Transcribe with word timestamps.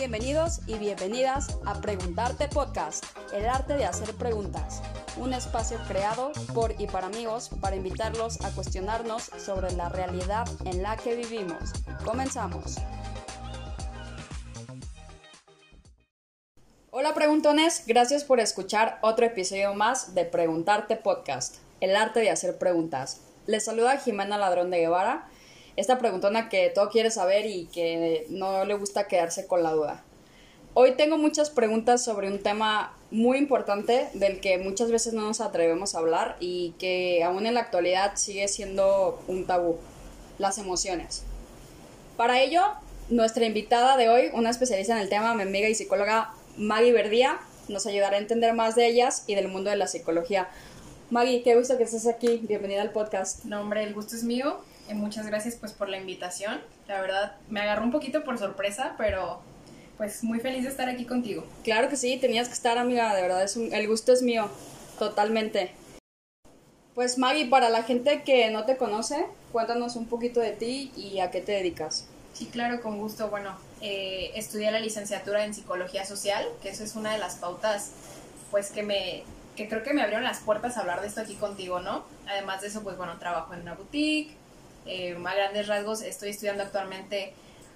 Bienvenidos 0.00 0.62
y 0.66 0.78
bienvenidas 0.78 1.58
a 1.66 1.78
Preguntarte 1.82 2.48
Podcast, 2.48 3.04
el 3.34 3.46
arte 3.46 3.74
de 3.74 3.84
hacer 3.84 4.14
preguntas, 4.14 4.80
un 5.18 5.34
espacio 5.34 5.76
creado 5.88 6.32
por 6.54 6.74
y 6.80 6.86
para 6.86 7.08
amigos 7.08 7.50
para 7.60 7.76
invitarlos 7.76 8.40
a 8.42 8.50
cuestionarnos 8.52 9.24
sobre 9.36 9.70
la 9.72 9.90
realidad 9.90 10.48
en 10.64 10.82
la 10.82 10.96
que 10.96 11.16
vivimos. 11.16 11.74
Comenzamos. 12.02 12.78
Hola 16.90 17.12
preguntones, 17.12 17.84
gracias 17.86 18.24
por 18.24 18.40
escuchar 18.40 19.00
otro 19.02 19.26
episodio 19.26 19.74
más 19.74 20.14
de 20.14 20.24
Preguntarte 20.24 20.96
Podcast, 20.96 21.56
el 21.82 21.94
arte 21.94 22.20
de 22.20 22.30
hacer 22.30 22.56
preguntas. 22.56 23.20
Les 23.46 23.66
saluda 23.66 23.98
Jimena 23.98 24.38
Ladrón 24.38 24.70
de 24.70 24.78
Guevara 24.78 25.28
esta 25.80 25.98
preguntona 25.98 26.50
que 26.50 26.68
todo 26.68 26.90
quiere 26.90 27.10
saber 27.10 27.46
y 27.46 27.64
que 27.66 28.26
no 28.28 28.66
le 28.66 28.74
gusta 28.74 29.08
quedarse 29.08 29.46
con 29.46 29.62
la 29.62 29.72
duda. 29.72 30.04
Hoy 30.74 30.92
tengo 30.92 31.16
muchas 31.16 31.48
preguntas 31.48 32.04
sobre 32.04 32.28
un 32.28 32.38
tema 32.42 32.94
muy 33.10 33.38
importante 33.38 34.08
del 34.12 34.40
que 34.40 34.58
muchas 34.58 34.90
veces 34.90 35.14
no 35.14 35.22
nos 35.22 35.40
atrevemos 35.40 35.94
a 35.94 35.98
hablar 35.98 36.36
y 36.38 36.74
que 36.78 37.24
aún 37.24 37.46
en 37.46 37.54
la 37.54 37.60
actualidad 37.60 38.12
sigue 38.16 38.46
siendo 38.46 39.22
un 39.26 39.46
tabú, 39.46 39.78
las 40.38 40.58
emociones. 40.58 41.22
Para 42.18 42.40
ello, 42.40 42.62
nuestra 43.08 43.46
invitada 43.46 43.96
de 43.96 44.10
hoy, 44.10 44.30
una 44.34 44.50
especialista 44.50 44.92
en 44.92 45.00
el 45.00 45.08
tema, 45.08 45.34
mi 45.34 45.42
amiga 45.42 45.68
y 45.68 45.74
psicóloga 45.74 46.34
Maggie 46.58 46.92
Verdía, 46.92 47.40
nos 47.68 47.86
ayudará 47.86 48.16
a 48.16 48.20
entender 48.20 48.52
más 48.52 48.74
de 48.74 48.86
ellas 48.86 49.24
y 49.26 49.34
del 49.34 49.48
mundo 49.48 49.70
de 49.70 49.76
la 49.76 49.86
psicología. 49.86 50.50
Maggie, 51.08 51.42
qué 51.42 51.56
gusto 51.56 51.78
que 51.78 51.84
estés 51.84 52.06
aquí. 52.06 52.42
Bienvenida 52.46 52.82
al 52.82 52.92
podcast. 52.92 53.44
No, 53.44 53.62
hombre, 53.62 53.82
el 53.82 53.94
gusto 53.94 54.14
es 54.14 54.24
mío 54.24 54.60
muchas 54.94 55.26
gracias 55.26 55.56
pues 55.56 55.72
por 55.72 55.88
la 55.88 55.98
invitación. 55.98 56.60
La 56.88 57.00
verdad 57.00 57.36
me 57.48 57.60
agarró 57.60 57.84
un 57.84 57.92
poquito 57.92 58.24
por 58.24 58.38
sorpresa, 58.38 58.94
pero 58.98 59.40
pues 59.96 60.24
muy 60.24 60.40
feliz 60.40 60.64
de 60.64 60.70
estar 60.70 60.88
aquí 60.88 61.04
contigo. 61.04 61.44
Claro 61.62 61.88
que 61.88 61.96
sí, 61.96 62.16
tenías 62.16 62.48
que 62.48 62.54
estar 62.54 62.78
amiga, 62.78 63.14
de 63.14 63.22
verdad 63.22 63.42
es 63.42 63.56
el 63.56 63.86
gusto 63.86 64.12
es 64.12 64.22
mío, 64.22 64.48
totalmente. 64.98 65.72
Pues 66.94 67.18
Maggie, 67.18 67.46
para 67.46 67.68
la 67.68 67.82
gente 67.82 68.22
que 68.24 68.50
no 68.50 68.64
te 68.64 68.76
conoce, 68.76 69.26
cuéntanos 69.52 69.96
un 69.96 70.06
poquito 70.06 70.40
de 70.40 70.52
ti 70.52 70.92
y 70.96 71.20
a 71.20 71.30
qué 71.30 71.40
te 71.40 71.52
dedicas. 71.52 72.06
Sí, 72.32 72.46
claro, 72.46 72.80
con 72.80 72.98
gusto. 72.98 73.28
Bueno, 73.28 73.56
eh, 73.80 74.32
estudié 74.34 74.70
la 74.70 74.80
licenciatura 74.80 75.44
en 75.44 75.54
psicología 75.54 76.04
social, 76.04 76.46
que 76.62 76.70
eso 76.70 76.84
es 76.84 76.96
una 76.96 77.12
de 77.12 77.18
las 77.18 77.36
pautas, 77.36 77.92
pues 78.50 78.70
que 78.70 78.82
me, 78.82 79.24
que 79.56 79.68
creo 79.68 79.82
que 79.82 79.92
me 79.92 80.02
abrieron 80.02 80.24
las 80.24 80.40
puertas 80.40 80.76
a 80.76 80.80
hablar 80.80 81.00
de 81.00 81.08
esto 81.08 81.20
aquí 81.20 81.34
contigo, 81.34 81.80
¿no? 81.80 82.04
Además 82.26 82.62
de 82.62 82.68
eso, 82.68 82.82
pues 82.82 82.96
bueno, 82.96 83.18
trabajo 83.18 83.52
en 83.54 83.60
una 83.60 83.74
boutique, 83.74 84.36
eh, 84.86 85.16
a 85.24 85.34
grandes 85.34 85.66
rasgos 85.68 86.02
estoy 86.02 86.30
estudiando 86.30 86.62
actualmente 86.62 87.32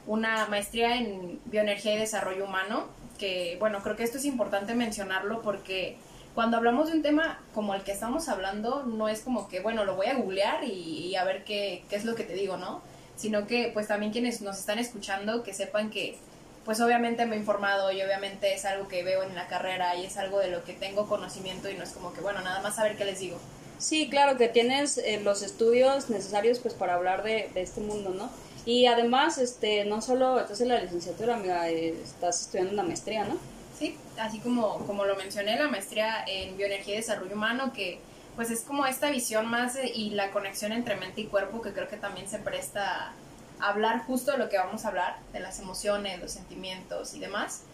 una 0.06 0.46
maestría 0.46 0.96
en 0.96 1.40
bioenergía 1.46 1.94
y 1.94 1.98
desarrollo 1.98 2.44
humano, 2.44 2.88
que 3.18 3.56
bueno, 3.58 3.82
creo 3.82 3.96
que 3.96 4.04
esto 4.04 4.18
es 4.18 4.24
importante 4.24 4.74
mencionarlo 4.74 5.40
porque 5.42 5.96
cuando 6.34 6.56
hablamos 6.56 6.90
de 6.90 6.96
un 6.96 7.02
tema 7.02 7.40
como 7.54 7.74
el 7.74 7.82
que 7.82 7.92
estamos 7.92 8.28
hablando, 8.28 8.82
no 8.82 9.08
es 9.08 9.20
como 9.20 9.48
que, 9.48 9.60
bueno, 9.60 9.84
lo 9.84 9.94
voy 9.96 10.06
a 10.06 10.14
googlear 10.14 10.64
y, 10.64 11.14
a 11.16 11.24
ver 11.24 11.44
qué, 11.44 11.84
qué, 11.88 11.96
es 11.96 12.04
lo 12.04 12.14
que 12.16 12.24
te 12.24 12.34
digo, 12.34 12.56
¿no? 12.56 12.82
Sino 13.16 13.46
que 13.46 13.70
pues 13.72 13.86
también 13.86 14.12
quienes 14.12 14.40
nos 14.42 14.58
están 14.58 14.78
escuchando, 14.78 15.42
que 15.44 15.54
sepan 15.54 15.90
que 15.90 16.18
pues 16.64 16.80
obviamente 16.80 17.26
me 17.26 17.36
he 17.36 17.38
informado 17.38 17.92
y 17.92 18.02
obviamente 18.02 18.54
es 18.54 18.64
algo 18.64 18.88
que 18.88 19.04
veo 19.04 19.22
en 19.22 19.34
la 19.34 19.46
carrera 19.46 19.94
y 19.96 20.06
es 20.06 20.16
algo 20.16 20.40
de 20.40 20.48
lo 20.48 20.64
que 20.64 20.72
tengo 20.72 21.06
conocimiento 21.06 21.70
y 21.70 21.74
no 21.74 21.84
es 21.84 21.90
como 21.90 22.12
que, 22.12 22.20
bueno, 22.20 22.40
nada 22.40 22.60
más 22.62 22.76
saber 22.76 22.96
qué 22.96 23.04
les 23.04 23.20
digo. 23.20 23.38
Sí, 23.84 24.08
claro, 24.08 24.38
que 24.38 24.48
tienes 24.48 24.96
eh, 24.96 25.20
los 25.22 25.42
estudios 25.42 26.08
necesarios 26.08 26.58
pues 26.58 26.72
para 26.72 26.94
hablar 26.94 27.22
de, 27.22 27.50
este 27.54 27.82
mundo, 27.82 28.14
¿no? 28.16 28.30
Y 28.64 28.86
además, 28.86 29.36
este, 29.36 29.84
no 29.84 30.00
solo 30.00 30.40
estás 30.40 30.62
en 30.62 30.68
la 30.68 30.80
licenciatura, 30.80 31.34
amiga, 31.34 31.68
eh, 31.68 31.94
estás 32.02 32.40
estudiando 32.40 32.72
una 32.72 32.82
maestría, 32.82 33.26
¿no? 33.26 33.36
Sí, 33.78 33.98
así 34.18 34.38
como, 34.38 34.78
como 34.86 35.04
lo 35.04 35.16
mencioné, 35.16 35.58
la 35.58 35.68
maestría 35.68 36.24
en 36.26 36.56
bioenergía 36.56 36.94
y 36.94 36.96
desarrollo 36.96 37.34
humano, 37.34 37.74
que 37.74 37.98
pues 38.36 38.50
es 38.50 38.62
como 38.62 38.86
esta 38.86 39.10
visión 39.10 39.44
más 39.50 39.76
y 39.94 40.10
la 40.10 40.30
conexión 40.30 40.72
entre 40.72 40.96
mente 40.96 41.20
y 41.20 41.26
cuerpo 41.26 41.60
que 41.60 41.74
creo 41.74 41.86
que 41.86 41.98
también 41.98 42.26
se 42.26 42.38
presta 42.38 43.12
a 43.60 43.68
hablar 43.68 44.06
justo 44.06 44.32
de 44.32 44.38
lo 44.38 44.48
que 44.48 44.56
vamos 44.56 44.86
a 44.86 44.88
hablar, 44.88 45.18
de 45.34 45.40
las 45.40 45.58
emociones, 45.60 46.18
los 46.20 46.32
sentimientos 46.32 47.12
y 47.12 47.20
demás. 47.20 47.64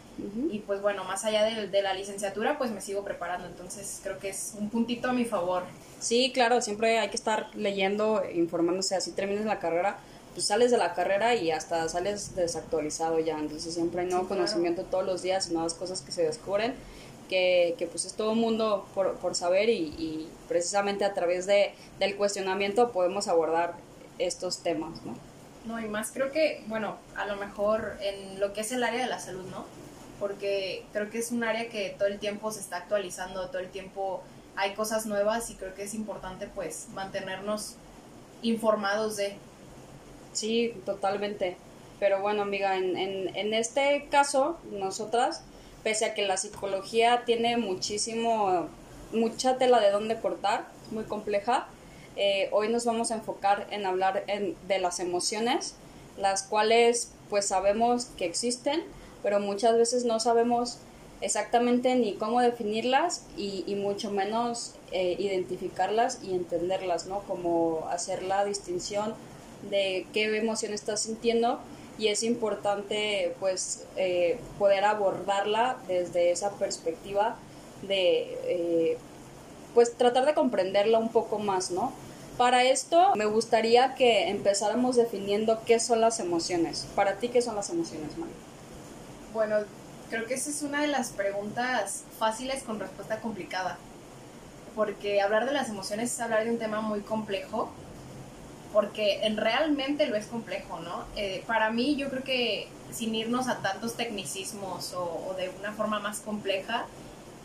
Y 0.50 0.59
pues 0.59 0.82
bueno, 0.82 1.04
más 1.04 1.25
allá 1.25 1.44
de, 1.44 1.69
de, 1.69 1.82
la 1.82 1.94
licenciatura, 1.94 2.59
pues 2.59 2.70
me 2.72 2.82
sigo 2.82 3.04
preparando, 3.04 3.47
entonces 3.47 4.00
creo 4.03 4.19
que 4.19 4.31
es 4.31 4.54
un 4.59 4.69
puntito 4.69 5.09
a 5.09 5.12
mi 5.12 5.25
favor. 5.25 5.62
Sí, 6.00 6.33
claro, 6.33 6.61
siempre 6.61 6.99
hay 6.99 7.09
que 7.09 7.16
estar 7.16 7.55
leyendo, 7.55 8.22
informándose, 8.34 8.97
así 8.97 9.12
terminas 9.12 9.44
la 9.44 9.59
carrera, 9.59 9.99
pues 10.34 10.47
sales 10.47 10.71
de 10.71 10.78
la 10.78 10.94
carrera 10.94 11.34
y 11.34 11.50
hasta 11.50 11.88
sales 11.88 12.34
desactualizado 12.34 13.19
ya, 13.19 13.38
entonces 13.38 13.75
siempre 13.75 14.03
hay 14.03 14.09
nuevo 14.09 14.28
conocimiento 14.28 14.84
todos 14.84 15.05
los 15.05 15.22
días 15.22 15.50
nuevas 15.50 15.75
cosas 15.75 16.00
que 16.00 16.12
se 16.12 16.22
descubren, 16.22 16.75
que, 17.28 17.75
que 17.78 17.87
pues 17.87 18.05
es 18.05 18.15
todo 18.15 18.33
un 18.33 18.38
mundo 18.38 18.87
por, 18.94 19.16
por 19.16 19.34
saber 19.34 19.69
y, 19.69 19.94
y, 19.99 20.28
precisamente 20.49 21.05
a 21.05 21.15
través 21.15 21.47
de, 21.47 21.72
del 21.99 22.17
cuestionamiento 22.17 22.91
podemos 22.91 23.28
abordar 23.28 23.75
estos 24.19 24.59
temas, 24.59 25.03
¿no? 25.05 25.15
No, 25.67 25.78
y 25.78 25.88
más 25.88 26.11
creo 26.11 26.32
que, 26.32 26.65
bueno, 26.67 26.97
a 27.15 27.27
lo 27.27 27.37
mejor 27.37 27.99
en 28.00 28.41
lo 28.41 28.53
que 28.53 28.62
es 28.62 28.72
el 28.72 28.82
área 28.82 29.03
de 29.03 29.11
la 29.11 29.21
salud, 29.21 29.44
¿no? 29.50 29.65
porque 30.21 30.84
creo 30.93 31.11
que 31.11 31.19
es 31.19 31.32
un 31.32 31.43
área 31.43 31.69
que 31.71 31.97
todo 31.99 32.06
el 32.06 32.19
tiempo 32.19 32.53
se 32.53 32.61
está 32.61 32.77
actualizando, 32.77 33.49
todo 33.49 33.59
el 33.59 33.71
tiempo 33.71 34.22
hay 34.60 34.75
cosas 34.75 35.06
nuevas 35.06 35.48
y 35.50 35.54
creo 35.54 35.75
que 35.75 35.84
es 35.84 35.94
importante 35.94 36.47
pues 36.47 36.88
mantenernos 36.93 37.76
informados 38.43 39.16
de. 39.16 39.37
Sí, 40.34 40.75
totalmente. 40.84 41.56
Pero 41.98 42.21
bueno, 42.21 42.43
amiga, 42.43 42.76
en, 42.76 42.97
en, 42.97 43.54
este 43.54 44.06
caso, 44.10 44.59
nosotras, 44.70 45.43
pese 45.82 46.04
a 46.04 46.15
que 46.15 46.26
la 46.26 46.37
psicología 46.37 47.25
tiene 47.25 47.56
muchísimo, 47.56 48.69
mucha 49.12 49.56
tela 49.56 49.81
de 49.81 49.91
dónde 49.91 50.19
cortar, 50.19 50.66
muy 50.91 51.04
compleja, 51.04 51.66
eh, 52.16 52.49
hoy 52.53 52.69
nos 52.69 52.84
vamos 52.84 53.10
a 53.10 53.15
enfocar 53.15 53.66
en 53.70 53.87
hablar 53.87 54.25
de 54.26 54.78
las 54.78 55.00
emociones, 55.00 55.75
las 56.16 56.43
cuales 56.43 57.12
pues 57.28 57.47
sabemos 57.47 58.06
que 58.16 58.25
existen, 58.26 58.82
pero 59.22 59.41
muchas 59.41 59.76
veces 59.76 60.04
no 60.04 60.20
sabemos 60.20 60.78
exactamente 61.20 61.94
ni 61.94 62.14
cómo 62.14 62.41
definirlas 62.41 63.25
y, 63.36 63.64
y 63.66 63.75
mucho 63.75 64.10
menos 64.10 64.75
eh, 64.92 65.16
identificarlas 65.19 66.19
y 66.22 66.34
entenderlas, 66.34 67.06
¿no? 67.06 67.20
Como 67.20 67.86
hacer 67.91 68.22
la 68.22 68.44
distinción 68.44 69.14
de 69.70 70.06
qué 70.12 70.36
emoción 70.36 70.72
estás 70.72 71.03
sintiendo 71.03 71.60
y 71.98 72.08
es 72.08 72.22
importante 72.22 73.34
pues 73.41 73.84
eh, 73.97 74.41
poder 74.58 74.84
abordarla 74.84 75.76
desde 75.86 76.31
esa 76.31 76.50
perspectiva 76.53 77.37
de 77.82 78.38
eh, 78.44 78.98
pues 79.75 79.97
tratar 79.97 80.26
de 80.26 80.34
comprenderla 80.34 80.98
un 80.98 81.10
poco 81.10 81.38
más, 81.38 81.70
¿no? 81.70 81.92
Para 82.38 82.64
esto 82.64 83.14
me 83.16 83.26
gustaría 83.26 83.94
que 83.94 84.28
empezáramos 84.28 84.97
definiendo 84.97 85.60
qué 85.66 85.78
son 85.78 86.00
las 86.00 86.20
emociones. 86.20 86.87
Para 86.97 87.16
ti, 87.16 87.28
¿qué 87.28 87.42
son 87.42 87.54
las 87.54 87.69
emociones, 87.69 88.16
Mario? 88.16 88.34
Bueno, 89.34 89.56
creo 90.10 90.26
que 90.26 90.34
esa 90.34 90.50
es 90.50 90.62
una 90.62 90.82
de 90.82 90.88
las 90.88 91.10
preguntas 91.10 92.04
fáciles 92.19 92.62
con 92.65 92.81
respuesta 92.81 93.21
complicada. 93.21 93.78
Porque 94.75 95.22
hablar 95.22 95.47
de 95.47 95.53
las 95.53 95.69
emociones 95.69 96.12
es 96.12 96.21
hablar 96.21 96.44
de 96.44 96.50
un 96.50 96.59
tema 96.59 96.81
muy 96.81 97.00
complejo. 97.00 97.71
Porque 98.72 99.25
en 99.25 99.37
realmente 99.37 100.06
lo 100.06 100.16
es 100.16 100.26
complejo, 100.26 100.78
¿no? 100.81 101.04
Eh, 101.16 101.43
para 101.47 101.70
mí, 101.70 101.97
yo 101.97 102.09
creo 102.09 102.22
que 102.22 102.69
sin 102.93 103.15
irnos 103.15 103.49
a 103.49 103.62
tantos 103.62 103.97
tecnicismos 103.97 104.94
o, 104.94 105.34
de 105.37 105.50
una 105.59 105.72
forma 105.72 105.99
más 105.99 106.20
compleja, 106.20 106.87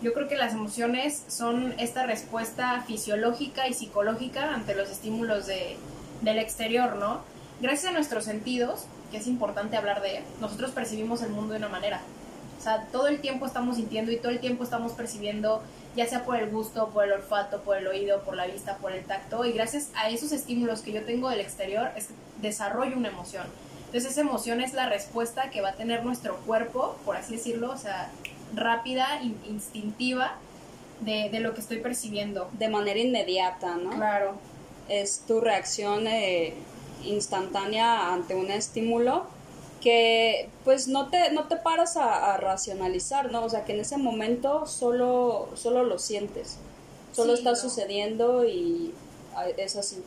yo 0.02 0.14
creo 0.14 0.28
que 0.28 0.36
las 0.36 0.54
emociones 0.54 1.24
son 1.28 1.74
esta 1.80 2.06
respuesta 2.06 2.84
fisiológica 2.86 3.68
y 3.68 3.74
psicológica 3.74 4.54
ante 4.54 4.76
los 4.76 4.90
estímulos 4.90 5.48
de, 5.48 5.78
del 6.22 6.38
exterior, 6.38 6.98
¿no? 6.98 7.22
Gracias 7.60 7.92
a 7.92 7.94
nuestros 7.94 8.26
sentidos, 8.26 8.86
que 9.10 9.18
es 9.18 9.28
importante 9.28 9.78
hablar 9.78 10.02
de, 10.02 10.22
nosotros 10.42 10.72
percibimos 10.72 11.22
el 11.22 11.30
mundo 11.30 11.54
de 11.54 11.60
una 11.60 11.70
manera. 11.70 12.02
O 12.66 12.68
sea, 12.68 12.88
todo 12.92 13.08
el 13.08 13.22
tiempo 13.22 13.46
estamos 13.46 13.76
sintiendo 13.76 14.12
y 14.12 14.18
todo 14.18 14.32
el 14.32 14.40
tiempo 14.40 14.64
estamos 14.64 14.94
percibiendo, 14.94 15.62
ya 15.96 16.08
sea 16.08 16.26
por 16.26 16.38
el 16.38 16.50
gusto, 16.50 16.90
por 16.90 17.06
el 17.06 17.12
olfato, 17.12 17.62
por 17.62 17.78
el 17.78 17.86
oído, 17.86 18.24
por 18.24 18.36
la 18.36 18.48
vista, 18.48 18.78
por 18.78 18.92
el 18.92 19.06
tacto, 19.06 19.46
y 19.46 19.52
gracias 19.52 19.92
a 19.94 20.10
esos 20.10 20.32
estímulos 20.32 20.82
que 20.82 20.92
yo 20.92 21.06
tengo 21.06 21.30
del 21.30 21.42
exterior, 21.42 21.92
es 21.96 22.08
que 22.08 22.16
desarrollo 22.42 22.98
una 22.98 23.10
emoción. 23.10 23.46
Entonces 23.86 24.14
esa 24.14 24.22
emoción 24.22 24.62
es 24.62 24.74
la 24.74 24.90
respuesta 24.90 25.52
que 25.52 25.62
va 25.62 25.70
a 25.70 25.74
tener 25.74 26.04
nuestro 26.04 26.38
cuerpo, 26.38 26.98
por 27.06 27.18
así 27.18 27.36
decirlo, 27.36 27.70
o 27.70 27.78
sea, 27.78 28.10
rápida, 28.56 29.22
instintiva, 29.48 30.34
de, 31.02 31.30
de 31.30 31.42
lo 31.42 31.54
que 31.54 31.62
estoy 31.62 31.82
percibiendo. 31.82 32.50
De 32.54 32.68
manera 32.68 33.00
inmediata, 33.00 33.76
¿no? 33.76 33.92
Claro. 33.92 34.40
Es 34.90 35.20
tu 35.28 35.40
reacción 35.40 36.08
eh, 36.08 36.56
instantánea 37.04 38.12
ante 38.12 38.34
un 38.34 38.50
estímulo 38.50 39.35
que 39.86 40.50
pues 40.64 40.88
no 40.88 41.10
te, 41.10 41.32
no 41.32 41.44
te 41.44 41.58
paras 41.58 41.96
a, 41.96 42.38
racionalizar, 42.38 43.32
¿no? 43.32 43.46
O 43.46 43.50
sea, 43.50 43.66
que 43.66 43.74
en 43.74 43.82
ese 43.82 43.98
momento 43.98 44.66
solo, 44.66 45.50
solo 45.54 45.84
lo 45.84 46.00
sientes, 46.00 46.58
solo 47.14 47.36
está 47.36 47.56
sucediendo 47.56 48.46
y 48.46 48.96
es 49.58 49.76
así. 49.76 50.04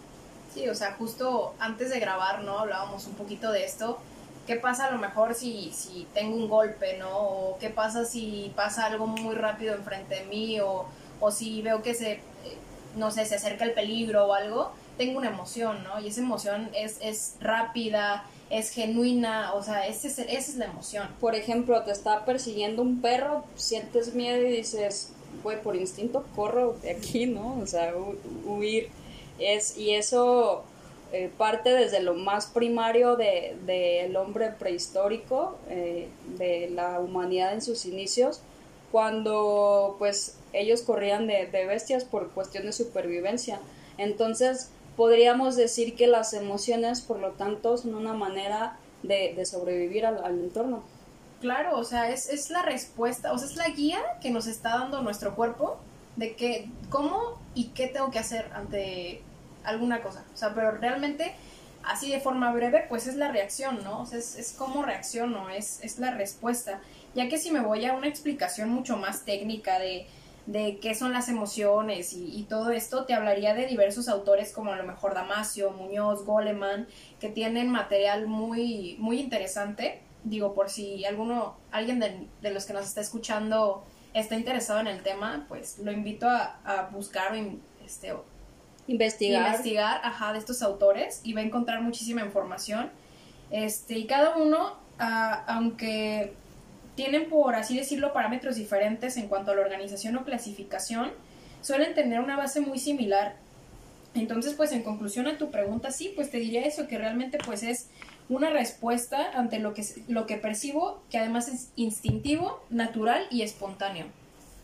Sí, 0.53 0.69
o 0.69 0.75
sea, 0.75 0.95
justo 0.95 1.55
antes 1.61 1.91
de 1.91 2.01
grabar, 2.01 2.43
¿no? 2.43 2.59
Hablábamos 2.59 3.07
un 3.07 3.15
poquito 3.15 3.53
de 3.53 3.65
esto, 3.65 3.99
¿Qué 4.49 4.57
pasa 4.57 4.87
a 4.87 4.91
lo 4.91 4.97
mejor 4.97 5.35
si, 5.35 5.71
si 5.75 6.09
tengo 6.15 6.35
un 6.35 6.49
golpe, 6.49 6.97
¿no? 6.97 7.11
O 7.11 7.59
qué 7.61 7.69
pasa 7.69 8.07
si 8.07 8.51
pasa 8.57 8.87
algo 8.87 9.07
muy 9.07 9.35
rápido 9.35 9.75
enfrente 9.75 10.15
de 10.15 10.25
mí 10.25 10.59
o, 10.59 10.87
o 11.21 11.31
si 11.31 11.61
veo 11.61 11.83
que 11.83 11.93
se, 11.93 12.21
no 12.97 13.11
sé, 13.11 13.27
se 13.27 13.35
acerca 13.35 13.67
el 13.67 13.75
peligro 13.75 14.27
o 14.27 14.33
algo, 14.33 14.73
tengo 14.97 15.19
una 15.19 15.29
emoción, 15.29 15.85
¿no? 15.85 16.01
Y 16.01 16.09
esa 16.09 16.23
emoción 16.23 16.71
es, 16.75 16.97
es 17.03 17.35
rápida, 17.41 18.25
es 18.51 18.71
genuina, 18.71 19.53
o 19.55 19.63
sea, 19.63 19.87
ese 19.87 20.09
es, 20.09 20.19
esa 20.19 20.33
es 20.37 20.57
la 20.57 20.67
emoción. 20.67 21.09
Por 21.21 21.35
ejemplo, 21.35 21.83
te 21.83 21.91
está 21.91 22.25
persiguiendo 22.25 22.83
un 22.83 23.01
perro, 23.01 23.45
sientes 23.57 24.15
miedo 24.15 24.47
y 24.47 24.51
dices, 24.51 25.13
güey, 25.43 25.61
por 25.61 25.77
instinto 25.77 26.25
corro 26.35 26.77
de 26.83 26.91
aquí, 26.91 27.27
¿no? 27.27 27.59
O 27.61 27.67
sea, 27.67 27.95
huir. 28.45 28.89
Es, 29.39 29.77
y 29.77 29.95
eso 29.95 30.65
eh, 31.13 31.31
parte 31.37 31.71
desde 31.71 32.01
lo 32.01 32.15
más 32.15 32.47
primario 32.47 33.17
del 33.17 33.67
de, 33.67 34.13
hombre 34.17 34.51
prehistórico, 34.51 35.57
eh, 35.69 36.09
de 36.39 36.71
la 36.71 37.01
humanidad 37.01 37.53
en 37.53 37.63
sus 37.63 37.87
inicios, 37.87 38.41
cuando 38.91 39.97
pues 39.99 40.37
ellos 40.53 40.83
corrían 40.83 41.27
de, 41.27 41.47
de 41.47 41.67
bestias 41.67 42.05
por 42.05 42.31
cuestión 42.31 42.65
de 42.65 42.73
supervivencia. 42.73 43.61
Entonces, 43.99 44.71
podríamos 44.99 45.55
decir 45.55 45.95
que 45.95 46.09
las 46.09 46.35
emociones, 46.35 47.01
por 47.01 47.21
lo 47.21 47.31
tanto, 47.31 47.79
son 47.79 47.95
una 47.95 48.15
manera 48.15 48.79
de, 49.05 49.47
sobrevivir 49.47 50.05
al, 50.05 50.25
al, 50.25 50.41
entorno. 50.41 50.83
Claro, 51.41 51.79
o 51.79 51.85
sea, 51.85 52.11
es, 52.11 52.29
es, 52.29 52.51
la 52.51 52.63
respuesta, 52.63 53.33
o 53.33 53.39
sea, 53.39 53.47
es 53.47 53.55
la 53.55 53.69
guía 53.69 54.01
que 54.21 54.33
nos 54.33 54.49
está 54.49 54.71
dando 54.71 55.01
nuestro 55.01 55.37
cuerpo 55.37 55.79
de 56.17 56.35
que, 56.35 56.69
cómo 56.91 57.41
y 57.55 57.69
qué 57.69 57.87
tengo 57.87 58.11
que 58.11 58.19
hacer 58.19 58.51
ante 58.53 59.23
alguna 59.63 60.03
cosa. 60.03 60.25
O 60.35 60.37
sea, 60.37 60.53
pero 60.53 60.73
realmente, 60.73 61.33
así 61.85 62.11
de 62.11 62.19
forma 62.19 62.51
breve, 62.51 62.85
pues 62.89 63.07
es 63.07 63.15
la 63.15 63.31
reacción, 63.31 63.85
¿no? 63.85 64.03
O 64.03 64.07
sea, 64.07 64.19
es, 64.19 64.35
es 64.35 64.53
cómo 64.53 64.83
reacciono, 64.83 65.49
es, 65.49 65.79
es 65.85 66.01
la 66.01 66.11
respuesta. 66.11 66.81
Ya 67.15 67.29
que 67.29 67.39
si 67.39 67.53
me 67.53 67.61
voy 67.61 67.87
a 67.87 67.95
una 67.95 68.09
explicación 68.09 68.71
mucho 68.71 68.97
más 68.97 69.25
técnica 69.25 69.79
de, 69.79 70.09
de 70.49 70.79
qué 70.79 70.95
son 70.95 71.13
las 71.13 71.29
emociones 71.29 72.15
y, 72.15 72.25
y, 72.35 72.45
todo 72.45 72.71
esto, 72.71 73.05
te 73.05 73.13
hablaría 73.13 73.53
de 73.53 73.67
diversos 73.67 74.09
autores 74.09 74.51
como 74.51 74.73
a 74.73 74.77
lo 74.77 74.85
mejor 74.85 75.13
Damasio, 75.13 75.73
Muñoz, 75.73 76.25
Goleman, 76.25 76.89
que 77.21 77.29
tienen 77.29 77.69
material 77.69 78.27
muy, 78.27 78.97
muy 78.99 79.21
interesante. 79.21 80.01
Digo, 80.25 80.55
por 80.55 80.71
si 80.71 81.05
alguno, 81.05 81.59
alguien 81.71 82.01
de, 82.01 82.27
de 82.41 82.51
los 82.51 82.65
que 82.65 82.73
nos 82.73 82.87
está 82.87 83.03
escuchando 83.03 83.85
está 84.15 84.37
interesado 84.37 84.81
en 84.81 84.87
el 84.87 85.03
tema, 85.03 85.45
pues 85.49 85.81
lo 85.81 85.93
invito 85.93 86.27
a, 86.27 86.59
a 86.65 86.89
buscar 86.89 87.37
este, 87.85 88.15
investigar. 88.87 89.49
investigar, 89.49 90.01
ajá, 90.03 90.33
de 90.33 90.39
estos 90.39 90.63
autores 90.63 91.21
y 91.25 91.35
va 91.35 91.43
a 91.43 91.45
encontrar 91.45 91.83
muchísima 91.83 92.23
información. 92.23 92.91
Este, 93.51 93.99
y 93.99 94.07
cada 94.07 94.39
uno, 94.39 94.79
uh, 94.99 95.43
aunque 95.47 96.33
tienen, 96.99 97.29
por 97.29 97.55
así 97.55 97.77
decirlo, 97.77 98.13
parámetros 98.13 98.57
diferentes 98.57 99.17
en 99.19 99.29
cuanto 99.29 99.53
a 99.53 99.55
la 99.55 99.61
organización 99.61 100.17
o 100.17 100.25
clasificación, 100.25 101.13
suelen 101.61 101.95
tener 101.95 102.19
una 102.19 102.37
base 102.37 102.61
muy 102.61 102.81
similar. 102.81 103.37
Entonces, 104.17 104.55
pues 104.55 104.73
en 104.73 104.83
conclusión 104.83 105.29
a 105.29 105.39
tu 105.39 105.53
pregunta, 105.53 105.93
sí, 105.93 106.13
pues 106.17 106.29
te 106.29 106.39
diría 106.39 106.67
eso, 106.67 106.89
que 106.89 106.99
realmente 106.99 107.39
pues 107.47 107.63
es 107.63 107.87
una 108.29 108.51
respuesta 108.51 109.31
ante 109.31 109.61
lo 109.61 109.75
que, 109.75 109.85
lo 110.09 110.27
que 110.27 110.39
percibo, 110.39 111.01
que 111.09 111.19
además 111.19 111.47
es 111.47 111.69
instintivo, 111.77 112.61
natural 112.69 113.29
y 113.31 113.43
espontáneo. 113.43 114.07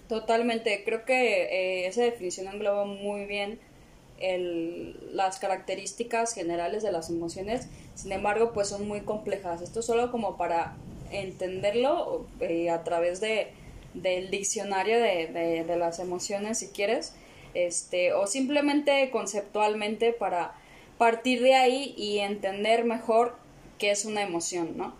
Totalmente, 0.08 0.82
creo 0.84 1.04
que 1.04 1.44
eh, 1.44 1.86
esa 1.86 2.02
definición 2.02 2.48
engloba 2.48 2.84
muy 2.84 3.26
bien 3.26 3.60
las 5.12 5.38
características 5.38 6.34
generales 6.34 6.82
de 6.82 6.90
las 6.90 7.10
emociones, 7.10 7.68
sin 7.94 8.10
embargo, 8.10 8.52
pues 8.52 8.70
son 8.70 8.88
muy 8.88 9.02
complejas. 9.02 9.62
Esto 9.62 9.82
solo 9.82 10.10
como 10.10 10.36
para 10.36 10.74
entenderlo 11.14 12.26
eh, 12.40 12.70
a 12.70 12.84
través 12.84 13.20
de, 13.20 13.48
del 13.94 14.30
diccionario 14.30 14.98
de, 15.00 15.76
las 15.78 15.98
emociones, 15.98 16.58
si 16.58 16.68
quieres, 16.68 17.14
este, 17.54 18.12
o 18.12 18.26
simplemente 18.26 19.10
conceptualmente 19.10 20.12
para 20.12 20.54
partir 20.98 21.42
de 21.42 21.54
ahí 21.54 21.94
y 21.96 22.18
entender 22.18 22.84
mejor 22.84 23.36
qué 23.78 23.90
es 23.90 24.04
una 24.04 24.22
emoción. 24.22 24.92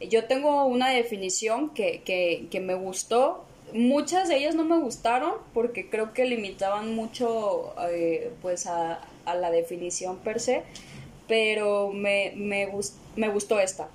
Yo 0.00 0.24
tengo 0.24 0.64
una 0.64 0.90
definición 0.90 1.70
que, 1.70 2.02
que, 2.02 2.60
me 2.60 2.74
gustó 2.74 3.44
muchas 3.72 4.28
de 4.28 4.36
ellas 4.38 4.54
no 4.56 4.64
me 4.64 4.78
gustaron 4.78 5.34
porque 5.54 5.88
creo 5.88 6.12
que 6.12 6.24
limitaban 6.24 6.94
mucho 6.94 7.72
eh, 7.88 8.32
pues 8.42 8.66
a, 8.66 9.00
la 9.26 9.50
definición 9.52 10.18
per 10.18 10.40
se, 10.40 10.64
pero 11.28 11.92
me, 11.92 12.32
me, 12.34 12.68
me 13.14 13.28
gustó 13.28 13.60
esta. 13.60 13.88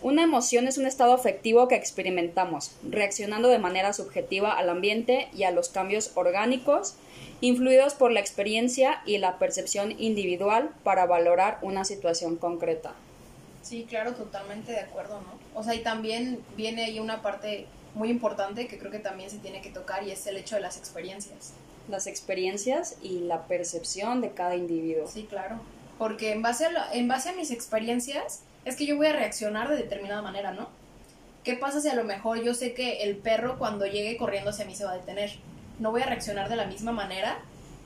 Una 0.00 0.22
emoción 0.22 0.68
es 0.68 0.78
un 0.78 0.86
estado 0.86 1.12
afectivo 1.12 1.66
que 1.66 1.74
experimentamos, 1.74 2.70
reaccionando 2.88 3.48
de 3.48 3.58
manera 3.58 3.92
subjetiva 3.92 4.52
al 4.52 4.70
ambiente 4.70 5.28
y 5.34 5.42
a 5.42 5.50
los 5.50 5.70
cambios 5.70 6.12
orgánicos, 6.14 6.94
influidos 7.40 7.94
por 7.94 8.12
la 8.12 8.20
experiencia 8.20 9.02
y 9.06 9.18
la 9.18 9.38
percepción 9.38 9.92
individual 9.98 10.70
para 10.84 11.06
valorar 11.06 11.58
una 11.62 11.84
situación 11.84 12.36
concreta. 12.36 12.92
Sí, 13.62 13.86
claro, 13.88 14.14
totalmente 14.14 14.70
de 14.70 14.80
acuerdo, 14.80 15.20
¿no? 15.20 15.60
O 15.60 15.64
sea, 15.64 15.74
y 15.74 15.80
también 15.80 16.40
viene 16.56 16.84
ahí 16.84 17.00
una 17.00 17.20
parte 17.20 17.66
muy 17.94 18.08
importante 18.08 18.68
que 18.68 18.78
creo 18.78 18.92
que 18.92 19.00
también 19.00 19.30
se 19.30 19.38
tiene 19.38 19.60
que 19.60 19.70
tocar 19.70 20.04
y 20.04 20.12
es 20.12 20.24
el 20.28 20.36
hecho 20.36 20.54
de 20.54 20.60
las 20.60 20.76
experiencias. 20.76 21.54
Las 21.88 22.06
experiencias 22.06 22.96
y 23.02 23.20
la 23.20 23.46
percepción 23.48 24.20
de 24.20 24.30
cada 24.30 24.54
individuo. 24.54 25.08
Sí, 25.08 25.26
claro. 25.28 25.56
Porque 25.98 26.30
en 26.30 26.42
base 26.42 26.66
a, 26.66 26.92
en 26.92 27.08
base 27.08 27.30
a 27.30 27.32
mis 27.32 27.50
experiencias 27.50 28.42
es 28.64 28.76
que 28.76 28.86
yo 28.86 28.96
voy 28.96 29.06
a 29.06 29.12
reaccionar 29.12 29.68
de 29.68 29.76
determinada 29.76 30.22
manera, 30.22 30.52
¿no? 30.52 30.68
¿Qué 31.44 31.54
pasa 31.54 31.80
si 31.80 31.88
a 31.88 31.94
lo 31.94 32.04
mejor 32.04 32.42
yo 32.42 32.54
sé 32.54 32.74
que 32.74 33.02
el 33.04 33.16
perro 33.16 33.58
cuando 33.58 33.86
llegue 33.86 34.16
corriendo 34.16 34.50
hacia 34.50 34.64
mí 34.64 34.74
se 34.74 34.84
va 34.84 34.92
a 34.92 34.96
detener? 34.96 35.30
No 35.78 35.90
voy 35.90 36.02
a 36.02 36.06
reaccionar 36.06 36.48
de 36.48 36.56
la 36.56 36.66
misma 36.66 36.92
manera 36.92 37.38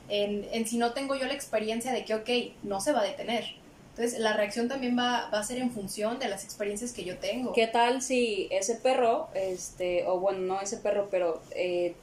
en, 0.08 0.66
si 0.66 0.78
no 0.78 0.92
tengo 0.92 1.14
yo 1.14 1.26
la 1.26 1.34
experiencia 1.34 1.92
de 1.92 2.04
que, 2.04 2.14
ok, 2.14 2.28
no 2.64 2.80
se 2.80 2.92
va 2.92 3.00
a 3.00 3.04
detener 3.04 3.62
entonces, 3.94 4.19
la 4.20 4.32
reacción 4.32 4.69
también 4.69 4.98
va, 4.98 5.28
a 5.28 5.42
ser 5.42 5.58
en 5.58 5.70
función 5.70 6.19
de 6.19 6.28
las 6.28 6.44
experiencias 6.44 6.92
que 6.92 7.04
yo 7.04 7.19
tengo. 7.19 7.52
¿Qué 7.52 7.66
tal 7.66 8.00
si 8.00 8.48
ese 8.50 8.76
perro, 8.76 9.28
este, 9.34 10.06
o 10.06 10.19
bueno, 10.19 10.38
no 10.38 10.60
ese 10.62 10.78
perro, 10.78 11.08
pero 11.10 11.42
eh, 11.50 11.94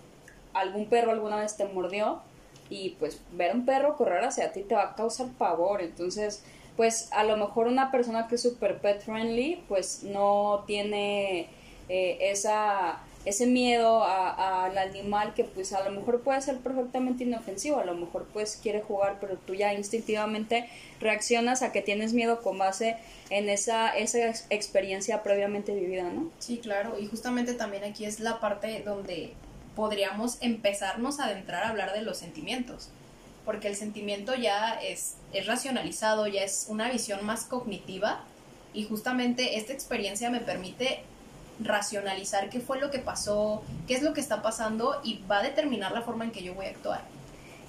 algún 0.54 0.86
perro 0.86 1.12
alguna 1.12 1.38
vez 1.38 1.58
te 1.58 1.66
mordió 1.66 2.22
y 2.70 2.92
pues 3.00 3.20
ver 3.32 3.56
un 3.56 3.66
perro 3.66 3.98
correr 3.98 4.24
hacia 4.24 4.52
ti 4.52 4.62
te 4.62 4.76
va 4.76 4.84
a 4.84 4.96
causar 4.96 5.30
pavor? 5.30 5.82
Entonces, 5.82 6.44
pues 6.80 7.10
a 7.12 7.26
lo 7.26 7.36
mejor 7.36 7.68
una 7.68 7.92
persona 7.92 8.30
que 8.30 8.36
es 8.36 8.42
super 8.42 8.78
pet 8.78 9.02
friendly, 9.02 9.62
pues 9.68 10.04
no 10.04 10.64
tiene 10.66 11.50
eh, 11.90 12.18
esa 12.22 13.02
ese 13.26 13.48
miedo 13.48 14.06
al 14.06 14.78
animal 14.78 15.34
que 15.34 15.44
pues 15.44 15.74
a 15.74 15.84
lo 15.84 15.92
mejor 15.92 16.22
puede 16.22 16.40
ser 16.40 16.60
perfectamente 16.60 17.26
inofensivo, 17.26 17.82
a 17.82 17.84
lo 17.84 17.96
mejor 17.96 18.30
pues 18.32 18.58
quiere 18.64 18.80
jugar, 18.80 19.18
pero 19.20 19.36
tú 19.36 19.56
ya 19.56 19.74
instintivamente 19.74 20.70
reaccionas 21.02 21.64
a 21.64 21.74
que 21.74 21.82
tienes 21.82 22.14
miedo 22.14 22.42
con 22.42 22.58
base 22.58 22.96
en 23.30 23.50
esa, 23.50 23.90
esa 23.90 24.30
experiencia 24.50 25.22
previamente 25.22 25.76
vivida, 25.76 26.04
¿no? 26.04 26.32
Sí, 26.40 26.60
claro, 26.60 26.98
y 26.98 27.08
justamente 27.08 27.56
también 27.56 27.84
aquí 27.84 28.06
es 28.06 28.22
la 28.22 28.40
parte 28.40 28.84
donde 28.86 29.34
podríamos 29.76 30.38
empezarnos 30.40 31.20
a 31.20 31.26
adentrar 31.26 31.66
a 31.66 31.70
hablar 31.72 31.92
de 31.92 32.04
los 32.04 32.18
sentimientos, 32.18 32.90
porque 33.50 33.68
el 33.68 33.76
sentimiento 33.76 34.36
ya 34.36 34.80
es, 34.80 35.16
es 35.34 35.48
racionalizado, 35.48 36.28
ya 36.28 36.44
es 36.44 36.68
una 36.70 36.88
visión 36.92 37.26
más 37.26 37.46
cognitiva, 37.46 38.24
y 38.76 38.84
justamente 38.84 39.58
esta 39.58 39.74
experiencia 39.74 40.30
me 40.30 40.40
permite 40.40 41.00
racionalizar 41.60 42.52
qué 42.52 42.60
fue 42.60 42.80
lo 42.80 42.92
que 42.92 43.00
pasó, 43.00 43.64
qué 43.88 43.96
es 43.96 44.04
lo 44.04 44.14
que 44.14 44.22
está 44.22 44.44
pasando 44.44 45.02
y 45.04 45.24
va 45.26 45.40
a 45.40 45.42
determinar 45.42 45.94
la 45.94 46.04
forma 46.04 46.26
en 46.26 46.32
que 46.32 46.44
yo 46.44 46.54
voy 46.54 46.68
a 46.68 46.70
actuar. 46.70 47.02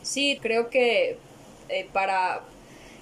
Sí, 0.02 0.38
creo 0.42 0.68
que 0.68 1.16
eh, 1.70 1.88
para 1.94 2.42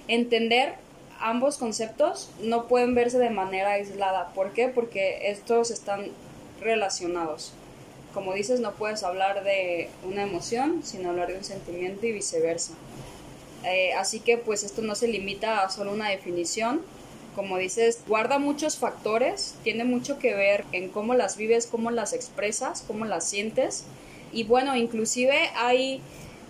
entender 0.07 0.75
ambos 1.19 1.57
conceptos 1.57 2.29
no 2.39 2.69
pueden 2.69 2.95
verse 2.95 3.19
de 3.19 3.29
manera 3.29 3.71
aislada. 3.71 4.29
¿Por 4.29 4.53
qué? 4.53 4.69
Porque 4.69 5.29
estos 5.29 5.69
están 5.69 6.05
relacionados. 6.61 7.51
Como 8.13 8.33
dices, 8.33 8.59
no 8.59 8.73
puedes 8.73 9.03
hablar 9.03 9.43
de 9.43 9.89
una 10.03 10.23
emoción 10.23 10.81
sin 10.83 11.05
hablar 11.05 11.27
de 11.27 11.37
un 11.37 11.43
sentimiento 11.43 12.05
y 12.05 12.11
viceversa. 12.11 12.73
Eh, 13.63 13.93
así 13.93 14.19
que 14.19 14.37
pues 14.37 14.63
esto 14.63 14.81
no 14.81 14.95
se 14.95 15.07
limita 15.07 15.63
a 15.63 15.69
solo 15.69 15.91
una 15.91 16.09
definición, 16.09 16.81
como 17.35 17.57
dices, 17.57 18.01
guarda 18.07 18.39
muchos 18.39 18.77
factores, 18.77 19.55
tiene 19.63 19.83
mucho 19.83 20.17
que 20.17 20.33
ver 20.33 20.65
en 20.71 20.89
cómo 20.89 21.13
las 21.13 21.37
vives, 21.37 21.67
cómo 21.67 21.91
las 21.91 22.13
expresas, 22.13 22.83
cómo 22.85 23.05
las 23.05 23.29
sientes. 23.29 23.85
Y 24.31 24.43
bueno, 24.43 24.75
inclusive 24.75 25.49
hay 25.55 26.01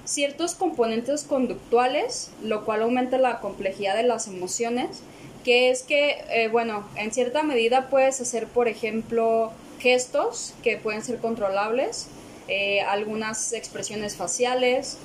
ciertos 0.06 0.56
componentes 0.56 1.24
conductuales, 1.24 2.32
lo 2.44 2.66
cual 2.66 2.82
aumenta 2.82 3.18
la 3.18 3.40
complejidad 3.40 3.96
de 3.96 4.04
las 4.04 4.28
emociones, 4.28 5.02
que 5.44 5.70
es 5.70 5.84
que, 5.84 6.18
eh, 6.30 6.48
bueno, 6.48 6.88
en 6.96 7.12
cierta 7.12 7.44
medida 7.44 7.90
puedes 7.90 8.20
hacer, 8.20 8.48
por 8.48 8.68
ejemplo, 8.68 9.52
gestos 9.80 10.54
que 10.64 10.78
pueden 10.78 11.04
ser 11.04 11.18
controlables, 11.18 12.08
eh, 12.48 12.82
algunas 12.82 13.54
expresiones 13.54 14.16
faciales, 14.16 14.98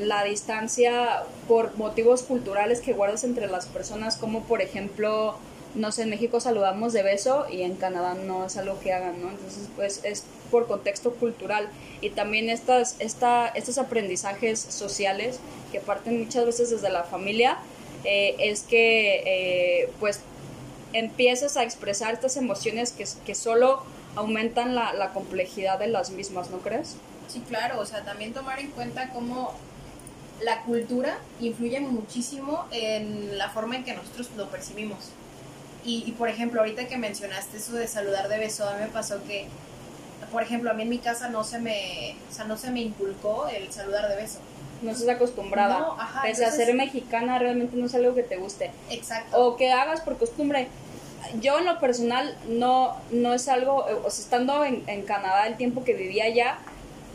la 0.00 0.24
distancia 0.24 1.22
por 1.46 1.76
motivos 1.76 2.22
culturales 2.24 2.80
que 2.80 2.92
guardas 2.92 3.22
entre 3.22 3.46
las 3.46 3.66
personas, 3.66 4.16
como 4.16 4.42
por 4.42 4.60
ejemplo 4.60 5.36
no 5.74 5.90
sé, 5.90 6.02
en 6.02 6.10
México 6.10 6.40
saludamos 6.40 6.92
de 6.92 7.02
beso 7.02 7.46
y 7.50 7.62
en 7.62 7.76
Canadá 7.76 8.14
no 8.14 8.46
es 8.46 8.56
algo 8.56 8.78
que 8.80 8.92
hagan, 8.92 9.22
¿no? 9.22 9.30
Entonces, 9.30 9.68
pues 9.74 10.00
es 10.04 10.24
por 10.50 10.66
contexto 10.66 11.12
cultural 11.14 11.68
y 12.00 12.10
también 12.10 12.50
estas, 12.50 12.96
esta, 12.98 13.48
estos 13.48 13.78
aprendizajes 13.78 14.60
sociales 14.60 15.40
que 15.70 15.80
parten 15.80 16.20
muchas 16.20 16.44
veces 16.44 16.70
desde 16.70 16.90
la 16.90 17.04
familia, 17.04 17.58
eh, 18.04 18.36
es 18.38 18.62
que, 18.62 19.22
eh, 19.24 19.90
pues, 19.98 20.20
empiezas 20.92 21.56
a 21.56 21.62
expresar 21.62 22.12
estas 22.12 22.36
emociones 22.36 22.92
que, 22.92 23.06
que 23.24 23.34
solo 23.34 23.82
aumentan 24.16 24.74
la, 24.74 24.92
la 24.92 25.10
complejidad 25.12 25.78
de 25.78 25.86
las 25.88 26.10
mismas, 26.10 26.50
¿no 26.50 26.58
crees? 26.58 26.96
Sí, 27.28 27.40
claro, 27.48 27.80
o 27.80 27.86
sea, 27.86 28.02
también 28.04 28.32
tomar 28.32 28.58
en 28.60 28.70
cuenta 28.70 29.10
cómo 29.10 29.52
la 30.42 30.62
cultura 30.62 31.18
influye 31.40 31.80
muchísimo 31.80 32.66
en 32.72 33.38
la 33.38 33.48
forma 33.50 33.76
en 33.76 33.84
que 33.84 33.94
nosotros 33.94 34.28
lo 34.36 34.48
percibimos. 34.50 35.10
Y, 35.84 36.12
por 36.12 36.28
ejemplo, 36.28 36.60
ahorita 36.60 36.86
que 36.86 36.96
mencionaste 36.96 37.56
eso 37.56 37.72
de 37.72 37.88
saludar 37.88 38.28
de 38.28 38.38
beso, 38.38 38.68
a 38.68 38.74
mí 38.74 38.82
me 38.82 38.86
pasó 38.88 39.22
que, 39.24 39.48
por 40.30 40.42
ejemplo, 40.42 40.70
a 40.70 40.74
mí 40.74 40.82
en 40.82 40.88
mi 40.88 40.98
casa 40.98 41.28
no 41.28 41.42
se 41.42 41.58
me, 41.58 42.14
o 42.30 42.34
sea, 42.34 42.44
no 42.44 42.56
se 42.56 42.70
me 42.70 42.80
inculcó 42.80 43.48
el 43.48 43.72
saludar 43.72 44.08
de 44.08 44.14
beso. 44.16 44.38
No 44.80 44.92
estás 44.92 45.08
acostumbrada. 45.08 45.78
No, 45.80 45.92
ajá, 46.00 46.22
Pese 46.22 46.44
a 46.44 46.48
entonces- 46.48 46.66
ser 46.66 46.74
mexicana, 46.76 47.38
realmente 47.38 47.76
no 47.76 47.86
es 47.86 47.94
algo 47.96 48.14
que 48.14 48.22
te 48.22 48.36
guste. 48.36 48.70
Exacto. 48.90 49.36
O 49.44 49.56
que 49.56 49.72
hagas 49.72 50.00
por 50.02 50.18
costumbre. 50.18 50.68
Yo 51.40 51.58
en 51.58 51.64
lo 51.64 51.78
personal 51.80 52.36
no, 52.48 52.96
no 53.10 53.34
es 53.34 53.48
algo, 53.48 53.86
o 54.04 54.10
sea, 54.10 54.24
estando 54.24 54.64
en, 54.64 54.82
en 54.86 55.02
Canadá 55.02 55.46
el 55.46 55.56
tiempo 55.56 55.84
que 55.84 55.94
vivía 55.94 56.24
allá, 56.24 56.58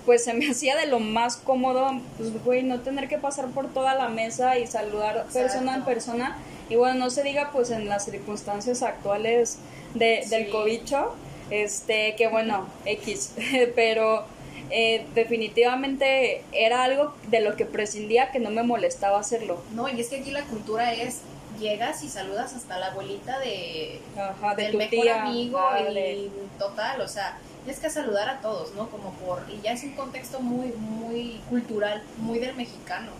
pues 0.07 0.23
se 0.23 0.33
me 0.33 0.47
hacía 0.51 0.75
de 0.75 0.87
lo 0.87 0.99
más 0.99 1.37
cómodo, 1.37 1.91
pues 2.17 2.43
güey, 2.43 2.63
no 2.63 2.79
tener 2.79 3.07
que 3.07 3.19
pasar 3.19 3.47
por 3.49 3.71
toda 3.71 3.93
la 3.93 4.09
mesa 4.09 4.57
y 4.57 4.65
saludar 4.65 5.27
persona 5.31 5.75
en 5.75 5.85
persona. 5.85 6.37
Y 6.69 6.75
bueno, 6.75 6.95
no 6.95 7.09
se 7.09 7.23
diga 7.23 7.51
pues 7.51 7.69
en 7.69 7.87
las 7.87 8.05
circunstancias 8.05 8.81
actuales 8.81 9.59
de, 9.93 10.25
del 10.29 10.49
cobicho, 10.49 11.15
este, 11.49 12.15
que 12.15 12.27
bueno, 12.27 12.67
X, 12.85 13.33
pero 13.75 14.25
eh, 14.69 15.05
definitivamente 15.15 16.43
era 16.51 16.83
algo 16.83 17.13
de 17.29 17.39
lo 17.39 17.55
que 17.55 17.65
prescindía 17.65 18.31
que 18.31 18.39
no 18.39 18.49
me 18.49 18.63
molestaba 18.63 19.19
hacerlo. 19.19 19.61
No, 19.73 19.87
y 19.87 19.99
es 19.99 20.09
que 20.09 20.17
aquí 20.17 20.31
la 20.31 20.43
cultura 20.43 20.93
es, 20.93 21.19
llegas 21.59 22.03
y 22.03 22.09
saludas 22.09 22.53
hasta 22.53 22.77
la 22.79 22.87
abuelita 22.87 23.39
de, 23.39 23.99
Ajá, 24.17 24.55
de 24.55 24.63
del 24.63 24.71
tu 24.73 24.77
mejor 24.77 24.91
tía. 24.91 25.23
amigo 25.23 25.59
dale. 25.59 26.13
y 26.17 26.31
total, 26.59 27.01
o 27.01 27.07
sea, 27.07 27.37
tienes 27.63 27.81
que 27.81 27.89
saludar 27.89 28.29
a 28.29 28.41
todos, 28.41 28.73
¿no? 28.75 28.89
Como 28.89 29.11
por, 29.13 29.43
y 29.49 29.61
ya 29.61 29.73
es 29.73 29.83
un 29.83 29.91
contexto 29.93 30.39
muy, 30.39 30.67
muy 30.67 31.41
cultural, 31.49 32.03
muy 32.17 32.39
del 32.39 32.55
mexicano. 32.55 33.11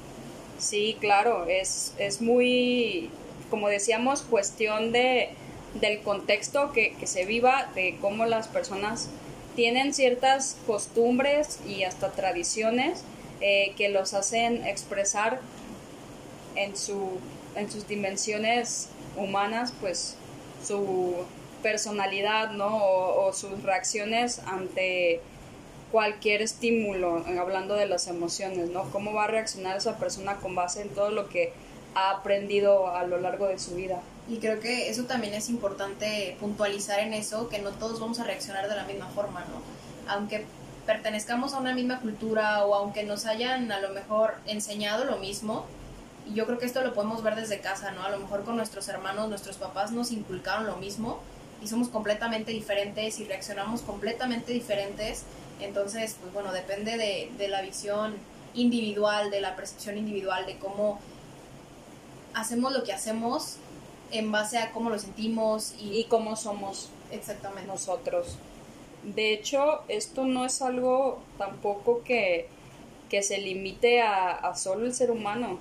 Sí, 0.57 0.97
claro, 0.99 1.45
es, 1.47 1.93
es 1.97 2.21
muy, 2.21 3.09
como 3.49 3.69
decíamos, 3.69 4.21
cuestión 4.23 4.91
de, 4.91 5.29
del 5.75 6.01
contexto 6.01 6.71
que, 6.71 6.95
que 6.95 7.07
se 7.07 7.25
viva, 7.25 7.69
de 7.75 7.97
cómo 8.01 8.25
las 8.25 8.47
personas 8.47 9.09
tienen 9.55 9.93
ciertas 9.93 10.57
costumbres 10.67 11.59
y 11.67 11.83
hasta 11.83 12.11
tradiciones 12.11 13.03
eh, 13.41 13.73
que 13.77 13.89
los 13.89 14.13
hacen 14.13 14.65
expresar 14.65 15.39
en, 16.55 16.75
su, 16.75 17.19
en 17.57 17.69
sus 17.71 17.87
dimensiones 17.87 18.89
humanas, 19.17 19.73
pues 19.81 20.15
su 20.63 21.15
personalidad, 21.61 22.51
¿no? 22.51 22.77
O, 22.77 23.33
sus 23.33 23.63
reacciones 23.63 24.39
ante 24.39 25.19
cualquier 25.91 26.41
estímulo, 26.41 27.23
hablando 27.39 27.75
de 27.75 27.87
las 27.87 28.07
emociones, 28.07 28.69
¿no? 28.69 28.89
¿Cómo 28.91 29.13
va 29.13 29.25
a 29.25 29.27
reaccionar 29.27 29.77
esa 29.77 29.97
persona 29.97 30.35
con 30.37 30.55
base 30.55 30.81
en 30.81 30.89
todo 30.89 31.11
lo 31.11 31.29
que 31.29 31.51
ha 31.95 32.11
aprendido 32.11 32.95
a 32.95 33.03
lo 33.03 33.19
largo 33.19 33.47
de 33.47 33.59
su 33.59 33.75
vida? 33.75 34.01
Y 34.29 34.37
creo 34.37 34.59
que 34.59 34.89
eso 34.89 35.05
también 35.05 35.33
es 35.33 35.49
importante 35.49 36.35
puntualizar 36.39 36.99
en 36.99 37.13
eso, 37.13 37.49
que 37.49 37.59
no 37.59 37.71
todos 37.71 37.99
vamos 37.99 38.19
a 38.19 38.23
reaccionar 38.23 38.69
de 38.69 38.75
la 38.75 38.83
misma 38.83 39.07
forma, 39.07 39.41
¿no? 39.41 39.61
Aunque 40.13 40.45
pertenezcamos 40.85 41.53
a 41.53 41.59
una 41.59 41.73
misma 41.73 41.99
cultura 41.99 42.65
o 42.65 42.75
aunque 42.75 43.03
nos 43.03 43.25
hayan 43.25 43.71
a 43.71 43.79
lo 43.79 43.89
mejor 43.89 44.35
enseñado 44.45 45.05
lo 45.05 45.17
mismo, 45.17 45.65
y 46.29 46.33
yo 46.33 46.45
creo 46.45 46.57
que 46.57 46.65
esto 46.65 46.81
lo 46.81 46.93
podemos 46.93 47.23
ver 47.23 47.35
desde 47.35 47.59
casa, 47.59 47.91
¿no? 47.91 48.03
A 48.03 48.09
lo 48.09 48.19
mejor 48.19 48.43
con 48.43 48.55
nuestros 48.55 48.87
hermanos, 48.87 49.29
nuestros 49.29 49.57
papás 49.57 49.91
nos 49.91 50.11
inculcaron 50.11 50.67
lo 50.67 50.75
mismo 50.77 51.19
y 51.63 51.67
somos 51.67 51.89
completamente 51.89 52.51
diferentes 52.51 53.19
y 53.19 53.25
reaccionamos 53.25 53.81
completamente 53.81 54.51
diferentes. 54.51 55.23
Entonces, 55.59 56.17
pues 56.21 56.33
bueno, 56.33 56.51
depende 56.51 56.97
de, 56.97 57.31
de 57.37 57.47
la 57.47 57.61
visión 57.61 58.15
individual, 58.53 59.31
de 59.31 59.41
la 59.41 59.55
percepción 59.55 59.97
individual, 59.97 60.45
de 60.45 60.57
cómo 60.57 60.99
hacemos 62.33 62.71
lo 62.73 62.83
que 62.83 62.93
hacemos 62.93 63.57
en 64.11 64.31
base 64.31 64.57
a 64.57 64.71
cómo 64.71 64.89
lo 64.89 64.99
sentimos 64.99 65.73
y, 65.79 65.99
Y 65.99 66.03
cómo 66.05 66.35
somos 66.35 66.89
exactamente. 67.11 67.67
nosotros. 67.67 68.37
De 69.03 69.33
hecho, 69.33 69.83
esto 69.87 70.25
no 70.25 70.45
es 70.45 70.61
algo 70.61 71.19
tampoco 71.37 72.03
que, 72.03 72.47
que 73.09 73.23
se 73.23 73.37
limite 73.37 74.01
a, 74.01 74.31
a 74.31 74.55
solo 74.55 74.85
el 74.85 74.93
ser 74.93 75.11
humano. 75.11 75.59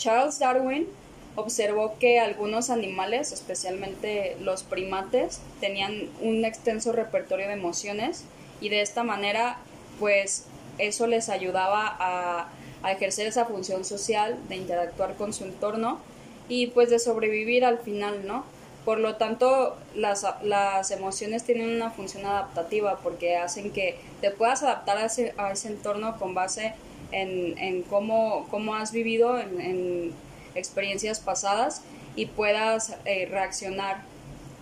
Charles 0.00 0.38
Darwin 0.38 0.88
observó 1.36 1.98
que 1.98 2.18
algunos 2.18 2.70
animales, 2.70 3.32
especialmente 3.32 4.36
los 4.40 4.62
primates, 4.62 5.40
tenían 5.60 6.08
un 6.22 6.44
extenso 6.46 6.92
repertorio 6.92 7.46
de 7.46 7.52
emociones 7.52 8.24
y 8.62 8.70
de 8.70 8.80
esta 8.80 9.04
manera, 9.04 9.58
pues 9.98 10.46
eso 10.78 11.06
les 11.06 11.28
ayudaba 11.28 11.96
a, 12.00 12.48
ejercer 12.90 13.26
esa 13.26 13.44
función 13.44 13.84
social 13.84 14.38
de 14.48 14.56
interactuar 14.56 15.14
con 15.16 15.34
su 15.34 15.44
entorno 15.44 16.00
y 16.48 16.68
pues 16.68 16.88
de 16.88 16.98
sobrevivir 16.98 17.62
al 17.66 17.78
final, 17.78 18.26
¿no? 18.26 18.46
Por 18.86 19.00
lo 19.00 19.16
tanto, 19.16 19.76
las, 19.94 20.26
las 20.42 20.90
emociones 20.90 21.44
tienen 21.44 21.68
una 21.76 21.90
función 21.90 22.24
adaptativa 22.24 22.98
porque 23.02 23.36
hacen 23.36 23.70
que 23.70 24.00
te 24.22 24.30
puedas 24.30 24.62
adaptar 24.62 24.96
a 24.96 25.04
ese, 25.04 25.34
a 25.36 25.52
ese 25.52 25.68
entorno 25.68 26.18
con 26.18 26.32
base 26.32 26.68
en, 26.68 26.89
en 27.12 27.82
cómo, 27.82 28.46
cómo 28.50 28.74
has 28.74 28.92
vivido 28.92 29.38
en, 29.38 29.60
en 29.60 30.12
experiencias 30.54 31.20
pasadas 31.20 31.82
y 32.16 32.26
puedas 32.26 32.96
eh, 33.04 33.26
reaccionar 33.30 34.02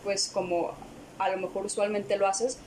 pues 0.05 0.31
como 0.33 0.73
a 1.19 1.31
lo 1.31 1.38
mejor 1.38 1.67
usualmente 1.67 2.17
lo 2.17 2.26
haces 2.26 2.59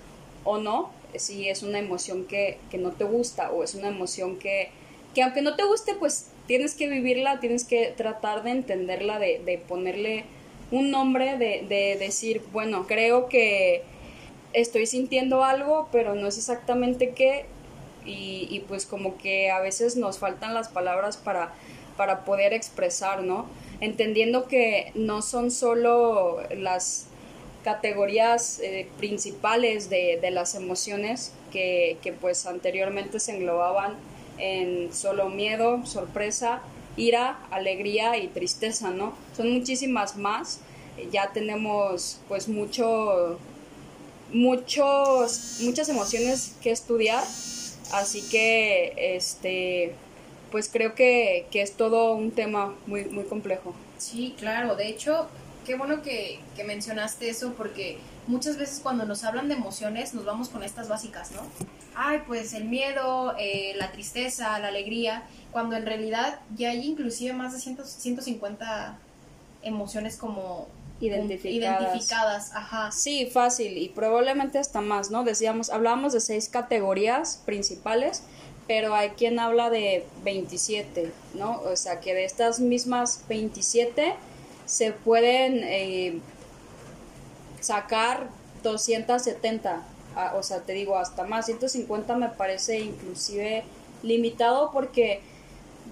o 0.43 0.57
no, 0.57 0.91
si 1.15 1.49
es 1.49 1.63
una 1.63 1.79
emoción 1.79 2.25
que, 2.25 2.57
que 2.69 2.77
no 2.77 2.91
te 2.91 3.03
gusta 3.03 3.51
o 3.51 3.63
es 3.63 3.75
una 3.75 3.87
emoción 3.87 4.37
que, 4.37 4.69
que 5.13 5.23
aunque 5.23 5.41
no 5.41 5.55
te 5.55 5.63
guste 5.63 5.95
pues 5.95 6.27
tienes 6.47 6.73
que 6.73 6.87
vivirla, 6.87 7.39
tienes 7.39 7.63
que 7.63 7.93
tratar 7.95 8.43
de 8.43 8.51
entenderla, 8.51 9.19
de, 9.19 9.39
de 9.39 9.57
ponerle 9.57 10.25
un 10.71 10.89
nombre, 10.89 11.37
de, 11.37 11.65
de 11.67 11.97
decir, 11.99 12.41
bueno, 12.51 12.87
creo 12.87 13.27
que 13.27 13.83
estoy 14.53 14.85
sintiendo 14.85 15.43
algo, 15.43 15.89
pero 15.91 16.15
no 16.15 16.27
es 16.27 16.37
exactamente 16.37 17.11
qué, 17.11 17.45
y, 18.05 18.63
pues 18.67 18.85
como 18.85 19.17
que 19.17 19.51
a 19.51 19.59
veces 19.59 19.95
nos 19.95 20.19
faltan 20.19 20.53
las 20.53 20.69
palabras 20.69 21.17
para, 21.17 21.53
para 21.97 22.25
poder 22.25 22.53
expresar, 22.53 23.23
¿no? 23.23 23.45
Entendiendo 23.79 24.47
que 24.47 24.91
no 24.95 25.21
son 25.21 25.51
solo 25.51 26.41
las 26.55 27.07
categorías 27.63 28.59
eh, 28.59 28.87
principales 28.97 29.89
de, 29.89 30.17
de, 30.21 30.31
las 30.31 30.55
emociones 30.55 31.31
que, 31.51 31.97
que 32.01 32.11
pues 32.11 32.45
anteriormente 32.47 33.19
se 33.19 33.35
englobaban 33.35 33.95
en 34.39 34.91
solo 34.91 35.29
miedo, 35.29 35.85
sorpresa, 35.85 36.61
ira, 36.97 37.39
alegría 37.51 38.17
y 38.17 38.27
tristeza, 38.27 38.89
¿no? 38.89 39.13
Son 39.35 39.51
muchísimas 39.51 40.17
más. 40.17 40.59
Ya 41.11 41.31
tenemos 41.31 42.19
pues 42.27 42.47
mucho, 42.47 43.37
muchos, 44.33 45.59
muchas 45.61 45.89
emociones 45.89 46.55
que 46.61 46.71
estudiar, 46.71 47.23
así 47.93 48.21
que 48.29 48.93
este 49.15 49.95
pues 50.51 50.69
creo 50.71 50.93
que, 50.93 51.47
que 51.49 51.61
es 51.61 51.73
todo 51.77 52.13
un 52.13 52.31
tema 52.31 52.75
muy, 52.85 53.05
muy 53.05 53.23
complejo. 53.23 53.73
Sí, 53.97 54.35
claro, 54.37 54.75
de 54.75 54.89
hecho, 54.89 55.27
qué 55.65 55.75
bueno 55.75 56.01
que, 56.01 56.39
que 56.55 56.63
mencionaste 56.63 57.29
eso 57.29 57.53
porque 57.53 57.97
muchas 58.27 58.57
veces 58.57 58.81
cuando 58.81 59.05
nos 59.05 59.23
hablan 59.23 59.47
de 59.47 59.55
emociones 59.55 60.13
nos 60.13 60.25
vamos 60.25 60.49
con 60.49 60.63
estas 60.63 60.89
básicas, 60.89 61.31
¿no? 61.31 61.41
Ay, 61.95 62.19
pues 62.27 62.53
el 62.53 62.65
miedo, 62.65 63.33
eh, 63.39 63.73
la 63.77 63.91
tristeza, 63.91 64.59
la 64.59 64.67
alegría, 64.67 65.23
cuando 65.51 65.75
en 65.75 65.85
realidad 65.85 66.39
ya 66.55 66.69
hay 66.71 66.85
inclusive 66.85 67.33
más 67.33 67.53
de 67.53 67.59
100, 67.59 67.85
150 67.85 68.97
emociones 69.63 70.17
como 70.17 70.67
identificadas. 71.01 71.81
identificadas. 71.81 72.51
Ajá. 72.53 72.91
Sí, 72.91 73.25
fácil 73.25 73.77
y 73.77 73.89
probablemente 73.89 74.59
hasta 74.59 74.81
más, 74.81 75.11
¿no? 75.11 75.23
Decíamos, 75.23 75.69
hablábamos 75.69 76.13
de 76.13 76.21
seis 76.21 76.47
categorías 76.47 77.41
principales, 77.45 78.23
pero 78.67 78.95
hay 78.95 79.09
quien 79.11 79.39
habla 79.39 79.69
de 79.69 80.05
27, 80.23 81.11
¿no? 81.33 81.61
O 81.61 81.75
sea, 81.75 81.99
que 81.99 82.13
de 82.13 82.25
estas 82.25 82.59
mismas 82.59 83.23
27 83.27 84.13
se 84.65 84.91
pueden 84.91 85.59
eh, 85.63 86.19
sacar 87.59 88.29
270 88.63 89.83
o 90.35 90.43
sea, 90.43 90.61
te 90.61 90.73
digo, 90.73 90.97
hasta 90.97 91.23
más, 91.23 91.45
150 91.45 92.15
me 92.15 92.29
parece 92.29 92.79
inclusive 92.79 93.63
limitado 94.03 94.71
porque, 94.71 95.21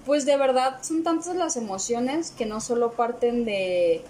pues 0.04 0.26
de 0.26 0.36
verdad, 0.36 0.78
son 0.82 1.02
tantas 1.02 1.34
las 1.36 1.56
emociones 1.56 2.30
que 2.30 2.46
no 2.46 2.60
solo 2.60 2.92
parten 2.92 3.44
de, 3.44 4.02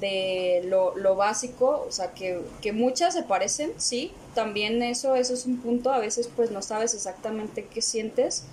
de 0.00 0.62
lo, 0.64 0.96
lo 0.96 1.16
básico, 1.16 1.84
o 1.88 1.92
sea, 1.92 2.12
que, 2.12 2.40
que, 2.60 2.72
muchas 2.72 3.14
se 3.14 3.22
parecen, 3.22 3.72
sí, 3.76 4.12
también 4.34 4.82
eso, 4.82 5.14
eso 5.14 5.34
es 5.34 5.46
un 5.46 5.58
punto, 5.58 5.92
a 5.92 5.98
veces 5.98 6.28
pues 6.34 6.50
no 6.50 6.62
sabes 6.62 6.94
exactamente 6.94 7.66
qué 7.66 7.82
sientes, 7.82 8.44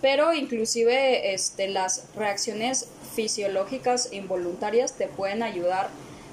pero 0.00 0.32
inclusive 0.32 1.34
este, 1.34 1.68
las 1.68 2.04
reacciones 2.14 2.88
fisiológicas 3.14 4.12
involuntarias 4.12 4.92
te 4.92 5.08
pueden 5.08 5.42
ayudar 5.42 5.88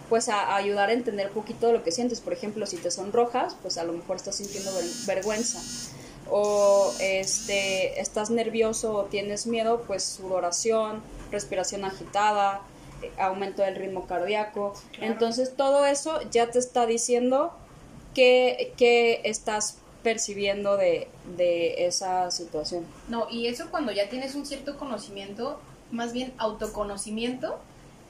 pues 0.10 0.30
a, 0.30 0.56
ayudar 0.56 0.90
a 0.90 0.94
entender 0.94 1.28
un 1.28 1.34
poquito 1.34 1.72
lo 1.72 1.84
que 1.84 1.92
sientes. 1.92 2.22
Por 2.22 2.34
ejemplo, 2.34 2.66
si 2.66 2.78
te 2.78 2.92
sonrojas, 2.92 3.56
pues 3.62 3.78
a 3.78 3.84
lo 3.84 3.94
mejor 3.94 4.18
estás 4.18 4.36
sintiendo 4.36 4.70
vergüenza. 5.08 5.60
O 6.30 6.94
este, 7.00 8.00
estás 8.00 8.30
nervioso 8.30 8.94
o 8.94 9.06
tienes 9.06 9.48
miedo, 9.48 9.84
pues 9.88 10.04
sudoración, 10.04 11.02
respiración 11.32 11.84
agitada, 11.84 12.62
aumento 13.18 13.62
del 13.62 13.76
ritmo 13.76 14.08
cardíaco. 14.08 14.74
Entonces 15.00 15.56
todo 15.56 15.86
eso 15.86 16.20
ya 16.32 16.50
te 16.52 16.60
está 16.60 16.86
diciendo 16.86 17.54
que, 18.14 18.74
que 18.78 19.22
estás 19.24 19.78
percibiendo 20.04 20.78
de, 20.78 21.08
de 21.38 21.86
esa 21.86 22.30
situación. 22.32 22.86
No, 23.08 23.28
y 23.30 23.48
eso 23.48 23.72
cuando 23.72 23.92
ya 23.92 24.10
tienes 24.10 24.36
un 24.36 24.46
cierto 24.46 24.78
conocimiento, 24.78 25.60
más 25.92 26.14
bien 26.14 26.34
autoconocimiento, 26.38 27.60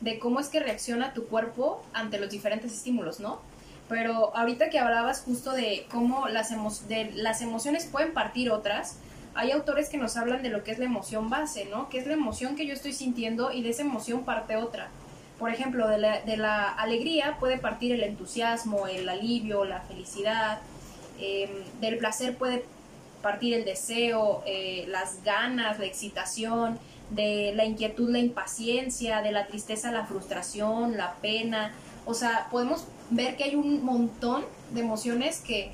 de 0.02 0.20
cómo 0.20 0.40
es 0.40 0.50
que 0.50 0.60
reacciona 0.60 1.14
tu 1.14 1.28
cuerpo 1.28 1.82
ante 1.94 2.20
los 2.20 2.30
diferentes 2.30 2.74
estímulos, 2.74 3.20
¿no? 3.20 3.40
Pero 3.88 4.36
ahorita 4.36 4.70
que 4.70 4.80
hablabas 4.80 5.22
justo 5.22 5.52
de 5.52 5.86
cómo 5.92 6.28
las, 6.28 6.50
de 6.88 7.12
las 7.14 7.42
emociones 7.42 7.86
pueden 7.86 8.14
partir 8.14 8.52
otras, 8.52 8.98
hay 9.36 9.52
autores 9.52 9.90
que 9.90 9.98
nos 9.98 10.18
hablan 10.18 10.44
de 10.44 10.50
lo 10.50 10.64
que 10.64 10.72
es 10.72 10.80
la 10.80 10.86
emoción 10.86 11.30
base, 11.30 11.66
¿no? 11.66 11.90
Que 11.90 12.00
es 12.00 12.08
la 12.08 12.14
emoción 12.14 12.56
que 12.56 12.68
yo 12.68 12.74
estoy 12.74 12.94
sintiendo 12.94 13.52
y 13.52 13.64
de 13.64 13.70
esa 13.70 13.82
emoción 13.82 14.24
parte 14.24 14.56
otra. 14.56 14.90
Por 15.40 15.52
ejemplo, 15.52 15.88
de 15.88 15.98
la, 16.38 16.70
alegría 16.70 17.38
puede 17.40 17.58
partir 17.58 17.92
el 17.92 18.04
entusiasmo, 18.04 18.88
el 18.88 19.10
alivio, 19.10 19.66
la 19.66 19.82
felicidad. 19.82 20.60
Em, 21.20 21.50
del 21.82 21.98
placer 21.98 22.38
puede 22.38 22.66
partir 23.22 23.54
el 23.54 23.66
deseo, 23.66 24.44
eh, 24.46 24.86
las 24.88 25.24
ganas, 25.24 25.80
la 25.80 25.86
excitación 25.86 26.80
de 27.10 27.54
la 27.56 27.66
inquietud, 27.66 28.10
la 28.10 28.20
impaciencia, 28.20 29.22
de 29.22 29.32
la 29.32 29.48
tristeza, 29.48 29.92
la 29.92 30.06
frustración, 30.06 30.98
la 30.98 31.16
pena. 31.16 31.74
O 32.06 32.14
sea, 32.14 32.48
podemos 32.52 32.86
ver 33.10 33.36
que 33.36 33.46
hay 33.46 33.56
un 33.56 33.84
montón 33.84 34.46
de 34.72 34.82
emociones 34.82 35.42
que 35.42 35.72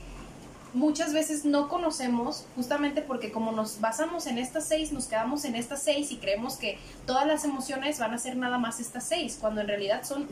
muchas 0.73 1.13
veces 1.13 1.45
no 1.45 1.67
conocemos 1.67 2.45
justamente 2.55 3.01
porque 3.01 3.31
como 3.31 3.51
nos 3.51 3.81
basamos 3.81 4.27
en 4.27 4.37
estas 4.37 4.67
seis, 4.67 4.91
nos 4.91 5.05
quedamos 5.05 5.45
en 5.45 5.55
estas 5.55 5.81
seis 5.81 6.11
y 6.11 6.17
creemos 6.17 6.57
que 6.57 6.77
todas 7.05 7.25
las 7.25 7.43
emociones 7.43 7.99
van 7.99 8.13
a 8.13 8.17
ser 8.17 8.35
nada 8.37 8.57
más 8.57 8.79
estas 8.79 9.07
seis, 9.07 9.37
cuando 9.39 9.61
en 9.61 9.67
realidad 9.67 10.03
son 10.03 10.27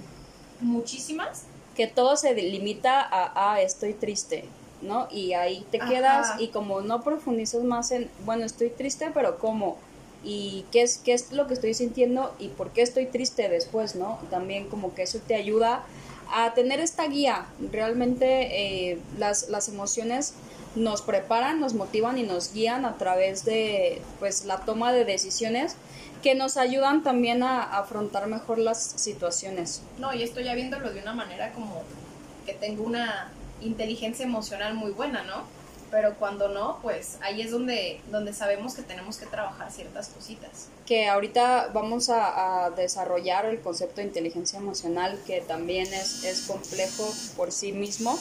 muchísimas. 0.61 1.43
Que 1.75 1.87
todo 1.87 2.15
se 2.17 2.33
limita 2.33 3.01
a, 3.01 3.53
ah, 3.53 3.61
estoy 3.61 3.93
triste, 3.93 4.45
¿no? 4.81 5.07
Y 5.11 5.33
ahí 5.33 5.65
te 5.69 5.79
quedas 5.79 6.39
y 6.39 6.47
como 6.47 6.81
no 6.81 7.01
profundizas 7.01 7.63
más 7.63 7.91
en, 7.91 8.09
bueno, 8.25 8.45
estoy 8.45 8.69
triste, 8.69 9.11
pero 9.13 9.37
¿cómo? 9.37 9.77
y 10.23 10.65
qué 10.71 10.81
es, 10.81 10.97
qué 10.97 11.13
es 11.13 11.31
lo 11.31 11.47
que 11.47 11.53
estoy 11.53 11.73
sintiendo 11.73 12.35
y 12.39 12.49
por 12.49 12.71
qué 12.71 12.81
estoy 12.81 13.05
triste 13.05 13.47
después, 13.49 13.95
¿no? 13.95 14.19
También 14.29 14.67
como 14.67 14.93
que 14.93 15.03
eso 15.03 15.19
te 15.25 15.35
ayuda 15.35 15.83
a 16.33 16.53
tener 16.53 16.79
esta 16.79 17.07
guía. 17.07 17.45
Realmente 17.71 18.91
eh, 18.91 18.99
las, 19.17 19.49
las 19.49 19.69
emociones 19.69 20.33
nos 20.75 21.01
preparan, 21.01 21.59
nos 21.59 21.73
motivan 21.73 22.17
y 22.17 22.23
nos 22.23 22.53
guían 22.53 22.85
a 22.85 22.97
través 22.97 23.45
de 23.45 24.01
pues 24.19 24.45
la 24.45 24.59
toma 24.59 24.91
de 24.93 25.05
decisiones 25.05 25.75
que 26.21 26.35
nos 26.35 26.57
ayudan 26.57 27.03
también 27.03 27.43
a, 27.43 27.63
a 27.63 27.79
afrontar 27.79 28.27
mejor 28.27 28.57
las 28.59 28.81
situaciones. 28.81 29.81
No, 29.97 30.13
y 30.13 30.23
estoy 30.23 30.43
ya 30.45 30.53
viéndolo 30.53 30.91
de 30.91 31.01
una 31.01 31.13
manera 31.13 31.51
como 31.53 31.83
que 32.45 32.53
tengo 32.53 32.83
una 32.83 33.31
inteligencia 33.61 34.25
emocional 34.25 34.73
muy 34.73 34.91
buena, 34.91 35.23
¿no? 35.23 35.56
Pero 35.89 36.15
cuando 36.15 36.49
no, 36.49 36.79
pues 36.81 37.17
ahí 37.21 37.41
es 37.41 37.51
donde, 37.51 38.01
donde 38.11 38.33
sabemos 38.33 38.75
que 38.75 38.81
tenemos 38.81 39.17
que 39.17 39.25
trabajar 39.25 39.71
ciertas 39.71 40.09
cositas. 40.09 40.69
Que 40.85 41.07
ahorita 41.07 41.69
vamos 41.73 42.09
a, 42.09 42.71
desarrollar 42.75 43.45
el 43.45 43.61
concepto 43.61 44.01
de 44.01 44.07
inteligencia 44.07 44.59
emocional, 44.59 45.19
que 45.25 45.41
también 45.41 45.91
es, 45.93 46.23
es 46.23 46.41
complejo 46.47 47.09
por 47.35 47.51
sí 47.51 47.71
mismo. 47.71 48.17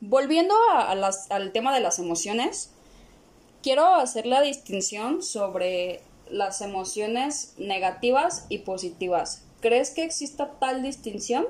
Volviendo 0.00 0.54
a, 0.72 0.94
las, 0.94 1.30
al 1.30 1.52
tema 1.52 1.74
de 1.74 1.80
las 1.80 1.98
emociones, 1.98 2.70
quiero 3.62 3.94
hacer 3.94 4.26
la 4.26 4.40
distinción 4.40 5.22
sobre 5.22 6.00
las 6.28 6.60
emociones 6.60 7.54
negativas 7.58 8.46
y 8.48 8.58
positivas. 8.58 9.44
¿Crees 9.60 9.90
que 9.90 10.04
exista 10.04 10.52
tal 10.58 10.82
distinción? 10.82 11.46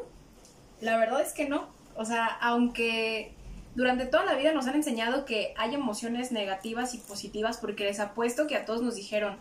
La 0.81 0.97
verdad 0.97 1.21
es 1.21 1.33
que 1.33 1.49
no. 1.49 1.69
O 1.97 2.05
sea, 2.05 2.27
aunque 2.27 3.35
durante 3.75 4.07
toda 4.07 4.25
la 4.25 4.35
vida 4.35 4.53
nos 4.53 4.67
han 4.67 4.75
enseñado 4.75 5.25
que 5.25 5.55
hay 5.57 5.75
emociones 5.75 6.33
negativas 6.33 6.95
y 6.95 6.99
positivas 6.99 7.59
porque 7.59 7.85
les 7.85 8.01
apuesto 8.01 8.47
que 8.47 8.57
a 8.57 8.65
todos 8.65 8.83
nos 8.83 8.97
dijeron, 8.97 9.37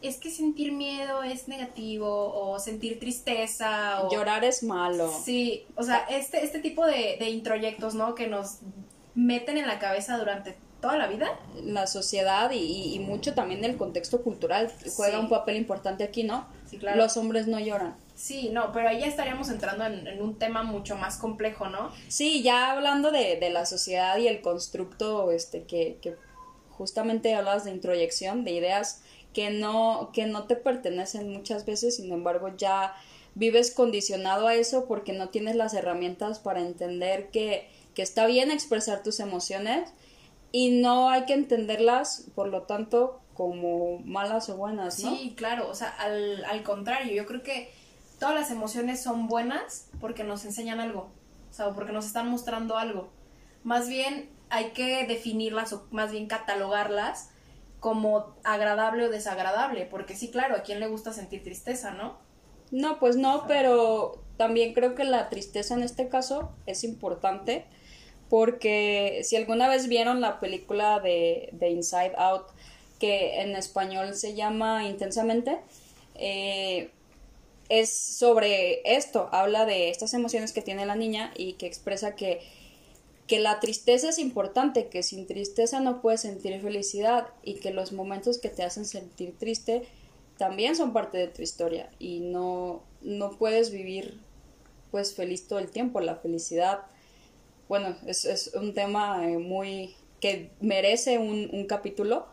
es 0.00 0.16
que 0.16 0.30
sentir 0.30 0.72
miedo 0.72 1.22
es 1.22 1.48
negativo 1.48 2.32
o 2.34 2.58
sentir 2.58 3.00
tristeza 3.00 4.02
o... 4.02 4.12
Llorar 4.12 4.44
es 4.44 4.62
malo. 4.62 5.12
Sí, 5.24 5.66
o 5.74 5.82
sea, 5.82 6.06
este, 6.08 6.44
este 6.44 6.60
tipo 6.60 6.86
de, 6.86 7.16
de 7.18 7.28
introyectos, 7.30 7.94
¿no? 7.94 8.14
Que 8.14 8.28
nos 8.28 8.58
meten 9.14 9.58
en 9.58 9.66
la 9.66 9.78
cabeza 9.78 10.16
durante 10.16 10.56
toda 10.80 10.96
la 10.96 11.08
vida. 11.08 11.28
La 11.64 11.86
sociedad 11.86 12.50
y, 12.52 12.94
y 12.94 12.98
mucho 13.00 13.34
también 13.34 13.64
el 13.64 13.76
contexto 13.76 14.22
cultural 14.22 14.72
juega 14.96 15.18
un 15.18 15.28
papel 15.28 15.56
importante 15.56 16.04
aquí, 16.04 16.22
¿no? 16.22 16.46
Sí, 16.70 16.78
claro. 16.78 16.96
Los 16.96 17.16
hombres 17.16 17.48
no 17.48 17.58
lloran. 17.58 17.96
Sí, 18.18 18.48
no, 18.52 18.72
pero 18.72 18.88
ahí 18.88 18.98
ya 18.98 19.06
estaríamos 19.06 19.48
entrando 19.48 19.86
en, 19.86 20.20
un 20.20 20.40
tema 20.40 20.64
mucho 20.64 20.96
más 20.96 21.18
complejo, 21.18 21.68
¿no? 21.68 21.92
Sí, 22.08 22.42
ya 22.42 22.72
hablando 22.72 23.12
de, 23.12 23.36
de 23.36 23.48
la 23.48 23.64
sociedad 23.64 24.18
y 24.18 24.26
el 24.26 24.40
constructo 24.40 25.30
este, 25.30 25.62
que, 25.62 25.98
que 26.02 26.16
justamente 26.70 27.32
hablas 27.36 27.64
de 27.64 27.70
introyección, 27.70 28.42
de 28.42 28.50
ideas 28.50 29.02
que 29.32 29.50
no, 29.50 30.10
que 30.12 30.26
no 30.26 30.48
te 30.48 30.56
pertenecen 30.56 31.32
muchas 31.32 31.64
veces, 31.64 31.94
sin 31.94 32.10
embargo 32.10 32.50
ya 32.56 32.92
vives 33.36 33.70
condicionado 33.70 34.48
a 34.48 34.56
eso 34.56 34.86
porque 34.86 35.12
no 35.12 35.28
tienes 35.28 35.54
las 35.54 35.72
herramientas 35.72 36.40
para 36.40 36.58
entender 36.58 37.28
que, 37.30 37.70
que 37.94 38.02
está 38.02 38.26
bien 38.26 38.50
expresar 38.50 39.04
tus 39.04 39.20
emociones 39.20 39.90
y 40.50 40.80
no 40.80 41.08
hay 41.08 41.24
que 41.24 41.34
entenderlas, 41.34 42.26
por 42.34 42.48
lo 42.48 42.62
tanto, 42.62 43.20
como 43.34 44.00
malas 44.00 44.48
o 44.48 44.56
buenas, 44.56 44.98
¿no? 45.04 45.14
Sí, 45.14 45.34
claro, 45.36 45.68
o 45.70 45.74
sea, 45.76 45.90
al, 45.90 46.44
al 46.46 46.64
contrario, 46.64 47.14
yo 47.14 47.24
creo 47.24 47.44
que 47.44 47.77
todas 48.18 48.34
las 48.34 48.50
emociones 48.50 49.02
son 49.02 49.28
buenas 49.28 49.88
porque 50.00 50.24
nos 50.24 50.44
enseñan 50.44 50.80
algo, 50.80 51.10
o 51.50 51.52
sea, 51.52 51.70
porque 51.72 51.92
nos 51.92 52.06
están 52.06 52.28
mostrando 52.28 52.76
algo. 52.76 53.08
Más 53.64 53.88
bien 53.88 54.28
hay 54.50 54.70
que 54.70 55.06
definirlas 55.06 55.72
o 55.72 55.86
más 55.90 56.10
bien 56.12 56.26
catalogarlas 56.26 57.30
como 57.80 58.34
agradable 58.44 59.04
o 59.04 59.10
desagradable, 59.10 59.86
porque 59.86 60.16
sí, 60.16 60.30
claro, 60.30 60.56
a 60.56 60.62
quién 60.62 60.80
le 60.80 60.88
gusta 60.88 61.12
sentir 61.12 61.42
tristeza, 61.42 61.92
¿no? 61.92 62.18
No, 62.70 62.98
pues 62.98 63.16
no, 63.16 63.46
pero 63.46 64.20
también 64.36 64.74
creo 64.74 64.94
que 64.94 65.04
la 65.04 65.28
tristeza 65.28 65.74
en 65.74 65.82
este 65.82 66.08
caso 66.08 66.50
es 66.66 66.84
importante 66.84 67.66
porque 68.28 69.20
si 69.24 69.36
alguna 69.36 69.68
vez 69.68 69.88
vieron 69.88 70.20
la 70.20 70.38
película 70.38 71.00
de, 71.00 71.48
de 71.52 71.70
Inside 71.70 72.12
Out, 72.16 72.46
que 72.98 73.40
en 73.40 73.56
español 73.56 74.14
se 74.14 74.34
llama 74.34 74.84
Intensamente, 74.84 75.58
eh, 76.14 76.90
es 77.68 77.90
sobre 77.90 78.80
esto, 78.96 79.28
habla 79.32 79.66
de 79.66 79.90
estas 79.90 80.14
emociones 80.14 80.52
que 80.52 80.62
tiene 80.62 80.86
la 80.86 80.96
niña 80.96 81.32
y 81.36 81.54
que 81.54 81.66
expresa 81.66 82.14
que, 82.14 82.40
que 83.26 83.40
la 83.40 83.60
tristeza 83.60 84.08
es 84.08 84.18
importante, 84.18 84.88
que 84.88 85.02
sin 85.02 85.26
tristeza 85.26 85.80
no 85.80 86.00
puedes 86.00 86.22
sentir 86.22 86.60
felicidad 86.60 87.28
y 87.42 87.54
que 87.54 87.70
los 87.70 87.92
momentos 87.92 88.38
que 88.38 88.48
te 88.48 88.62
hacen 88.62 88.86
sentir 88.86 89.36
triste 89.38 89.86
también 90.38 90.76
son 90.76 90.92
parte 90.92 91.18
de 91.18 91.28
tu 91.28 91.42
historia 91.42 91.90
y 91.98 92.20
no, 92.20 92.82
no 93.02 93.36
puedes 93.36 93.70
vivir 93.70 94.18
pues 94.90 95.14
feliz 95.14 95.46
todo 95.46 95.58
el 95.58 95.70
tiempo, 95.70 96.00
la 96.00 96.16
felicidad, 96.16 96.80
bueno, 97.68 97.94
es, 98.06 98.24
es 98.24 98.54
un 98.54 98.72
tema 98.72 99.28
eh, 99.28 99.36
muy 99.36 99.94
que 100.20 100.50
merece 100.60 101.18
un, 101.18 101.50
un 101.52 101.66
capítulo, 101.66 102.26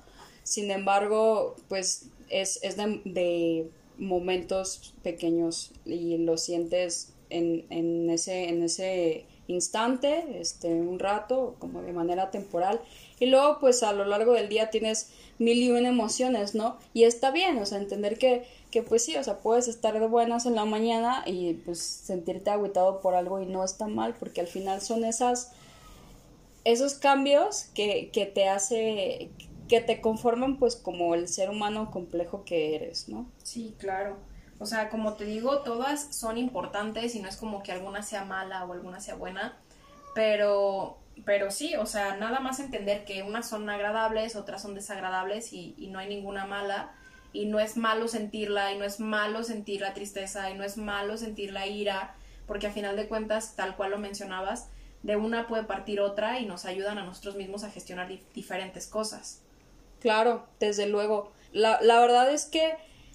sin 0.44 0.72
embargo, 0.72 1.56
pues 1.68 2.06
es, 2.30 2.60
es 2.64 2.78
de 2.78 3.70
momentos 3.98 4.94
pequeños 5.04 5.72
y 5.86 6.18
lo 6.18 6.38
sientes 6.38 7.14
en, 7.30 7.66
en, 7.70 8.10
ese, 8.10 8.50
en 8.50 8.64
ese 8.64 9.26
instante, 9.48 10.40
este, 10.40 10.68
un 10.74 11.00
rato, 11.00 11.56
como 11.60 11.82
de 11.82 11.94
manera 11.94 12.32
temporal. 12.32 12.82
Y 13.20 13.28
luego, 13.28 13.60
pues 13.60 13.84
a 13.84 13.94
lo 13.94 14.06
largo 14.06 14.34
del 14.34 14.50
día 14.50 14.70
tienes 14.70 15.10
mil 15.38 15.58
y 15.58 15.72
una 15.72 15.90
emociones, 15.90 16.56
¿no? 16.56 16.78
Y 16.94 17.04
está 17.04 17.32
bien, 17.32 17.58
o 17.58 17.66
sea, 17.66 17.78
entender 17.78 18.18
que, 18.18 18.44
que 18.72 18.84
pues 18.84 19.04
sí, 19.04 19.16
o 19.16 19.24
sea, 19.24 19.40
puedes 19.40 19.68
estar 19.68 20.00
de 20.00 20.08
buenas 20.08 20.46
en 20.46 20.56
la 20.56 20.66
mañana 20.66 21.24
y 21.26 21.54
pues 21.54 21.80
sentirte 21.80 22.50
agüitado 22.50 23.02
por 23.02 23.16
algo 23.16 23.42
y 23.42 23.46
no 23.46 23.64
está 23.64 23.88
mal, 23.88 24.16
porque 24.20 24.42
al 24.42 24.48
final 24.48 24.82
son 24.82 25.04
esas, 25.06 25.52
esos 26.64 26.96
cambios 26.96 27.66
que, 27.74 28.10
que 28.12 28.26
te 28.26 28.48
hace, 28.48 29.30
que 29.68 29.82
te 29.82 30.02
conforman 30.02 30.58
pues 30.58 30.76
como 30.76 31.16
el 31.16 31.28
ser 31.28 31.50
humano 31.50 31.92
complejo 31.92 32.44
que 32.46 32.76
eres, 32.76 33.10
¿no? 33.10 33.30
Sí, 33.44 33.76
claro. 33.80 34.18
O 34.58 34.66
sea, 34.66 34.90
como 34.90 35.14
te 35.14 35.26
digo, 35.26 35.60
todas 35.60 36.16
son 36.16 36.38
importantes 36.38 37.16
y 37.16 37.22
no 37.22 37.28
es 37.28 37.36
como 37.36 37.62
que 37.62 37.72
alguna 37.72 38.04
sea 38.04 38.24
mala 38.24 38.64
o 38.64 38.74
alguna 38.74 39.02
sea 39.02 39.16
buena, 39.16 39.58
pero, 40.14 40.98
pero 41.26 41.52
sí, 41.52 41.76
o 41.76 41.86
sea, 41.86 42.16
nada 42.16 42.40
más 42.40 42.60
entender 42.60 43.04
que 43.04 43.24
unas 43.24 43.50
son 43.50 43.70
agradables, 43.70 44.36
otras 44.36 44.62
son 44.62 44.74
desagradables 44.74 45.52
y, 45.52 45.76
no 45.92 46.00
hay 46.00 46.08
ninguna 46.08 46.46
mala 46.46 46.94
y 47.34 47.48
no 47.48 47.60
es 47.60 47.76
malo 47.76 48.08
sentirla 48.08 48.72
y 48.72 48.78
no 48.78 48.86
es 48.86 49.02
malo 49.02 49.44
sentir 49.44 49.82
la 49.82 49.94
tristeza 49.94 50.50
y 50.50 50.54
no 50.54 50.64
es 50.64 50.78
malo 50.78 51.18
sentir 51.18 51.52
la 51.52 51.68
ira, 51.68 52.16
porque 52.48 52.68
a 52.68 52.72
final 52.72 52.96
de 52.96 53.10
cuentas, 53.10 53.56
tal 53.58 53.76
cual 53.76 53.92
lo 53.92 53.98
mencionabas, 53.98 54.70
de 55.04 55.18
una 55.18 55.48
puede 55.48 55.64
partir 55.64 56.00
otra 56.00 56.40
y 56.40 56.46
nos 56.46 56.66
ayudan 56.66 56.98
a 56.98 57.04
nosotros 57.04 57.36
mismos 57.36 57.66
a 57.66 57.72
gestionar 57.72 58.10
diferentes 58.34 58.88
cosas. 58.88 59.42
Claro, 60.00 60.46
desde 60.60 60.88
luego. 60.88 61.32
La, 61.52 61.80
la 61.82 62.00
verdad 62.00 62.32
es 62.32 62.46
que 62.46 62.74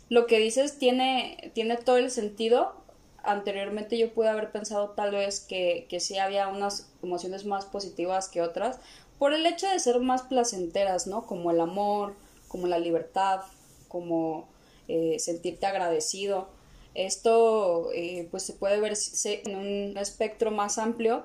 lo 0.08 0.26
que 0.26 0.38
dices 0.38 0.78
tiene, 0.78 1.50
tiene 1.54 1.76
todo 1.76 1.96
el 1.98 2.10
sentido. 2.10 2.74
Anteriormente 3.22 3.98
yo 3.98 4.12
pude 4.12 4.28
haber 4.28 4.50
pensado 4.50 4.90
tal 4.90 5.12
vez 5.12 5.40
que, 5.40 5.86
que 5.88 6.00
sí 6.00 6.18
había 6.18 6.48
unas 6.48 6.90
emociones 7.02 7.44
más 7.44 7.66
positivas 7.66 8.28
que 8.28 8.40
otras, 8.42 8.80
por 9.18 9.34
el 9.34 9.44
hecho 9.46 9.68
de 9.68 9.78
ser 9.78 10.00
más 10.00 10.22
placenteras, 10.22 11.06
¿no? 11.06 11.26
Como 11.26 11.50
el 11.50 11.60
amor, 11.60 12.14
como 12.48 12.66
la 12.66 12.78
libertad, 12.78 13.42
como 13.88 14.48
eh, 14.88 15.18
sentirte 15.18 15.66
agradecido. 15.66 16.48
Esto 16.94 17.90
eh, 17.94 18.26
pues 18.30 18.42
se 18.44 18.54
puede 18.54 18.80
ver 18.80 18.94
en 19.24 19.56
un 19.56 19.98
espectro 19.98 20.50
más 20.50 20.78
amplio 20.78 21.24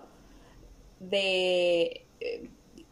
de 0.99 2.05
eh, 2.19 2.49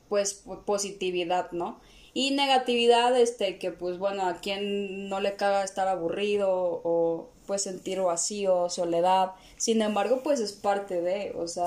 pues 0.10 0.44
positividad, 0.66 1.52
¿no? 1.52 1.80
Y 2.14 2.32
negatividad, 2.32 3.18
este, 3.20 3.58
que 3.58 3.72
pues 3.72 3.98
bueno, 3.98 4.28
a 4.28 4.36
quien 4.36 5.10
no 5.10 5.20
le 5.20 5.36
caga 5.36 5.64
estar 5.64 5.88
aburrido 5.88 6.50
o 6.52 7.30
pues 7.48 7.64
sentir 7.64 8.00
vacío, 8.02 8.70
soledad. 8.70 9.32
Sin 9.58 9.82
embargo, 9.82 10.22
pues 10.24 10.40
es 10.40 10.54
parte 10.54 11.02
de, 11.02 11.34
o 11.36 11.48
sea, 11.48 11.66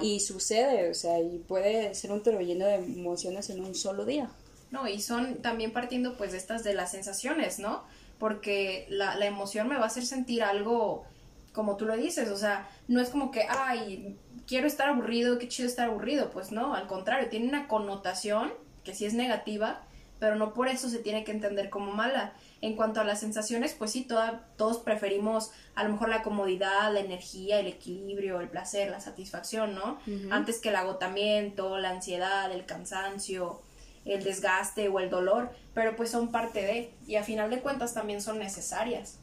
y, 0.00 0.20
sucede, 0.20 0.90
o 0.90 0.94
sea, 0.94 1.20
y 1.20 1.38
puede 1.38 1.94
ser 1.94 2.12
un 2.12 2.22
torbellino 2.22 2.66
de 2.66 2.76
emociones 2.76 3.50
en 3.50 3.64
un 3.64 3.74
solo 3.74 4.04
día. 4.04 4.30
No, 4.70 4.88
y 4.88 5.00
son 5.00 5.42
también 5.42 5.72
partiendo 5.72 6.16
pues 6.16 6.32
de 6.32 6.38
estas 6.38 6.64
de 6.64 6.74
las 6.74 6.92
sensaciones, 6.92 7.58
¿no? 7.58 7.82
Porque 8.18 8.86
la, 8.88 9.16
la 9.16 9.26
emoción 9.26 9.68
me 9.68 9.76
va 9.76 9.84
a 9.84 9.86
hacer 9.86 10.06
sentir 10.06 10.42
algo 10.42 11.04
como 11.52 11.76
tú 11.76 11.84
lo 11.84 11.96
dices, 11.96 12.30
o 12.30 12.36
sea, 12.36 12.68
no 12.88 13.00
es 13.00 13.10
como 13.10 13.30
que, 13.30 13.44
ay, 13.48 14.16
quiero 14.46 14.66
estar 14.66 14.88
aburrido, 14.88 15.38
qué 15.38 15.48
chido 15.48 15.68
estar 15.68 15.88
aburrido, 15.88 16.30
pues 16.30 16.50
no, 16.50 16.74
al 16.74 16.86
contrario, 16.86 17.28
tiene 17.28 17.48
una 17.48 17.68
connotación 17.68 18.52
que 18.84 18.94
sí 18.94 19.06
es 19.06 19.14
negativa, 19.14 19.82
pero 20.18 20.36
no 20.36 20.54
por 20.54 20.68
eso 20.68 20.88
se 20.88 20.98
tiene 20.98 21.24
que 21.24 21.32
entender 21.32 21.68
como 21.68 21.92
mala. 21.92 22.32
En 22.60 22.76
cuanto 22.76 23.00
a 23.00 23.04
las 23.04 23.18
sensaciones, 23.18 23.74
pues 23.76 23.90
sí, 23.90 24.04
toda, 24.04 24.46
todos 24.56 24.78
preferimos 24.78 25.50
a 25.74 25.82
lo 25.82 25.90
mejor 25.90 26.10
la 26.10 26.22
comodidad, 26.22 26.92
la 26.92 27.00
energía, 27.00 27.58
el 27.58 27.66
equilibrio, 27.66 28.40
el 28.40 28.48
placer, 28.48 28.88
la 28.90 29.00
satisfacción, 29.00 29.74
¿no? 29.74 29.98
Antes 30.30 30.60
que 30.60 30.68
el 30.68 30.76
agotamiento, 30.76 31.76
la 31.78 31.90
ansiedad, 31.90 32.52
el 32.52 32.66
cansancio, 32.66 33.60
el 34.04 34.22
desgaste 34.22 34.88
o 34.88 35.00
el 35.00 35.10
dolor, 35.10 35.50
pero 35.74 35.96
pues 35.96 36.10
son 36.10 36.30
parte 36.30 36.62
de, 36.62 36.90
y 37.06 37.16
a 37.16 37.24
final 37.24 37.50
de 37.50 37.60
cuentas 37.60 37.94
también 37.94 38.22
son 38.22 38.38
necesarias. 38.38 39.18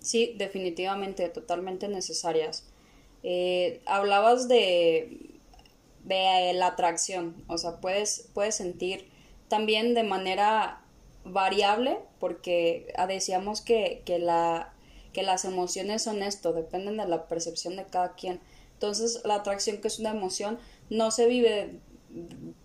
Sí, 0.00 0.34
definitivamente, 0.36 1.28
totalmente 1.28 1.88
necesarias. 1.88 2.64
Eh, 3.24 3.80
hablabas 3.86 4.46
de, 4.46 5.35
de 6.06 6.52
la 6.54 6.68
atracción, 6.68 7.34
o 7.48 7.58
sea, 7.58 7.80
puedes, 7.80 8.28
puedes 8.32 8.54
sentir 8.54 9.10
también 9.48 9.94
de 9.94 10.04
manera 10.04 10.80
variable, 11.24 11.98
porque 12.20 12.92
ah, 12.96 13.06
decíamos 13.06 13.60
que, 13.60 14.02
que, 14.04 14.18
la, 14.18 14.72
que 15.12 15.22
las 15.22 15.44
emociones 15.44 16.02
son 16.02 16.22
esto, 16.22 16.52
dependen 16.52 16.96
de 16.96 17.06
la 17.06 17.26
percepción 17.26 17.76
de 17.76 17.84
cada 17.84 18.14
quien. 18.14 18.40
Entonces, 18.74 19.22
la 19.24 19.36
atracción, 19.36 19.78
que 19.78 19.88
es 19.88 19.98
una 19.98 20.10
emoción, 20.10 20.58
no 20.90 21.10
se 21.10 21.26
vive 21.26 21.80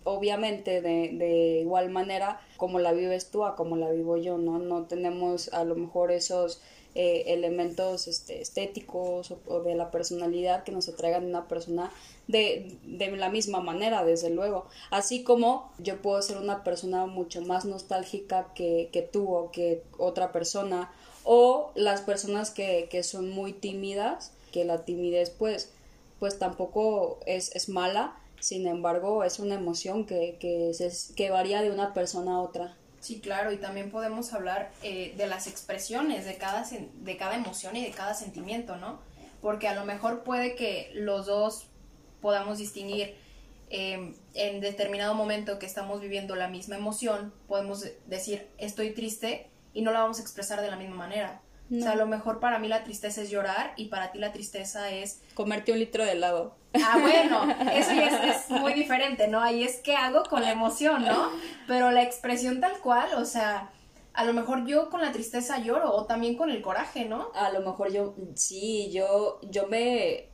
obviamente 0.04 0.80
de, 0.80 1.10
de, 1.12 1.60
igual 1.60 1.90
manera 1.90 2.40
como 2.56 2.78
la 2.78 2.92
vives 2.92 3.30
tú 3.30 3.44
a 3.44 3.56
como 3.56 3.76
la 3.76 3.90
vivo 3.90 4.16
yo, 4.16 4.38
¿no? 4.38 4.58
No 4.58 4.84
tenemos 4.84 5.52
a 5.52 5.64
lo 5.64 5.74
mejor 5.74 6.12
esos 6.12 6.62
eh, 6.94 7.24
elementos 7.28 8.06
este, 8.06 8.42
estéticos 8.42 9.34
o, 9.46 9.60
de 9.60 9.74
la 9.74 9.90
personalidad 9.90 10.62
que 10.62 10.72
nos 10.72 10.88
atraigan 10.88 11.24
una 11.24 11.48
persona 11.48 11.90
de, 12.28 12.76
de, 12.84 13.10
la 13.16 13.30
misma 13.30 13.60
manera, 13.60 14.04
desde 14.04 14.30
luego. 14.30 14.66
Así 14.90 15.22
como 15.24 15.72
yo 15.78 16.02
puedo 16.02 16.20
ser 16.20 16.36
una 16.36 16.64
persona 16.64 17.06
mucho 17.06 17.40
más 17.40 17.64
nostálgica 17.64 18.52
que, 18.54 18.90
que 18.92 19.02
tú 19.02 19.34
o 19.34 19.50
que 19.50 19.82
otra 19.96 20.32
persona, 20.32 20.92
o 21.24 21.70
las 21.74 22.02
personas 22.02 22.50
que, 22.50 22.88
que 22.90 23.02
son 23.02 23.30
muy 23.30 23.52
tímidas, 23.52 24.32
que 24.50 24.64
la 24.64 24.84
timidez 24.84 25.30
pues, 25.30 25.70
pues 26.20 26.38
tampoco 26.38 27.20
es, 27.26 27.54
es 27.56 27.68
mala, 27.68 28.16
sin 28.38 28.66
embargo 28.66 29.24
es 29.24 29.38
una 29.38 29.54
emoción 29.54 30.04
que, 30.04 30.36
que, 30.40 30.74
se, 30.74 31.14
que 31.14 31.30
varía 31.30 31.62
de 31.62 31.70
una 31.70 31.94
persona 31.94 32.34
a 32.34 32.40
otra. 32.40 32.76
Sí, 33.02 33.20
claro, 33.20 33.50
y 33.50 33.56
también 33.56 33.90
podemos 33.90 34.32
hablar 34.32 34.70
eh, 34.84 35.12
de 35.16 35.26
las 35.26 35.48
expresiones 35.48 36.24
de 36.24 36.36
cada, 36.36 36.64
de 36.64 37.16
cada 37.16 37.34
emoción 37.34 37.74
y 37.74 37.82
de 37.84 37.90
cada 37.90 38.14
sentimiento, 38.14 38.76
¿no? 38.76 39.00
Porque 39.40 39.66
a 39.66 39.74
lo 39.74 39.84
mejor 39.84 40.22
puede 40.22 40.54
que 40.54 40.92
los 40.94 41.26
dos 41.26 41.66
podamos 42.20 42.58
distinguir 42.58 43.16
em, 43.70 44.14
en 44.34 44.60
determinado 44.60 45.14
momento 45.14 45.58
que 45.58 45.66
estamos 45.66 46.00
viviendo 46.00 46.36
la 46.36 46.46
misma 46.46 46.76
emoción, 46.76 47.34
podemos 47.48 47.84
decir 48.06 48.46
estoy 48.56 48.92
triste 48.92 49.50
y 49.74 49.82
no 49.82 49.90
la 49.90 50.02
vamos 50.02 50.20
a 50.20 50.22
expresar 50.22 50.60
de 50.62 50.70
la 50.70 50.76
misma 50.76 50.94
manera. 50.94 51.42
O 51.72 51.80
sea, 51.80 51.92
a 51.92 51.96
lo 51.96 52.06
mejor 52.06 52.38
para 52.38 52.60
mí 52.60 52.68
la 52.68 52.84
tristeza 52.84 53.22
es 53.22 53.30
llorar 53.30 53.72
y 53.76 53.86
para 53.86 54.12
ti 54.12 54.18
la 54.18 54.32
tristeza 54.32 54.90
es... 54.92 55.22
Comerte 55.34 55.72
un 55.72 55.80
litro 55.80 56.04
de 56.04 56.12
helado. 56.12 56.54
Ah, 56.74 56.98
bueno, 57.00 57.46
eso 57.72 57.92
es, 57.92 58.50
muy 58.50 58.72
diferente, 58.72 59.28
¿no? 59.28 59.40
Ahí 59.40 59.62
es 59.62 59.76
que 59.76 59.94
hago 59.94 60.22
con 60.24 60.42
la 60.42 60.52
emoción, 60.52 61.04
¿no? 61.04 61.30
Pero 61.66 61.90
la 61.90 62.02
expresión 62.02 62.60
tal 62.60 62.78
cual, 62.78 63.08
o 63.16 63.24
sea, 63.24 63.70
a 64.14 64.24
lo 64.24 64.32
mejor 64.32 64.66
yo 64.66 64.90
con 64.90 65.00
la 65.00 65.12
tristeza 65.12 65.58
lloro 65.58 65.92
o 65.92 66.06
también 66.06 66.36
con 66.36 66.50
el 66.50 66.62
coraje, 66.62 67.04
¿no? 67.04 67.30
A 67.34 67.50
lo 67.50 67.60
mejor 67.60 67.92
yo, 67.92 68.14
sí, 68.34 68.90
yo, 68.92 69.40
yo 69.42 69.66
me, 69.66 70.28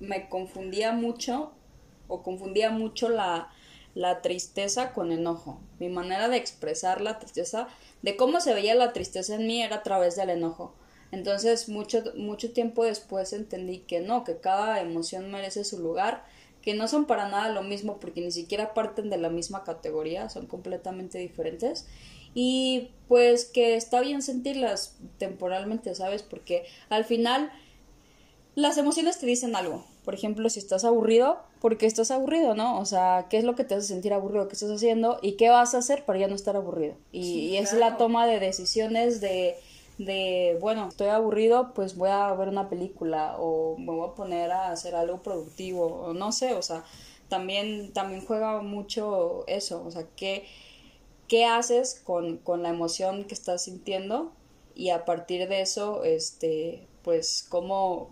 me 0.00 0.28
confundía 0.28 0.92
mucho 0.92 1.52
o 2.08 2.22
confundía 2.22 2.70
mucho 2.70 3.08
la, 3.08 3.50
la 3.94 4.22
tristeza 4.22 4.92
con 4.92 5.10
enojo. 5.10 5.60
Mi 5.78 5.88
manera 5.88 6.28
de 6.28 6.36
expresar 6.36 7.00
la 7.00 7.18
tristeza, 7.18 7.68
de 8.02 8.16
cómo 8.16 8.40
se 8.40 8.54
veía 8.54 8.74
la 8.74 8.92
tristeza 8.92 9.34
en 9.34 9.46
mí 9.46 9.62
era 9.62 9.76
a 9.76 9.82
través 9.82 10.16
del 10.16 10.30
enojo. 10.30 10.74
Entonces, 11.12 11.68
mucho, 11.68 12.02
mucho 12.16 12.52
tiempo 12.52 12.84
después 12.84 13.32
entendí 13.32 13.78
que 13.78 14.00
no, 14.00 14.24
que 14.24 14.38
cada 14.38 14.80
emoción 14.80 15.30
merece 15.30 15.64
su 15.64 15.78
lugar, 15.78 16.24
que 16.62 16.74
no 16.74 16.88
son 16.88 17.06
para 17.06 17.28
nada 17.28 17.48
lo 17.50 17.62
mismo 17.62 18.00
porque 18.00 18.20
ni 18.20 18.32
siquiera 18.32 18.74
parten 18.74 19.08
de 19.08 19.18
la 19.18 19.30
misma 19.30 19.62
categoría, 19.64 20.28
son 20.28 20.46
completamente 20.46 21.18
diferentes. 21.18 21.86
Y 22.34 22.90
pues 23.08 23.46
que 23.46 23.76
está 23.76 24.00
bien 24.00 24.20
sentirlas 24.20 24.96
temporalmente, 25.18 25.94
¿sabes? 25.94 26.22
Porque 26.22 26.64
al 26.90 27.04
final 27.04 27.50
las 28.56 28.78
emociones 28.78 29.18
te 29.18 29.26
dicen 29.26 29.54
algo. 29.54 29.84
Por 30.04 30.14
ejemplo, 30.14 30.48
si 30.50 30.58
estás 30.58 30.84
aburrido, 30.84 31.38
porque 31.60 31.86
estás 31.86 32.10
aburrido, 32.10 32.54
¿no? 32.54 32.78
O 32.78 32.84
sea, 32.84 33.26
¿qué 33.30 33.38
es 33.38 33.44
lo 33.44 33.54
que 33.54 33.64
te 33.64 33.74
hace 33.74 33.86
sentir 33.86 34.12
aburrido? 34.12 34.48
¿Qué 34.48 34.54
estás 34.54 34.70
haciendo? 34.70 35.18
¿Y 35.22 35.32
qué 35.32 35.50
vas 35.50 35.74
a 35.74 35.78
hacer 35.78 36.04
para 36.04 36.18
ya 36.18 36.28
no 36.28 36.34
estar 36.34 36.56
aburrido? 36.56 36.94
Y, 37.12 37.56
es 37.56 37.72
la 37.72 37.96
toma 37.96 38.26
de 38.26 38.38
decisiones 38.38 39.20
de, 39.20 39.56
de, 39.98 40.58
bueno, 40.60 40.88
estoy 40.88 41.08
aburrido, 41.08 41.72
pues 41.74 41.96
voy 41.96 42.10
a 42.10 42.32
ver 42.34 42.48
una 42.48 42.68
película 42.68 43.36
o 43.38 43.76
me 43.78 43.92
voy 43.92 44.08
a 44.08 44.14
poner 44.14 44.50
a 44.50 44.70
hacer 44.70 44.94
algo 44.94 45.22
productivo 45.22 45.86
o 45.86 46.12
no 46.12 46.32
sé, 46.32 46.54
o 46.54 46.62
sea, 46.62 46.84
también, 47.28 47.92
también 47.92 48.24
juega 48.24 48.60
mucho 48.60 49.44
eso, 49.46 49.84
o 49.84 49.90
sea, 49.90 50.06
¿qué, 50.16 50.46
qué 51.28 51.44
haces 51.44 52.00
con, 52.04 52.38
con 52.38 52.62
la 52.62 52.68
emoción 52.68 53.24
que 53.24 53.34
estás 53.34 53.64
sintiendo? 53.64 54.32
Y 54.74 54.90
a 54.90 55.06
partir 55.06 55.48
de 55.48 55.62
eso, 55.62 56.04
este, 56.04 56.86
pues, 57.02 57.46
cómo 57.48 58.10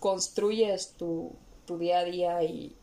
construyes 0.00 0.94
tu, 0.96 1.32
tu 1.66 1.76
día 1.78 1.98
a 1.98 2.04
día 2.04 2.42
y 2.42 2.74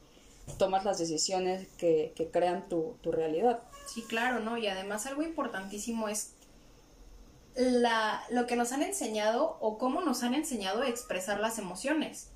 tomas 0.60 0.86
las 0.86 1.00
decisiones 1.00 1.68
que, 1.78 2.14
que 2.16 2.30
crean 2.30 2.70
tu, 2.70 2.98
tu 3.02 3.12
realidad. 3.12 3.64
Sí, 3.88 4.04
claro, 4.04 4.40
¿no? 4.40 4.58
Y 4.58 4.68
además 4.68 5.08
algo 5.08 5.24
importantísimo 5.24 6.08
es 6.08 6.35
la, 7.56 8.24
lo 8.30 8.48
que 8.48 8.56
nos 8.56 8.72
han 8.72 8.84
enseñado 8.84 9.58
o 9.60 9.78
cómo 9.78 10.02
nos 10.02 10.24
han 10.24 10.34
enseñado 10.34 10.82
a 10.82 10.90
expresar 10.90 11.40
las 11.40 11.58
emociones. 11.58 12.32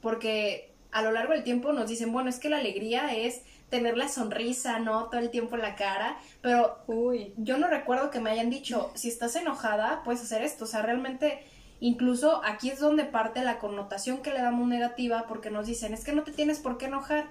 Porque 0.00 0.74
a 0.90 1.02
lo 1.02 1.12
largo 1.12 1.32
del 1.32 1.44
tiempo 1.44 1.72
nos 1.72 1.88
dicen, 1.88 2.12
bueno, 2.12 2.30
es 2.30 2.38
que 2.38 2.48
la 2.48 2.58
alegría 2.58 3.14
es 3.14 3.42
tener 3.70 3.96
la 3.96 4.08
sonrisa, 4.08 4.78
¿no? 4.78 5.06
Todo 5.06 5.20
el 5.20 5.30
tiempo 5.30 5.56
en 5.56 5.62
la 5.62 5.74
cara, 5.74 6.18
pero 6.40 6.78
Uy. 6.86 7.34
yo 7.36 7.58
no 7.58 7.66
recuerdo 7.66 8.10
que 8.10 8.20
me 8.20 8.30
hayan 8.30 8.50
dicho, 8.50 8.92
si 8.94 9.08
estás 9.08 9.34
enojada, 9.36 10.02
puedes 10.04 10.22
hacer 10.22 10.42
esto, 10.42 10.64
o 10.64 10.68
sea, 10.68 10.82
realmente 10.82 11.44
Incluso 11.80 12.42
aquí 12.44 12.70
es 12.70 12.80
donde 12.80 13.04
parte 13.04 13.42
la 13.42 13.58
connotación 13.58 14.22
que 14.22 14.32
le 14.32 14.40
damos 14.40 14.66
negativa 14.68 15.26
porque 15.28 15.50
nos 15.50 15.66
dicen, 15.66 15.92
es 15.92 16.02
que 16.02 16.12
no 16.12 16.22
te 16.22 16.32
tienes 16.32 16.58
por 16.58 16.78
qué 16.78 16.86
enojar. 16.86 17.26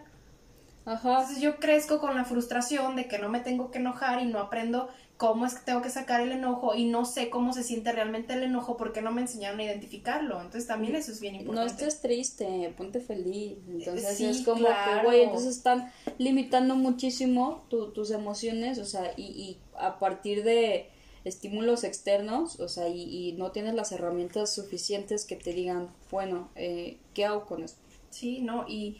Ajá. 0.85 1.09
Entonces 1.21 1.41
yo 1.41 1.57
crezco 1.57 1.99
con 1.99 2.15
la 2.15 2.23
frustración 2.23 2.95
de 2.95 3.07
que 3.07 3.17
no 3.17 3.29
me 3.29 3.39
tengo 3.39 3.71
que 3.71 3.79
enojar 3.79 4.21
y 4.21 4.25
no 4.25 4.37
aprendo 4.37 4.89
cómo 5.23 5.45
es 5.45 5.53
que 5.53 5.61
tengo 5.63 5.81
que 5.81 5.89
sacar 5.89 6.19
el 6.19 6.33
enojo 6.33 6.75
y 6.75 6.83
no 6.83 7.05
sé 7.05 7.29
cómo 7.29 7.53
se 7.53 7.63
siente 7.63 7.93
realmente 7.93 8.33
el 8.33 8.43
enojo 8.43 8.75
porque 8.75 9.01
no 9.01 9.13
me 9.13 9.21
enseñaron 9.21 9.61
a 9.61 9.63
identificarlo. 9.63 10.41
Entonces 10.41 10.67
también 10.67 10.97
eso 10.97 11.13
es 11.13 11.21
bien 11.21 11.35
importante. 11.35 11.61
No 11.61 11.65
estés 11.65 12.01
triste, 12.01 12.73
ponte 12.75 12.99
feliz. 12.99 13.57
Entonces 13.69 14.19
es 14.19 14.41
como 14.41 14.65
que, 14.65 15.05
güey, 15.05 15.21
entonces 15.21 15.55
están 15.55 15.93
limitando 16.17 16.75
muchísimo 16.75 17.65
tus 17.69 18.11
emociones, 18.11 18.79
o 18.79 18.83
sea, 18.83 19.13
y, 19.15 19.23
y 19.23 19.59
a 19.79 19.97
partir 19.97 20.43
de 20.43 20.89
estímulos 21.23 21.85
externos, 21.85 22.59
o 22.59 22.67
sea, 22.67 22.89
y, 22.89 23.33
no 23.37 23.53
tienes 23.53 23.75
las 23.75 23.93
herramientas 23.93 24.53
suficientes 24.53 25.23
que 25.23 25.37
te 25.37 25.53
digan, 25.53 25.87
bueno, 26.11 26.49
eh, 26.55 26.97
¿qué 27.13 27.23
hago 27.23 27.45
con 27.45 27.63
esto? 27.63 27.79
Sí, 28.09 28.41
¿no? 28.41 28.65
Y 28.67 28.97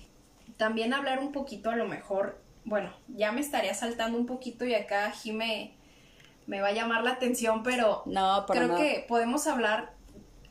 también 0.55 0.93
hablar 0.93 1.19
un 1.19 1.33
poquito 1.33 1.69
a 1.69 1.75
lo 1.75 1.86
mejor, 1.86 2.39
bueno, 2.63 2.93
ya 3.09 3.33
me 3.33 3.41
estaría 3.41 3.73
saltando 3.73 4.17
un 4.17 4.25
poquito 4.25 4.63
y 4.63 4.73
acá 4.73 5.12
Jime 5.12 5.82
me 6.47 6.62
va 6.62 6.69
a 6.69 6.73
llamar 6.73 7.03
la 7.03 7.12
atención, 7.12 7.63
pero 7.63 8.03
no, 8.06 8.45
creo 8.47 8.75
que 8.75 9.06
podemos 9.08 9.47
hablar, 9.47 9.93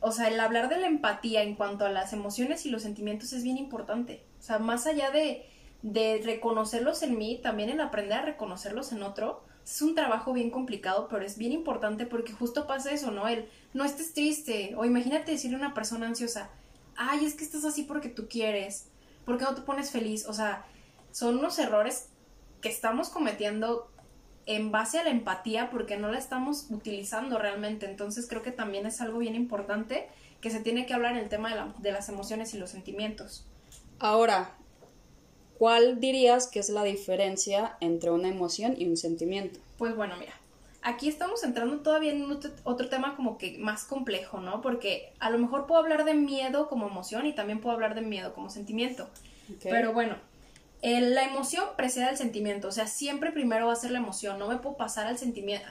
o 0.00 0.12
sea, 0.12 0.28
el 0.28 0.40
hablar 0.40 0.68
de 0.68 0.78
la 0.78 0.86
empatía 0.86 1.42
en 1.42 1.54
cuanto 1.54 1.84
a 1.84 1.90
las 1.90 2.12
emociones 2.12 2.66
y 2.66 2.70
los 2.70 2.82
sentimientos 2.82 3.32
es 3.32 3.42
bien 3.42 3.58
importante. 3.58 4.24
O 4.38 4.42
sea, 4.42 4.58
más 4.58 4.86
allá 4.86 5.10
de, 5.10 5.46
de 5.82 6.20
reconocerlos 6.24 7.02
en 7.02 7.18
mí, 7.18 7.40
también 7.42 7.70
el 7.70 7.80
aprender 7.80 8.18
a 8.18 8.22
reconocerlos 8.22 8.92
en 8.92 9.02
otro, 9.02 9.44
es 9.64 9.80
un 9.80 9.94
trabajo 9.94 10.32
bien 10.32 10.50
complicado, 10.50 11.06
pero 11.08 11.24
es 11.24 11.38
bien 11.38 11.52
importante 11.52 12.06
porque 12.06 12.32
justo 12.32 12.66
pasa 12.66 12.92
eso, 12.92 13.10
¿no? 13.10 13.28
El 13.28 13.48
no 13.74 13.84
estés 13.84 14.12
triste, 14.12 14.74
o 14.76 14.84
imagínate 14.84 15.32
decirle 15.32 15.56
a 15.56 15.60
una 15.60 15.74
persona 15.74 16.06
ansiosa, 16.06 16.50
ay, 16.96 17.24
es 17.24 17.34
que 17.34 17.44
estás 17.44 17.64
así 17.64 17.84
porque 17.84 18.08
tú 18.08 18.26
quieres, 18.28 18.88
¿por 19.24 19.38
qué 19.38 19.44
no 19.44 19.54
te 19.54 19.62
pones 19.62 19.90
feliz? 19.90 20.26
O 20.26 20.32
sea, 20.32 20.66
son 21.12 21.38
unos 21.38 21.58
errores 21.58 22.08
que 22.60 22.68
estamos 22.68 23.08
cometiendo 23.08 23.91
en 24.46 24.72
base 24.72 24.98
a 24.98 25.04
la 25.04 25.10
empatía 25.10 25.70
porque 25.70 25.96
no 25.96 26.10
la 26.10 26.18
estamos 26.18 26.66
utilizando 26.70 27.38
realmente. 27.38 27.86
Entonces 27.86 28.26
creo 28.28 28.42
que 28.42 28.52
también 28.52 28.86
es 28.86 29.00
algo 29.00 29.18
bien 29.18 29.34
importante 29.34 30.08
que 30.40 30.50
se 30.50 30.60
tiene 30.60 30.86
que 30.86 30.94
hablar 30.94 31.12
en 31.12 31.18
el 31.18 31.28
tema 31.28 31.50
de, 31.50 31.56
la, 31.56 31.74
de 31.78 31.92
las 31.92 32.08
emociones 32.08 32.52
y 32.54 32.58
los 32.58 32.70
sentimientos. 32.70 33.46
Ahora, 33.98 34.56
¿cuál 35.58 36.00
dirías 36.00 36.48
que 36.48 36.58
es 36.58 36.68
la 36.68 36.82
diferencia 36.82 37.76
entre 37.80 38.10
una 38.10 38.28
emoción 38.28 38.74
y 38.76 38.88
un 38.88 38.96
sentimiento? 38.96 39.60
Pues 39.78 39.94
bueno, 39.94 40.16
mira, 40.18 40.32
aquí 40.82 41.08
estamos 41.08 41.44
entrando 41.44 41.78
todavía 41.78 42.12
en 42.12 42.26
otro, 42.64 42.88
tema 42.88 43.16
como 43.16 43.38
que 43.38 43.56
más 43.58 43.84
complejo, 43.84 44.40
¿no? 44.40 44.60
Porque 44.60 45.12
a 45.20 45.30
lo 45.30 45.38
mejor 45.38 45.66
puedo 45.66 45.80
hablar 45.80 46.04
de 46.04 46.14
miedo 46.14 46.68
como 46.68 46.88
emoción 46.88 47.26
y 47.26 47.32
también 47.32 47.60
puedo 47.60 47.74
hablar 47.74 47.94
de 47.94 48.02
miedo 48.02 48.34
como 48.34 48.50
sentimiento. 48.50 49.08
Pero 49.62 49.92
bueno, 49.92 50.16
la 50.82 51.24
emoción 51.24 51.64
precede 51.76 52.04
al 52.04 52.16
sentimiento, 52.16 52.68
o 52.68 52.72
sea, 52.72 52.86
siempre 52.86 53.30
primero 53.30 53.68
va 53.68 53.72
a 53.72 53.76
ser 53.76 53.92
la 53.92 53.98
emoción, 53.98 54.38
no 54.38 54.48
me 54.48 54.56
puedo 54.56 54.76
pasar 54.76 55.06
al, 55.06 55.16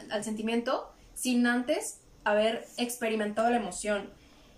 al 0.10 0.24
sentimiento 0.24 0.90
sin 1.14 1.46
antes 1.46 2.00
haber 2.24 2.66
experimentado 2.78 3.50
la 3.50 3.58
emoción. 3.58 4.10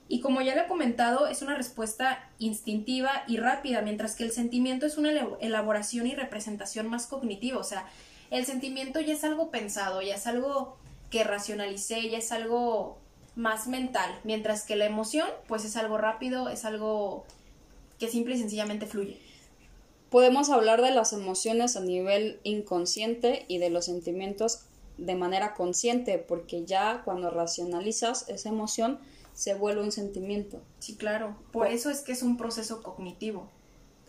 Y 0.08 0.20
como 0.20 0.42
ya 0.42 0.54
le 0.54 0.62
he 0.62 0.68
comentado, 0.68 1.28
es 1.28 1.42
una 1.42 1.56
respuesta 1.56 2.30
instintiva 2.38 3.24
y 3.28 3.38
rápida, 3.38 3.82
mientras 3.82 4.16
que 4.16 4.24
el 4.24 4.32
sentimiento 4.32 4.86
es 4.86 4.98
una 4.98 5.12
elaboración 5.40 6.06
y 6.06 6.14
representación 6.14 6.88
más 6.88 7.08
cognitiva, 7.08 7.58
o 7.58 7.64
sea, 7.64 7.88
el 8.30 8.46
sentimiento 8.46 9.00
ya 9.00 9.14
es 9.14 9.24
algo 9.24 9.50
pensado, 9.50 10.02
ya 10.02 10.16
es 10.16 10.28
algo 10.28 10.78
que 11.10 11.24
racionalicé, 11.24 12.10
ya 12.10 12.18
es 12.18 12.32
algo 12.32 13.00
más 13.36 13.68
mental, 13.68 14.20
mientras 14.24 14.64
que 14.64 14.76
la 14.76 14.86
emoción 14.86 15.28
pues 15.48 15.66
es 15.66 15.76
algo 15.78 15.98
rápido, 15.98 16.50
es 16.50 16.66
algo 16.66 17.26
que 18.00 18.08
simple 18.08 18.36
y 18.36 18.40
sencillamente 18.40 18.86
fluye. 18.86 19.20
Podemos 20.14 20.52
hablar 20.52 20.84
de 20.84 20.92
las 20.92 21.12
emociones 21.12 21.76
a 21.76 21.80
nivel 21.80 22.40
inconsciente 22.44 23.46
y 23.48 23.58
de 23.58 23.72
los 23.72 23.86
sentimientos 23.86 24.60
de 25.00 25.16
manera 25.16 25.56
consciente, 25.56 26.20
porque 26.20 26.66
ya 26.66 27.02
cuando 27.04 27.32
racionalizas 27.32 28.30
esa 28.30 28.50
emoción 28.50 29.00
se 29.34 29.56
vuelve 29.56 29.82
un 29.82 29.92
sentimiento. 29.92 30.62
Sí, 30.78 30.98
claro. 30.98 31.36
Por 31.52 31.66
eso 31.66 31.90
es 31.90 32.02
que 32.02 32.12
es 32.12 32.22
un 32.22 32.38
proceso 32.38 32.84
cognitivo. 32.84 33.50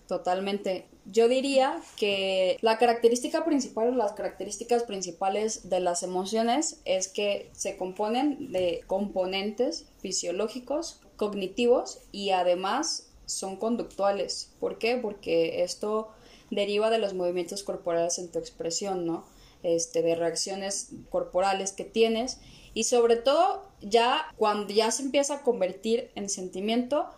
Totalmente. 0.06 0.84
Yo 1.06 1.26
diría 1.26 1.80
que 1.96 2.58
la 2.60 2.76
característica 2.76 3.42
principal 3.46 3.88
o 3.88 3.94
las 3.94 4.12
características 4.12 4.82
principales 4.82 5.70
de 5.70 5.80
las 5.80 6.02
emociones 6.02 6.82
es 6.84 7.08
que 7.08 7.48
se 7.52 7.78
componen 7.78 8.52
de 8.52 8.82
componentes 8.86 9.86
fisiológicos, 10.00 11.00
cognitivos 11.16 12.00
y 12.12 12.32
además 12.32 13.08
son 13.26 13.56
conductuales. 13.56 14.50
¿Por 14.60 14.78
qué? 14.78 14.96
Porque 14.96 15.62
esto 15.62 16.10
deriva 16.50 16.90
de 16.90 16.98
los 16.98 17.14
movimientos 17.14 17.62
corporales 17.62 18.18
en 18.18 18.30
tu 18.30 18.38
expresión, 18.38 19.06
¿no? 19.06 19.24
Este, 19.62 20.02
de 20.02 20.14
reacciones 20.14 20.90
corporales 21.08 21.72
que 21.72 21.84
tienes 21.84 22.38
y 22.74 22.84
sobre 22.84 23.16
todo 23.16 23.64
ya 23.80 24.26
cuando 24.36 24.74
ya 24.74 24.90
se 24.90 25.02
empieza 25.02 25.36
a 25.36 25.42
convertir 25.42 26.10
en 26.16 26.28
sentimiento, 26.28 27.08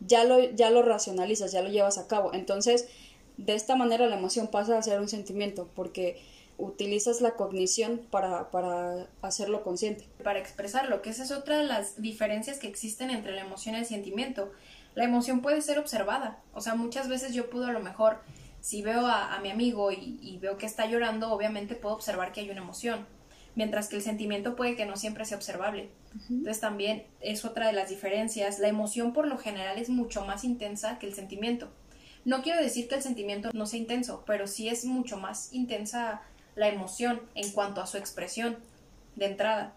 ya 0.00 0.24
lo, 0.24 0.42
ya 0.42 0.70
lo 0.70 0.82
racionalizas, 0.82 1.52
ya 1.52 1.62
lo 1.62 1.68
llevas 1.68 1.98
a 1.98 2.08
cabo. 2.08 2.32
Entonces, 2.34 2.88
de 3.36 3.54
esta 3.54 3.76
manera 3.76 4.08
la 4.08 4.16
emoción 4.16 4.48
pasa 4.48 4.76
a 4.76 4.82
ser 4.82 4.98
un 5.00 5.08
sentimiento 5.08 5.68
porque 5.76 6.20
utilizas 6.58 7.20
la 7.20 7.32
cognición 7.32 8.00
para, 8.10 8.50
para 8.50 9.08
hacerlo 9.20 9.62
consciente. 9.62 10.08
Para 10.22 10.38
expresarlo, 10.38 11.02
que 11.02 11.10
esa 11.10 11.24
es 11.24 11.30
otra 11.30 11.58
de 11.58 11.64
las 11.64 12.00
diferencias 12.00 12.58
que 12.58 12.68
existen 12.68 13.10
entre 13.10 13.32
la 13.32 13.42
emoción 13.42 13.74
y 13.74 13.78
el 13.78 13.86
sentimiento 13.86 14.50
la 14.94 15.04
emoción 15.04 15.40
puede 15.40 15.62
ser 15.62 15.78
observada. 15.78 16.38
O 16.52 16.60
sea, 16.60 16.74
muchas 16.74 17.08
veces 17.08 17.34
yo 17.34 17.50
puedo 17.50 17.66
a 17.66 17.72
lo 17.72 17.80
mejor, 17.80 18.20
si 18.60 18.82
veo 18.82 19.06
a, 19.06 19.38
mi 19.40 19.50
amigo 19.50 19.90
y, 19.92 20.38
veo 20.40 20.58
que 20.58 20.66
está 20.66 20.86
llorando, 20.86 21.32
obviamente 21.32 21.74
puedo 21.74 21.94
observar 21.94 22.32
que 22.32 22.40
hay 22.40 22.50
una 22.50 22.60
emoción. 22.60 23.06
Mientras 23.54 23.88
que 23.88 23.96
el 23.96 24.02
sentimiento 24.02 24.56
puede 24.56 24.76
que 24.76 24.86
no 24.86 24.96
siempre 24.96 25.24
sea 25.24 25.36
observable. 25.36 25.90
Entonces 26.30 26.60
también 26.60 27.04
es 27.20 27.44
otra 27.44 27.66
de 27.66 27.74
las 27.74 27.90
diferencias. 27.90 28.58
La 28.58 28.68
emoción 28.68 29.12
por 29.12 29.26
lo 29.26 29.36
general 29.36 29.78
es 29.78 29.90
mucho 29.90 30.24
más 30.24 30.44
intensa 30.44 30.98
que 30.98 31.06
el 31.06 31.14
sentimiento. 31.14 31.70
No 32.24 32.42
quiero 32.42 32.62
decir 32.62 32.88
que 32.88 32.94
el 32.94 33.02
sentimiento 33.02 33.50
no 33.52 33.66
sea 33.66 33.80
intenso, 33.80 34.22
pero 34.26 34.46
sí 34.46 34.68
es 34.68 34.84
mucho 34.84 35.18
más 35.18 35.52
intensa 35.52 36.22
la 36.54 36.68
emoción 36.68 37.20
en 37.34 37.50
cuanto 37.50 37.80
a 37.80 37.86
su 37.86 37.96
expresión 37.98 38.58
de 39.16 39.26
entrada. 39.26 39.74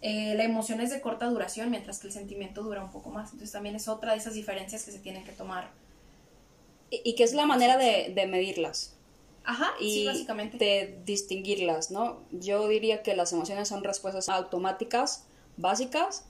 Eh, 0.00 0.34
la 0.36 0.44
emoción 0.44 0.80
es 0.80 0.90
de 0.90 1.00
corta 1.00 1.26
duración, 1.26 1.70
mientras 1.70 1.98
que 1.98 2.06
el 2.06 2.12
sentimiento 2.12 2.62
dura 2.62 2.82
un 2.82 2.90
poco 2.90 3.10
más. 3.10 3.32
Entonces 3.32 3.52
también 3.52 3.74
es 3.74 3.88
otra 3.88 4.12
de 4.12 4.18
esas 4.18 4.34
diferencias 4.34 4.84
que 4.84 4.92
se 4.92 4.98
tienen 4.98 5.24
que 5.24 5.32
tomar. 5.32 5.70
Y, 6.90 7.14
que 7.16 7.24
es 7.24 7.34
la 7.34 7.44
manera 7.44 7.76
de, 7.76 8.26
medirlas. 8.26 8.94
Ajá, 9.44 9.72
y 9.80 9.92
sí, 9.92 10.06
básicamente. 10.06 10.56
De 10.56 11.00
distinguirlas, 11.04 11.90
¿no? 11.90 12.20
Yo 12.30 12.66
diría 12.68 13.02
que 13.02 13.14
las 13.14 13.32
emociones 13.32 13.68
son 13.68 13.84
respuestas 13.84 14.28
automáticas, 14.28 15.24
básicas, 15.56 16.24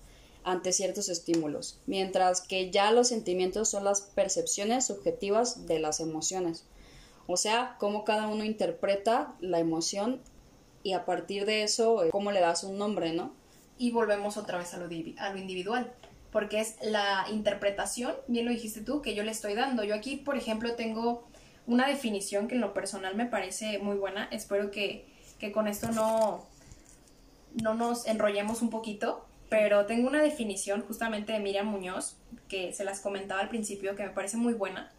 ante 0.45 0.73
ciertos 0.73 1.09
estímulos, 1.09 1.79
mientras 1.87 2.41
que 2.41 2.71
ya 2.71 2.91
los 2.91 3.09
sentimientos 3.09 3.69
son 3.69 3.85
las 3.85 4.01
percepciones 4.01 4.87
subjetivas 4.87 5.67
de 5.67 5.79
las 5.79 6.01
emociones. 6.01 6.65
O 7.27 7.37
sea, 7.37 7.77
cómo 7.79 8.05
cada 8.05 8.29
uno 8.29 8.45
interpreta 8.45 9.35
la 9.41 9.59
emoción 9.59 10.23
y 10.83 10.95
a 10.95 11.05
partir 11.05 11.45
de 11.45 11.63
eso, 11.63 12.03
eh, 12.05 12.09
cómo 12.11 12.33
le 12.33 12.41
das 12.41 12.65
un 12.65 12.79
nombre, 12.79 13.13
¿no? 13.13 13.33
Y 13.79 13.91
volvemos 13.91 14.37
otra 14.37 14.59
vez 14.59 14.75
a 14.75 14.79
lo, 14.79 14.87
a 14.87 15.31
lo 15.31 15.39
individual, 15.39 15.93
porque 16.33 16.61
es 16.61 16.77
la 16.83 17.27
interpretación, 17.31 18.15
bien 18.27 18.45
lo 18.45 18.51
dijiste 18.51 18.81
tú, 18.81 19.01
que 19.03 19.15
yo 19.15 19.23
le 19.23 19.31
estoy 19.31 19.55
dando. 19.55 19.85
Yo 19.85 19.95
aquí, 19.95 20.17
por 20.17 20.37
ejemplo, 20.37 20.75
tengo 20.75 21.27
una 21.67 21.87
definición 21.87 22.49
que 22.49 22.55
en 22.55 22.61
lo 22.61 22.75
personal 22.75 23.15
me 23.15 23.27
parece 23.27 23.79
muy 23.79 23.97
buena. 23.97 24.29
Espero 24.31 24.71
que, 24.71 25.07
que 25.39 25.53
con 25.53 25.69
esto 25.69 25.91
no, 25.93 26.45
no 27.63 27.75
nos 27.75 28.07
enrollemos 28.07 28.63
un 28.63 28.71
poquito, 28.71 29.25
pero 29.49 29.87
tengo 29.87 30.09
una 30.09 30.23
definición 30.23 30.83
justamente 30.83 31.33
de 31.33 31.41
Miriam 31.41 31.67
Muñoz, 31.67 32.17
que 32.49 32.73
se 32.73 32.85
las 32.85 33.01
comentaba 33.01 33.41
al 33.41 33.49
principio, 33.49 33.97
que 33.97 34.05
me 34.05 34.11
parece 34.11 34.37
muy 34.37 34.55
buena. 34.55 34.91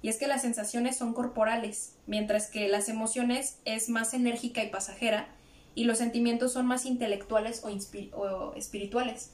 Y 0.00 0.08
es 0.08 0.18
que 0.18 0.26
las 0.26 0.42
sensaciones 0.42 0.96
son 0.96 1.14
corporales, 1.14 1.94
mientras 2.06 2.48
que 2.48 2.68
las 2.68 2.88
emociones 2.88 3.58
es 3.64 3.88
más 3.88 4.14
enérgica 4.14 4.62
y 4.64 4.68
pasajera, 4.68 5.28
y 5.74 5.84
los 5.84 5.98
sentimientos 5.98 6.52
son 6.52 6.66
más 6.66 6.86
intelectuales 6.86 7.64
o, 7.64 8.54
espirituales. 8.56 9.32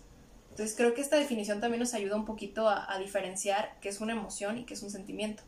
Entonces 0.50 0.76
creo 0.76 0.94
que 0.94 1.00
esta 1.00 1.16
definición 1.16 1.60
también 1.60 1.80
nos 1.80 1.94
ayuda 1.94 2.16
un 2.16 2.24
poquito 2.24 2.68
a, 2.68 2.98
diferenciar 2.98 3.76
qué 3.80 3.88
es 3.88 4.00
una 4.00 4.12
emoción 4.12 4.58
y 4.58 4.64
qué 4.64 4.74
es 4.74 4.82
un 4.82 4.90
sentimiento. 4.90 5.42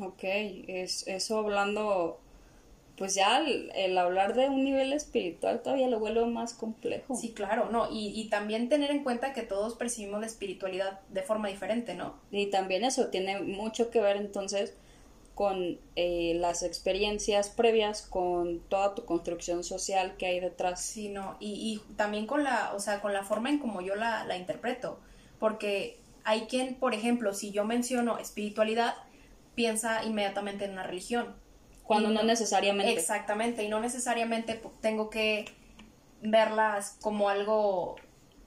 Ok, 0.00 0.24
es, 0.24 1.06
eso 1.06 1.38
hablando, 1.38 2.20
pues 2.98 3.14
ya 3.14 3.38
el, 3.38 3.96
hablar 3.96 4.34
de 4.34 4.48
un 4.48 4.64
nivel 4.64 4.92
espiritual 4.92 5.62
todavía 5.62 5.88
lo 5.88 6.00
vuelve 6.00 6.26
más 6.26 6.52
complejo. 6.52 7.14
Sí, 7.14 7.32
claro, 7.32 7.70
no, 7.70 7.90
y, 7.90 8.08
y 8.08 8.28
también 8.28 8.68
tener 8.68 8.90
en 8.90 9.04
cuenta 9.04 9.32
que 9.32 9.42
todos 9.42 9.74
percibimos 9.74 10.20
la 10.20 10.26
espiritualidad 10.26 11.00
de 11.10 11.22
forma 11.22 11.48
diferente, 11.48 11.94
¿no? 11.94 12.16
Y 12.30 12.46
también 12.46 12.84
eso 12.84 13.08
tiene 13.08 13.40
mucho 13.40 13.90
que 13.90 14.00
ver 14.00 14.16
entonces 14.16 14.74
con 15.34 15.78
eh, 15.96 16.34
las 16.36 16.62
experiencias 16.62 17.48
previas, 17.50 18.02
con 18.02 18.60
toda 18.68 18.94
tu 18.94 19.04
construcción 19.04 19.64
social 19.64 20.16
que 20.16 20.26
hay 20.26 20.40
detrás. 20.40 20.80
Sí, 20.80 21.08
no, 21.08 21.36
y, 21.40 21.52
y 21.88 21.94
también 21.96 22.26
con 22.26 22.44
la, 22.44 22.72
o 22.74 22.80
sea, 22.80 23.00
con 23.00 23.12
la 23.12 23.24
forma 23.24 23.50
en 23.50 23.58
como 23.58 23.80
yo 23.80 23.94
la, 23.96 24.24
la 24.24 24.36
interpreto, 24.36 25.00
porque 25.40 25.98
hay 26.24 26.42
quien, 26.42 26.76
por 26.76 26.94
ejemplo, 26.94 27.34
si 27.34 27.50
yo 27.50 27.64
menciono 27.64 28.18
espiritualidad, 28.18 28.94
piensa 29.54 30.04
inmediatamente 30.04 30.64
en 30.64 30.72
una 30.72 30.84
religión. 30.84 31.34
Cuando 31.82 32.10
Y 32.10 32.14
no 32.14 32.22
necesariamente. 32.22 32.92
Exactamente, 32.92 33.62
y 33.64 33.68
no 33.68 33.80
necesariamente 33.80 34.60
tengo 34.80 35.10
que 35.10 35.44
verlas 36.22 36.96
como 37.02 37.28
algo 37.28 37.96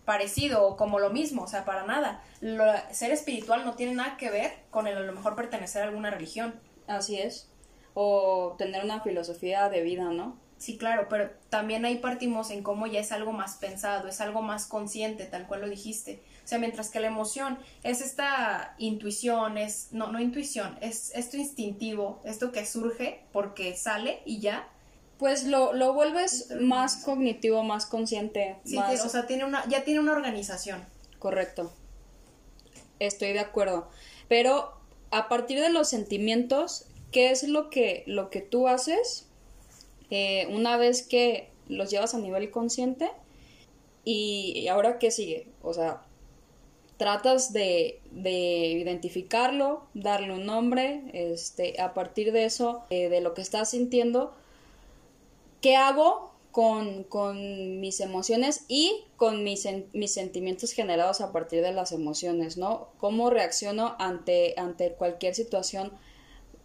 parecido 0.06 0.66
o 0.66 0.78
como 0.78 1.00
lo 1.00 1.10
mismo, 1.10 1.44
o 1.44 1.48
sea, 1.48 1.66
para 1.66 1.86
nada. 1.86 2.24
Lo- 2.42 2.64
ser 2.92 3.12
espiritual 3.12 3.66
no 3.66 3.74
tiene 3.76 3.94
nada 3.94 4.18
que 4.18 4.30
ver 4.32 4.54
con 4.72 4.88
el 4.88 4.98
a 4.98 5.02
lo 5.02 5.14
mejor 5.14 5.36
pertenecer 5.36 5.82
a 5.84 5.86
alguna 5.86 6.10
religión. 6.10 6.56
Así 6.88 7.20
es. 7.20 7.50
O 7.94 8.56
tener 8.58 8.84
una 8.84 9.02
filosofía 9.02 9.70
de 9.70 9.82
vida, 9.82 10.12
¿no? 10.12 10.38
Sí, 10.58 10.78
claro, 10.78 11.08
pero 11.08 11.30
también 11.50 11.86
ahí 11.86 11.98
partimos 11.98 12.50
en 12.50 12.64
cómo 12.64 12.88
ya 12.88 13.00
es 13.00 13.12
algo 13.12 13.32
más 13.32 13.56
pensado, 13.58 14.08
es 14.08 14.22
algo 14.22 14.42
más 14.42 14.66
consciente, 14.66 15.26
tal 15.26 15.46
cual 15.46 15.62
lo 15.62 15.70
dijiste. 15.70 16.24
O 16.44 16.48
sea, 16.48 16.58
mientras 16.58 16.90
que 16.90 17.00
la 17.00 17.08
emoción 17.08 17.60
es 17.84 18.02
esta 18.02 18.74
intuición, 18.80 19.58
es, 19.58 19.90
no, 19.92 20.12
no 20.12 20.20
intuición, 20.20 20.78
es 20.82 21.12
esto 21.14 21.38
instintivo, 21.38 22.22
esto 22.26 22.52
que 22.52 22.66
surge 22.66 23.24
porque 23.32 23.76
sale 23.76 24.22
y 24.26 24.40
ya. 24.40 24.68
Pues 25.20 25.46
lo, 25.46 25.74
lo 25.74 25.94
vuelves 25.94 26.50
más 26.60 26.98
cognitivo, 26.98 27.64
más 27.64 27.86
consciente, 27.86 28.58
Sí, 28.64 28.78
más... 28.78 29.04
o 29.04 29.10
sea, 29.10 29.28
tiene 29.28 29.46
una, 29.46 29.68
ya 29.68 29.84
tiene 29.84 30.00
una 30.00 30.12
organización. 30.12 30.84
Correcto. 31.20 31.72
Estoy 33.00 33.34
de 33.34 33.40
acuerdo. 33.40 33.90
Pero 34.28 34.77
a 35.12 35.30
partir 35.30 35.60
de 35.60 35.70
los 35.70 35.90
sentimientos, 35.90 36.86
¿qué 37.12 37.32
es 37.32 37.44
lo 37.48 37.70
que, 37.70 38.04
lo 38.08 38.30
que 38.30 38.42
tú 38.42 38.68
haces 38.68 39.28
eh, 40.10 40.48
una 40.52 40.78
vez 40.78 41.04
que 41.04 41.50
los 41.68 41.90
llevas 41.90 42.14
a 42.14 42.20
nivel 42.20 42.52
consciente? 42.52 43.10
Y, 44.04 44.68
ahora 44.70 45.00
qué 45.00 45.12
sigue? 45.12 45.48
O 45.62 45.74
sea, 45.74 46.02
tratas 46.98 47.52
de, 47.52 48.00
de 48.12 48.68
identificarlo, 48.68 49.86
darle 49.94 50.34
un 50.34 50.46
nombre, 50.46 51.04
este, 51.14 51.80
a 51.82 51.94
partir 51.94 52.32
de 52.32 52.46
eso, 52.46 52.84
eh, 52.90 53.10
de 53.10 53.22
lo 53.22 53.34
que 53.34 53.42
estás 53.42 53.72
sintiendo, 53.72 54.34
¿qué 55.62 55.76
hago 55.76 56.32
con, 56.58 57.04
con 57.04 57.80
mis 57.80 58.00
emociones 58.00 58.66
y 58.68 59.04
con 59.16 59.44
mis, 59.44 59.68
mis 59.94 60.12
sentimientos 60.12 60.72
generados 60.72 61.22
a 61.22 61.32
partir 61.32 61.62
de 61.62 61.72
las 61.72 61.92
emociones, 61.92 62.58
¿no? 62.58 62.88
¿Cómo 62.98 63.30
reacciono 63.30 63.96
ante, 64.00 64.56
ante 64.58 64.94
cualquier 64.94 65.36
situación 65.36 65.92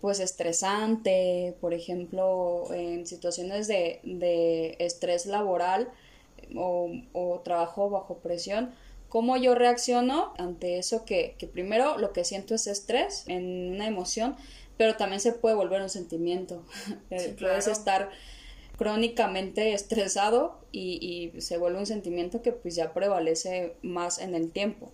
pues 0.01 0.19
estresante, 0.19 1.59
por 1.61 1.75
ejemplo, 1.75 2.73
en 2.73 3.07
situaciones 3.07 3.69
de, 3.69 4.01
de 4.03 4.77
estrés 4.79 5.27
laboral 5.27 5.91
o, 6.57 6.91
o 7.13 7.41
trabajo 7.41 7.91
bajo 7.91 8.17
presión? 8.17 8.75
¿Cómo 9.11 9.37
yo 9.37 9.55
reacciono 9.55 10.33
ante 10.39 10.79
eso 10.79 11.05
que, 11.05 11.35
que 11.37 11.47
primero 11.47 11.99
lo 11.99 12.15
que 12.15 12.25
siento 12.25 12.55
es 12.55 12.67
estrés 12.67 13.25
en 13.27 13.75
una 13.75 13.89
emoción, 13.89 14.37
pero 14.79 14.97
también 14.97 15.21
se 15.21 15.33
puede 15.33 15.55
volver 15.55 15.83
un 15.83 15.91
sentimiento. 15.91 16.65
Sí, 17.11 17.35
Puedes 17.37 17.37
claro. 17.37 17.73
estar 17.73 18.11
crónicamente 18.83 19.75
estresado 19.75 20.59
y, 20.73 21.31
y 21.37 21.41
se 21.41 21.57
vuelve 21.57 21.79
un 21.79 21.87
sentimiento 21.87 22.43
que 22.43 22.51
pues 22.51 22.75
ya 22.75 22.93
prevalece 22.93 23.77
más 23.81 24.19
en 24.19 24.35
el 24.35 24.51
tiempo. 24.51 24.93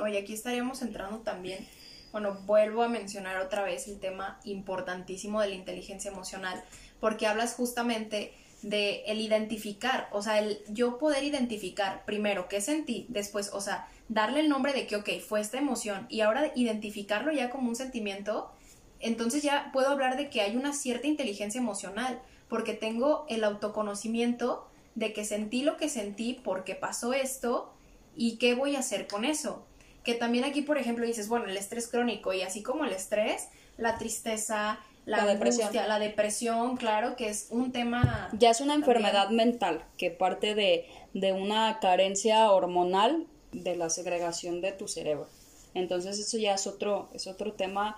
Oye, 0.00 0.16
aquí 0.16 0.32
estaríamos 0.32 0.80
entrando 0.82 1.18
también, 1.18 1.66
bueno, 2.12 2.38
vuelvo 2.46 2.84
a 2.84 2.88
mencionar 2.88 3.38
otra 3.40 3.64
vez 3.64 3.88
el 3.88 3.98
tema 3.98 4.38
importantísimo 4.44 5.40
de 5.40 5.48
la 5.48 5.54
inteligencia 5.56 6.12
emocional, 6.12 6.62
porque 7.00 7.26
hablas 7.26 7.54
justamente 7.54 8.32
de 8.62 9.02
el 9.06 9.20
identificar, 9.20 10.08
o 10.12 10.22
sea, 10.22 10.38
el 10.38 10.60
yo 10.68 10.98
poder 10.98 11.24
identificar 11.24 12.04
primero 12.04 12.46
qué 12.48 12.60
sentí, 12.60 13.06
después, 13.08 13.50
o 13.52 13.60
sea, 13.60 13.88
darle 14.08 14.38
el 14.38 14.48
nombre 14.48 14.72
de 14.72 14.86
que, 14.86 14.94
ok, 14.94 15.08
fue 15.26 15.40
esta 15.40 15.58
emoción, 15.58 16.06
y 16.10 16.20
ahora 16.20 16.52
identificarlo 16.54 17.32
ya 17.32 17.50
como 17.50 17.70
un 17.70 17.74
sentimiento, 17.74 18.52
entonces 19.00 19.42
ya 19.42 19.70
puedo 19.72 19.88
hablar 19.88 20.16
de 20.16 20.30
que 20.30 20.42
hay 20.42 20.56
una 20.56 20.72
cierta 20.72 21.08
inteligencia 21.08 21.60
emocional, 21.60 22.20
porque 22.48 22.74
tengo 22.74 23.24
el 23.28 23.44
autoconocimiento 23.44 24.68
de 24.94 25.12
que 25.12 25.24
sentí 25.24 25.62
lo 25.62 25.76
que 25.76 25.88
sentí 25.88 26.34
porque 26.42 26.74
pasó 26.74 27.12
esto 27.12 27.72
y 28.16 28.36
qué 28.38 28.54
voy 28.54 28.76
a 28.76 28.80
hacer 28.80 29.06
con 29.06 29.24
eso. 29.24 29.64
Que 30.04 30.14
también 30.14 30.44
aquí, 30.44 30.62
por 30.62 30.78
ejemplo, 30.78 31.06
dices, 31.06 31.28
bueno, 31.28 31.46
el 31.46 31.56
estrés 31.56 31.88
crónico 31.88 32.32
y 32.32 32.42
así 32.42 32.62
como 32.62 32.84
el 32.84 32.92
estrés, 32.92 33.48
la 33.76 33.98
tristeza, 33.98 34.80
la, 35.04 35.18
La 35.18 35.26
depresión. 35.26 35.68
angustia, 35.68 35.86
la 35.86 35.98
depresión, 35.98 36.76
claro, 36.76 37.14
que 37.16 37.28
es 37.28 37.48
un 37.50 37.72
tema... 37.72 38.28
Ya 38.32 38.50
es 38.50 38.60
una 38.60 38.74
También. 38.74 38.96
enfermedad 38.96 39.30
mental 39.30 39.84
que 39.96 40.10
parte 40.10 40.54
de, 40.54 40.86
de 41.14 41.32
una 41.32 41.78
carencia 41.80 42.50
hormonal 42.50 43.26
de 43.52 43.76
la 43.76 43.88
segregación 43.90 44.60
de 44.60 44.72
tu 44.72 44.88
cerebro. 44.88 45.28
Entonces 45.74 46.18
eso 46.18 46.38
ya 46.38 46.54
es 46.54 46.66
otro, 46.66 47.08
es 47.14 47.26
otro 47.26 47.52
tema 47.52 47.96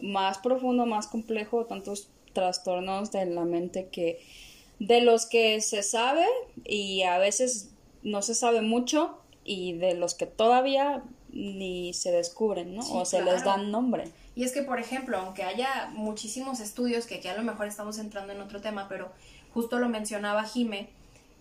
más 0.00 0.38
profundo, 0.38 0.86
más 0.86 1.06
complejo, 1.08 1.64
tantos 1.66 2.08
trastornos 2.36 3.12
de 3.12 3.24
la 3.24 3.46
mente 3.46 3.88
que 3.88 4.20
de 4.78 5.00
los 5.00 5.24
que 5.24 5.62
se 5.62 5.82
sabe 5.82 6.26
y 6.66 7.02
a 7.02 7.16
veces 7.16 7.70
no 8.02 8.20
se 8.20 8.34
sabe 8.34 8.60
mucho 8.60 9.18
y 9.42 9.72
de 9.72 9.94
los 9.94 10.14
que 10.14 10.26
todavía 10.26 11.02
ni 11.30 11.94
se 11.94 12.12
descubren, 12.12 12.74
¿no? 12.74 12.82
Sí, 12.82 12.92
o 12.92 13.06
se 13.06 13.22
les 13.22 13.42
dan 13.42 13.70
nombre. 13.70 14.04
Y 14.34 14.44
es 14.44 14.52
que, 14.52 14.62
por 14.62 14.78
ejemplo, 14.78 15.16
aunque 15.16 15.44
haya 15.44 15.88
muchísimos 15.94 16.60
estudios, 16.60 17.06
que 17.06 17.16
aquí 17.16 17.28
a 17.28 17.36
lo 17.36 17.42
mejor 17.42 17.68
estamos 17.68 17.96
entrando 17.96 18.34
en 18.34 18.42
otro 18.42 18.60
tema, 18.60 18.86
pero 18.86 19.10
justo 19.54 19.78
lo 19.78 19.88
mencionaba 19.88 20.44
Jime, 20.44 20.90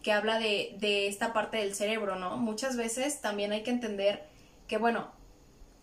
que 0.01 0.13
habla 0.13 0.39
de, 0.39 0.77
de 0.79 1.07
esta 1.07 1.33
parte 1.33 1.57
del 1.57 1.75
cerebro, 1.75 2.15
¿no? 2.15 2.37
Muchas 2.37 2.77
veces 2.77 3.19
también 3.19 3.51
hay 3.51 3.63
que 3.63 3.71
entender 3.71 4.23
que, 4.69 4.77
bueno, 4.77 5.09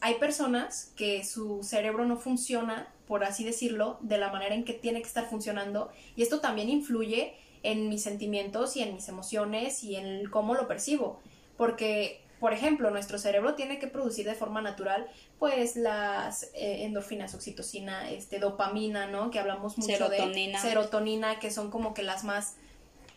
hay 0.02 0.14
personas 0.16 0.92
que 0.96 1.24
su 1.24 1.62
cerebro 1.62 2.04
no 2.04 2.16
funciona, 2.18 2.92
por 3.06 3.24
así 3.24 3.44
decirlo, 3.44 3.98
de 4.02 4.18
la 4.18 4.30
manera 4.30 4.54
en 4.54 4.64
que 4.64 4.74
tiene 4.74 5.00
que 5.00 5.06
estar 5.08 5.24
funcionando, 5.24 5.90
y 6.16 6.22
esto 6.22 6.40
también 6.40 6.68
influye 6.68 7.34
en 7.62 7.88
mis 7.88 8.02
sentimientos 8.02 8.76
y 8.76 8.82
en 8.82 8.94
mis 8.94 9.08
emociones 9.08 9.82
y 9.84 9.96
en 9.96 10.28
cómo 10.28 10.54
lo 10.54 10.68
percibo, 10.68 11.20
porque 11.56 12.20
por 12.40 12.52
ejemplo, 12.52 12.90
nuestro 12.90 13.18
cerebro 13.18 13.54
tiene 13.54 13.78
que 13.78 13.86
producir 13.86 14.26
de 14.26 14.34
forma 14.34 14.60
natural, 14.60 15.06
pues 15.38 15.76
las 15.76 16.42
eh, 16.54 16.82
endorfinas, 16.82 17.34
oxitocina, 17.36 18.10
este, 18.10 18.40
dopamina, 18.40 19.06
¿no? 19.06 19.30
Que 19.30 19.38
hablamos 19.38 19.78
mucho 19.78 19.92
Serotonina. 19.96 20.60
de 20.60 20.68
serotonina, 20.68 21.38
que 21.38 21.52
son 21.52 21.70
como 21.70 21.94
que 21.94 22.02
las 22.02 22.24
más 22.24 22.56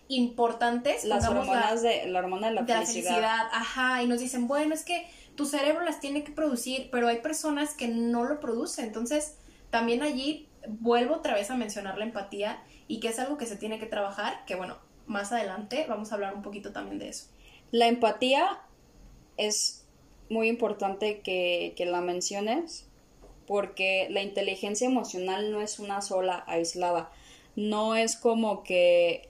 importantes. 0.10 1.04
Las 1.06 1.24
la- 1.24 1.30
hormonas 1.32 1.82
de 1.82 2.06
la 2.06 2.20
hormona 2.20 2.50
de 2.50 2.54
la 2.54 2.62
de 2.62 2.74
la 2.74 2.80
felicidad. 2.82 3.10
felicidad, 3.16 3.48
ajá, 3.52 4.04
y 4.04 4.08
nos 4.08 4.20
dicen, 4.20 4.48
bueno, 4.48 4.76
es 4.76 4.84
que 4.86 5.08
tu 5.36 5.46
cerebro 5.46 5.84
las 5.84 6.00
tiene 6.00 6.24
que 6.24 6.32
producir, 6.32 6.90
pero 6.92 7.08
hay 7.08 7.18
personas 7.18 7.74
que 7.74 7.88
no 7.88 8.24
lo 8.24 8.40
producen, 8.40 8.86
entonces 8.86 9.38
también 9.70 10.02
allí 10.02 10.48
vuelvo 10.68 11.16
otra 11.16 11.34
vez 11.34 11.52
a 11.52 11.56
mencionar 11.56 11.98
la 11.98 12.06
empatía 12.06 12.64
y 12.88 13.00
que 13.00 13.10
es 13.10 13.20
algo 13.20 13.38
que 13.38 13.46
se 13.46 13.58
tiene 13.58 13.80
que 13.80 13.86
trabajar, 13.86 14.46
que 14.46 14.56
bueno, 14.56 14.78
más 15.08 15.32
adelante 15.32 15.86
vamos 15.88 16.12
a 16.12 16.16
hablar 16.16 16.36
un 16.36 16.42
poquito 16.42 16.72
también 16.72 17.00
de 17.00 17.10
eso. 17.10 17.28
La 17.72 17.88
empatía 17.88 18.60
es 19.38 19.86
muy 20.30 20.48
importante 20.48 21.20
que, 21.20 21.74
que 21.76 21.86
la 21.86 22.02
menciones 22.02 22.88
porque 23.48 24.08
la 24.10 24.24
inteligencia 24.24 24.88
emocional 24.88 25.52
no 25.52 25.62
es 25.62 25.80
una 25.80 26.02
sola 26.02 26.44
aislada, 26.48 27.12
no 27.56 27.96
es 27.96 28.16
como 28.16 28.64
que 28.64 29.30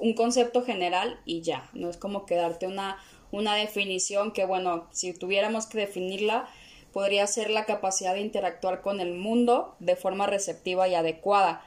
un 0.00 0.14
concepto 0.14 0.64
general 0.64 1.20
y 1.24 1.42
ya, 1.42 1.70
no 1.74 1.88
es 1.88 1.96
como 1.96 2.26
que 2.26 2.34
darte 2.34 2.66
una, 2.66 2.98
una 3.32 3.56
definición 3.56 4.30
que 4.32 4.44
bueno, 4.44 4.86
si 4.92 5.12
tuviéramos 5.12 5.66
que 5.66 5.78
definirla, 5.78 6.48
podría 6.92 7.26
ser 7.26 7.50
la 7.50 7.64
capacidad 7.64 8.14
de 8.14 8.20
interactuar 8.20 8.82
con 8.82 9.00
el 9.00 9.14
mundo 9.14 9.74
de 9.80 9.96
forma 9.96 10.26
receptiva 10.26 10.86
y 10.86 10.94
adecuada. 10.94 11.64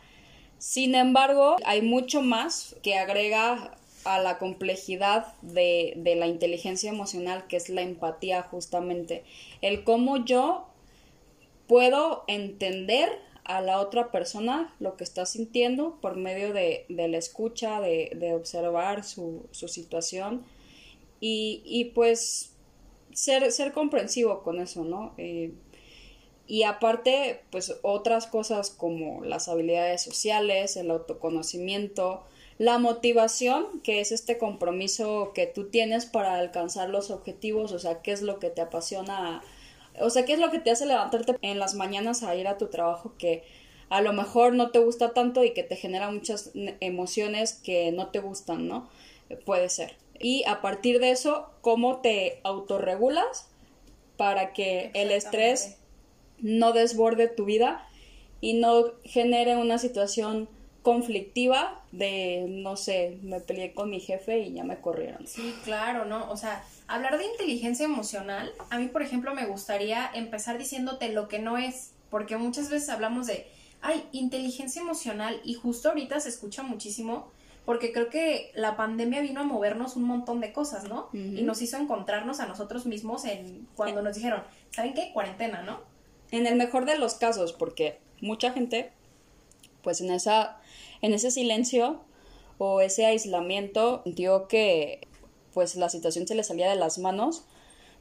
Sin 0.59 0.95
embargo, 0.95 1.57
hay 1.65 1.81
mucho 1.81 2.21
más 2.21 2.75
que 2.81 2.97
agrega 2.97 3.77
a 4.05 4.19
la 4.19 4.37
complejidad 4.37 5.33
de, 5.41 5.93
de 5.97 6.15
la 6.15 6.27
inteligencia 6.27 6.91
emocional, 6.91 7.47
que 7.47 7.57
es 7.57 7.69
la 7.69 7.81
empatía 7.81 8.43
justamente. 8.43 9.23
El 9.61 9.83
cómo 9.83 10.23
yo 10.23 10.67
puedo 11.67 12.23
entender 12.27 13.09
a 13.43 13.61
la 13.61 13.79
otra 13.79 14.11
persona 14.11 14.73
lo 14.79 14.95
que 14.95 15.03
está 15.03 15.25
sintiendo 15.25 15.97
por 16.01 16.17
medio 16.17 16.53
de, 16.53 16.85
de 16.89 17.07
la 17.07 17.17
escucha, 17.17 17.81
de, 17.81 18.11
de 18.15 18.33
observar 18.33 19.03
su, 19.03 19.47
su 19.51 19.67
situación 19.67 20.45
y, 21.27 21.85
pues 21.95 22.51
ser, 23.13 23.51
ser 23.51 23.71
comprensivo 23.73 24.43
con 24.43 24.59
eso, 24.59 24.83
¿no? 24.83 25.13
Eh, 25.17 25.53
y 26.47 26.63
aparte, 26.63 27.41
pues 27.49 27.79
otras 27.81 28.27
cosas 28.27 28.69
como 28.69 29.23
las 29.23 29.47
habilidades 29.47 30.03
sociales, 30.03 30.77
el 30.77 30.91
autoconocimiento, 30.91 32.23
la 32.59 32.77
motivación, 32.77 33.81
que 33.81 33.99
es 33.99 34.11
este 34.11 34.37
compromiso 34.37 35.31
que 35.33 35.47
tú 35.47 35.69
tienes 35.69 36.05
para 36.05 36.35
alcanzar 36.35 36.89
los 36.89 37.09
objetivos, 37.09 37.71
o 37.71 37.79
sea, 37.79 38.01
qué 38.01 38.11
es 38.11 38.21
lo 38.21 38.37
que 38.37 38.51
te 38.51 38.61
apasiona, 38.61 39.41
o 39.99 40.09
sea, 40.11 40.25
qué 40.25 40.33
es 40.33 40.39
lo 40.39 40.51
que 40.51 40.59
te 40.59 40.69
hace 40.69 40.85
levantarte 40.85 41.35
en 41.41 41.57
las 41.57 41.73
mañanas 41.73 42.21
a 42.21 42.35
ir 42.35 42.47
a 42.47 42.57
tu 42.57 42.67
trabajo 42.67 43.13
que 43.17 43.43
a 43.89 44.01
lo 44.01 44.13
mejor 44.13 44.53
no 44.53 44.71
te 44.71 44.79
gusta 44.79 45.13
tanto 45.13 45.43
y 45.43 45.53
que 45.53 45.63
te 45.63 45.75
genera 45.75 46.11
muchas 46.11 46.51
emociones 46.79 47.53
que 47.53 47.91
no 47.91 48.07
te 48.09 48.19
gustan, 48.19 48.67
¿no? 48.67 48.89
Puede 49.45 49.69
ser. 49.69 50.04
Y 50.19 50.43
a 50.45 50.61
partir 50.61 50.99
de 50.99 51.11
eso, 51.11 51.49
¿cómo 51.61 51.97
te 51.97 52.39
autorregulas 52.43 53.49
para 54.17 54.53
que 54.53 54.91
el 54.93 55.11
estrés 55.11 55.77
no 56.39 56.71
desborde 56.71 57.27
tu 57.27 57.45
vida 57.45 57.87
y 58.41 58.53
no 58.53 58.93
genere 59.03 59.57
una 59.57 59.77
situación 59.77 60.47
conflictiva 60.85 61.83
de, 61.91 62.45
no 62.47 62.77
sé, 62.77 63.17
me 63.23 63.39
peleé 63.39 63.73
con 63.73 63.89
mi 63.89 63.99
jefe 63.99 64.41
y 64.41 64.53
ya 64.53 64.63
me 64.63 64.79
corrieron. 64.79 65.25
Sí, 65.25 65.55
claro, 65.63 66.05
¿no? 66.05 66.29
O 66.29 66.37
sea, 66.37 66.63
hablar 66.85 67.17
de 67.17 67.25
inteligencia 67.25 67.85
emocional, 67.85 68.53
a 68.69 68.77
mí, 68.77 68.87
por 68.89 69.01
ejemplo, 69.01 69.33
me 69.33 69.47
gustaría 69.47 70.11
empezar 70.13 70.59
diciéndote 70.59 71.09
lo 71.09 71.27
que 71.27 71.39
no 71.39 71.57
es, 71.57 71.93
porque 72.11 72.37
muchas 72.37 72.69
veces 72.69 72.89
hablamos 72.89 73.25
de, 73.25 73.47
ay, 73.81 74.03
inteligencia 74.11 74.79
emocional 74.79 75.41
y 75.43 75.55
justo 75.55 75.89
ahorita 75.89 76.19
se 76.19 76.29
escucha 76.29 76.61
muchísimo 76.61 77.31
porque 77.65 77.91
creo 77.91 78.09
que 78.09 78.51
la 78.53 78.77
pandemia 78.77 79.21
vino 79.21 79.41
a 79.41 79.43
movernos 79.43 79.95
un 79.95 80.03
montón 80.03 80.39
de 80.39 80.53
cosas, 80.53 80.83
¿no? 80.85 81.09
Y 81.13 81.41
nos 81.41 81.61
hizo 81.61 81.77
encontrarnos 81.77 82.39
a 82.39 82.45
nosotros 82.45 82.85
mismos 82.85 83.25
en 83.25 83.67
cuando 83.75 84.01
nos 84.01 84.15
dijeron, 84.15 84.43
¿saben 84.71 84.93
qué? 84.93 85.11
Cuarentena, 85.13 85.63
¿no? 85.63 85.81
En 86.31 86.45
el 86.45 86.55
mejor 86.55 86.85
de 86.85 86.97
los 86.97 87.15
casos, 87.15 87.53
porque 87.53 87.99
mucha 88.21 88.51
gente, 88.51 88.91
pues 89.81 90.01
en 90.01 90.11
esa, 90.11 90.59
en 91.01 91.13
ese 91.13 91.31
silencio 91.31 92.01
o 92.57 92.81
ese 92.81 93.05
aislamiento, 93.05 94.01
sintió 94.03 94.47
que 94.47 95.07
pues 95.53 95.75
la 95.75 95.89
situación 95.89 96.27
se 96.27 96.35
le 96.35 96.43
salía 96.43 96.69
de 96.69 96.75
las 96.75 96.99
manos 96.99 97.45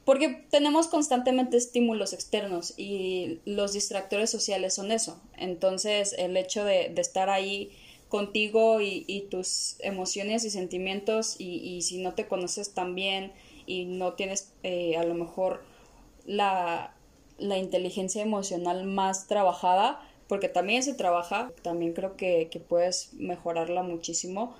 porque 0.03 0.45
tenemos 0.51 0.87
constantemente 0.87 1.57
estímulos 1.57 2.13
externos 2.13 2.75
y 2.77 3.39
los 3.45 3.73
distractores 3.73 4.29
sociales 4.29 4.75
son 4.75 4.91
eso. 4.91 5.19
Entonces, 5.35 6.13
el 6.19 6.37
hecho 6.37 6.63
de, 6.63 6.91
de 6.93 7.01
estar 7.01 7.31
ahí 7.31 7.75
contigo 8.09 8.81
y, 8.81 9.27
tus 9.31 9.77
emociones 9.79 10.45
y 10.45 10.49
sentimientos 10.49 11.35
y, 11.39 11.81
si 11.81 12.01
no 12.01 12.13
te 12.13 12.27
conoces 12.27 12.73
tan 12.73 12.95
bien 12.95 13.33
y 13.65 13.85
no 13.85 14.13
tienes 14.13 14.53
eh, 14.63 14.97
a 14.97 15.03
lo 15.03 15.15
mejor 15.15 15.63
la, 16.25 16.93
inteligencia 17.37 18.21
emocional 18.21 18.85
más 18.85 19.27
trabajada, 19.27 20.01
porque 20.27 20.49
también 20.49 20.83
se 20.83 20.93
trabaja, 20.93 21.51
también 21.61 21.93
creo 21.93 22.15
que, 22.15 22.63
puedes 22.67 23.13
mejorarla 23.13 23.83
muchísimo. 23.83 24.55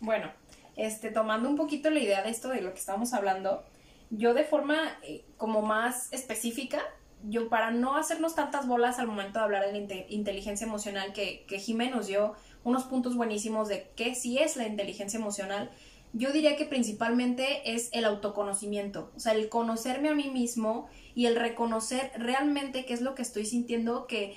Bueno, 0.00 0.30
este, 0.76 1.10
tomando 1.10 1.48
un 1.48 1.56
poquito 1.56 1.90
la 1.90 2.00
idea 2.00 2.22
de 2.22 2.30
esto 2.30 2.48
de 2.48 2.60
lo 2.60 2.72
que 2.72 2.80
estamos 2.80 3.14
hablando, 3.14 3.62
yo 4.10 4.34
de 4.34 4.44
forma 4.44 4.98
eh, 5.02 5.24
como 5.38 5.62
más 5.62 6.12
específica, 6.12 6.82
yo 7.24 7.48
para 7.48 7.70
no 7.70 7.96
hacernos 7.96 8.34
tantas 8.34 8.66
bolas 8.66 8.98
al 8.98 9.06
momento 9.06 9.38
de 9.38 9.44
hablar 9.44 9.64
de 9.64 9.72
la 9.72 10.04
inteligencia 10.08 10.66
emocional 10.66 11.12
que, 11.12 11.46
que 11.46 11.58
nos 11.88 12.08
dio 12.08 12.34
unos 12.64 12.84
puntos 12.84 13.16
buenísimos 13.16 13.68
de 13.68 13.90
qué 13.96 14.14
sí 14.14 14.38
es 14.38 14.56
la 14.56 14.66
inteligencia 14.66 15.18
emocional, 15.18 15.70
yo 16.12 16.30
diría 16.32 16.56
que 16.56 16.66
principalmente 16.66 17.74
es 17.74 17.88
el 17.92 18.04
autoconocimiento, 18.04 19.10
o 19.16 19.20
sea, 19.20 19.32
el 19.32 19.48
conocerme 19.48 20.10
a 20.10 20.14
mí 20.14 20.28
mismo 20.28 20.88
y 21.14 21.26
el 21.26 21.36
reconocer 21.36 22.12
realmente 22.16 22.84
qué 22.84 22.92
es 22.92 23.00
lo 23.00 23.14
que 23.14 23.22
estoy 23.22 23.46
sintiendo, 23.46 24.06
que 24.06 24.36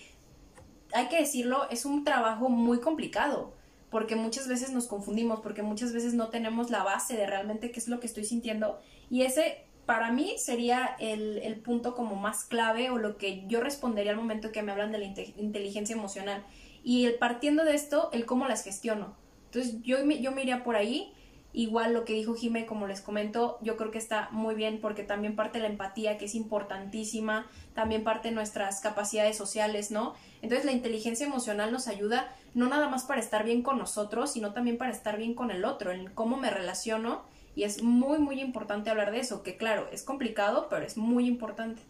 hay 0.94 1.08
que 1.08 1.20
decirlo, 1.20 1.70
es 1.70 1.86
un 1.86 2.06
trabajo 2.06 2.48
muy 2.50 2.80
complicado, 2.80 3.54
porque 3.90 4.16
muchas 4.16 4.48
veces 4.48 4.72
nos 4.72 4.88
confundimos, 4.88 5.42
porque 5.42 5.64
muchas 5.64 5.92
veces 5.92 6.14
no 6.14 6.30
tenemos 6.30 6.70
la 6.70 6.84
base 6.84 7.18
de 7.18 7.28
realmente 7.28 7.72
qué 7.72 7.80
es 7.80 7.90
lo 7.90 8.00
que 8.00 8.08
estoy 8.08 8.24
sintiendo, 8.24 8.80
y 9.10 9.24
ese 9.24 9.66
para 9.86 10.12
mí 10.12 10.34
sería 10.38 10.96
el, 11.00 11.40
el 11.40 11.58
punto 11.58 11.94
como 11.94 12.16
más 12.16 12.44
clave 12.44 12.90
o 12.90 12.98
lo 12.98 13.18
que 13.18 13.46
yo 13.48 13.62
respondería 13.62 14.12
al 14.12 14.18
momento 14.18 14.52
que 14.52 14.64
me 14.64 14.72
hablan 14.72 14.92
de 14.92 14.98
la 14.98 15.06
inteligencia 15.38 15.96
emocional 15.96 16.44
y 16.86 17.06
el, 17.06 17.16
partiendo 17.16 17.66
de 17.66 17.74
esto, 17.74 18.10
el 18.14 18.28
cómo 18.28 18.48
las 18.48 18.64
gestiono. 18.64 19.16
Entonces 19.46 19.82
yo, 19.82 19.98
yo 20.06 20.32
me 20.32 20.44
iría 20.44 20.64
por 20.64 20.76
ahí. 20.76 21.12
Igual 21.52 21.94
lo 21.94 22.06
que 22.06 22.14
dijo 22.14 22.36
Jime, 22.36 22.68
como 22.68 22.86
les 22.86 23.02
comento, 23.02 23.58
yo 23.62 23.76
creo 23.76 23.90
que 23.90 23.98
está 23.98 24.30
muy 24.32 24.54
bien 24.54 24.80
porque 24.82 25.04
también 25.04 25.36
parte 25.36 25.58
la 25.58 25.68
empatía, 25.68 26.20
que 26.20 26.26
es 26.26 26.36
importantísima, 26.36 27.48
también 27.74 28.04
parte 28.04 28.30
nuestras 28.30 28.82
capacidades 28.82 29.36
sociales, 29.36 29.90
¿no? 29.90 30.14
Entonces 30.44 30.66
la 30.66 30.74
inteligencia 30.74 31.26
emocional 31.26 31.72
nos 31.72 31.88
ayuda 31.88 32.36
no 32.54 32.68
nada 32.68 32.88
más 32.88 33.06
para 33.06 33.20
estar 33.20 33.46
bien 33.46 33.64
con 33.64 33.80
nosotros, 33.80 34.34
sino 34.34 34.54
también 34.54 34.78
para 34.78 34.92
estar 34.92 35.18
bien 35.18 35.34
con 35.34 35.50
el 35.50 35.66
otro, 35.66 35.92
en 35.92 36.12
cómo 36.12 36.38
me 36.38 36.52
relaciono. 36.52 37.24
Y 37.56 37.64
es 37.64 37.82
muy, 37.82 38.20
muy 38.20 38.42
importante 38.42 38.92
hablar 38.92 39.12
de 39.12 39.22
eso, 39.22 39.42
que 39.42 39.58
claro, 39.58 39.88
es 39.92 40.04
complicado, 40.04 40.68
pero 40.70 40.86
es 40.86 40.98
muy 40.98 41.26
importante. 41.26 41.82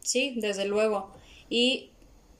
Sí, 0.00 0.36
desde 0.36 0.66
luego. 0.66 1.10
Y 1.48 1.90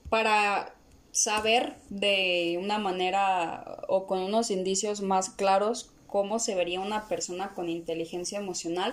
para 0.09 0.76
saber 1.17 1.73
de 1.89 2.59
una 2.63 2.79
manera 2.79 3.79
o 3.89 4.07
con 4.07 4.19
unos 4.19 4.51
indicios 4.51 5.01
más 5.01 5.31
claros 5.31 5.91
cómo 6.07 6.39
se 6.39 6.55
vería 6.55 6.81
una 6.81 7.09
persona 7.09 7.55
con 7.55 7.71
inteligencia 7.71 8.39
emocional. 8.39 8.93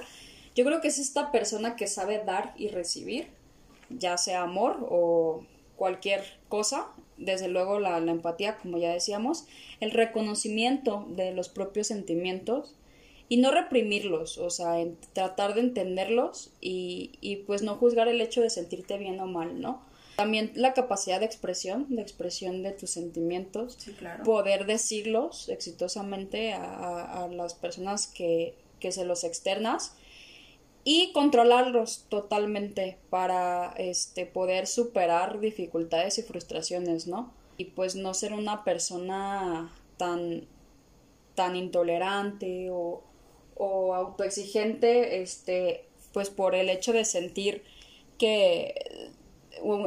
Yo 0.55 0.63
creo 0.63 0.80
que 0.80 0.88
es 0.88 0.99
esta 0.99 1.34
persona 1.34 1.76
que 1.76 1.86
sabe 1.86 2.24
dar 2.24 2.53
y 2.57 2.69
recibir, 2.69 3.28
ya 3.89 4.17
sea 4.17 4.43
amor 4.43 4.88
o 4.89 5.43
cualquier 5.76 6.24
cosa, 6.47 6.88
desde 7.17 7.49
luego 7.49 7.80
la, 7.80 7.97
empatía, 7.97 8.55
como 8.55 8.78
ya 8.78 8.93
decíamos, 8.93 9.45
el 9.82 9.91
reconocimiento 9.91 11.05
de 11.09 11.34
los 11.34 11.49
propios 11.49 11.88
sentimientos 11.88 12.74
y 13.28 13.36
no 13.36 13.51
reprimirlos, 13.51 14.38
o 14.38 14.49
sea, 14.49 14.82
tratar 15.11 15.55
de 15.55 15.59
entenderlos 15.61 16.53
y, 16.61 17.11
y 17.19 17.38
pues 17.38 17.63
no 17.63 17.76
juzgar 17.76 18.07
el 18.07 18.21
hecho 18.21 18.39
de 18.39 18.49
sentirte 18.49 18.97
bien 18.97 19.19
o 19.19 19.26
mal, 19.26 19.59
¿no? 19.59 19.82
También 20.16 20.51
la 20.55 20.74
capacidad 20.74 21.20
de 21.20 21.26
expresión, 21.26 21.88
de 21.89 22.01
expresión 22.01 22.61
de 22.61 22.72
tus 22.72 22.91
sentimientos, 22.91 23.78
poder 24.24 24.66
decirlos 24.66 25.49
exitosamente 25.49 26.53
a, 26.53 27.28
las 27.32 27.55
personas 27.55 28.07
que, 28.07 28.55
que, 28.80 28.91
se 28.91 29.05
los 29.05 29.24
externas 29.24 29.95
y 30.84 31.11
controlarlos 31.14 32.05
totalmente 32.09 32.99
para 33.09 33.74
este, 33.78 34.26
poder 34.26 34.68
superar 34.68 35.39
dificultades 35.39 36.20
y 36.20 36.24
frustraciones, 36.24 37.07
¿no? 37.07 37.34
Y 37.57 37.66
pues 37.66 37.95
no 37.95 38.14
ser 38.14 38.34
una 38.34 38.64
persona 38.64 39.74
tan, 39.97 40.45
tan 41.34 41.55
intolerante 41.55 42.70
o, 42.70 43.01
o 43.55 43.95
autoexigente, 43.95 45.22
este, 45.22 45.86
pues 46.11 46.30
por 46.30 46.53
el 46.53 46.70
hecho 46.70 46.93
de 46.93 47.05
sentir 47.05 47.64
que 48.18 49.11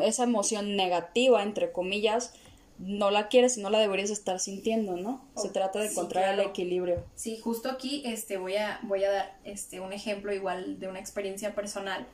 esa 0.03 0.25
emoción 0.25 0.77
negativa, 0.77 1.43
entre 1.43 1.73
comillas, 1.73 2.33
no 2.79 3.11
la 3.11 3.29
quieres 3.29 3.57
y 3.57 3.63
no 3.63 3.71
la 3.71 3.79
deberías 3.79 4.11
estar 4.11 4.39
sintiendo, 4.39 4.97
¿no? 4.97 5.25
Se 5.37 5.49
trata 5.49 5.79
de 5.79 5.89
encontrar 5.89 6.35
el 6.35 6.41
equilibrio. 6.41 7.05
Sí, 7.15 7.39
justo 7.39 7.71
aquí 7.71 8.03
este, 8.05 8.37
voy, 8.37 8.57
a, 8.57 8.81
voy 8.83 9.05
a 9.05 9.11
dar 9.11 9.39
este, 9.45 9.81
un 9.81 9.93
ejemplo 9.93 10.33
igual 10.33 10.79
de 10.79 10.89
una 10.89 11.01
experiencia 11.01 11.55
personal, 11.55 12.07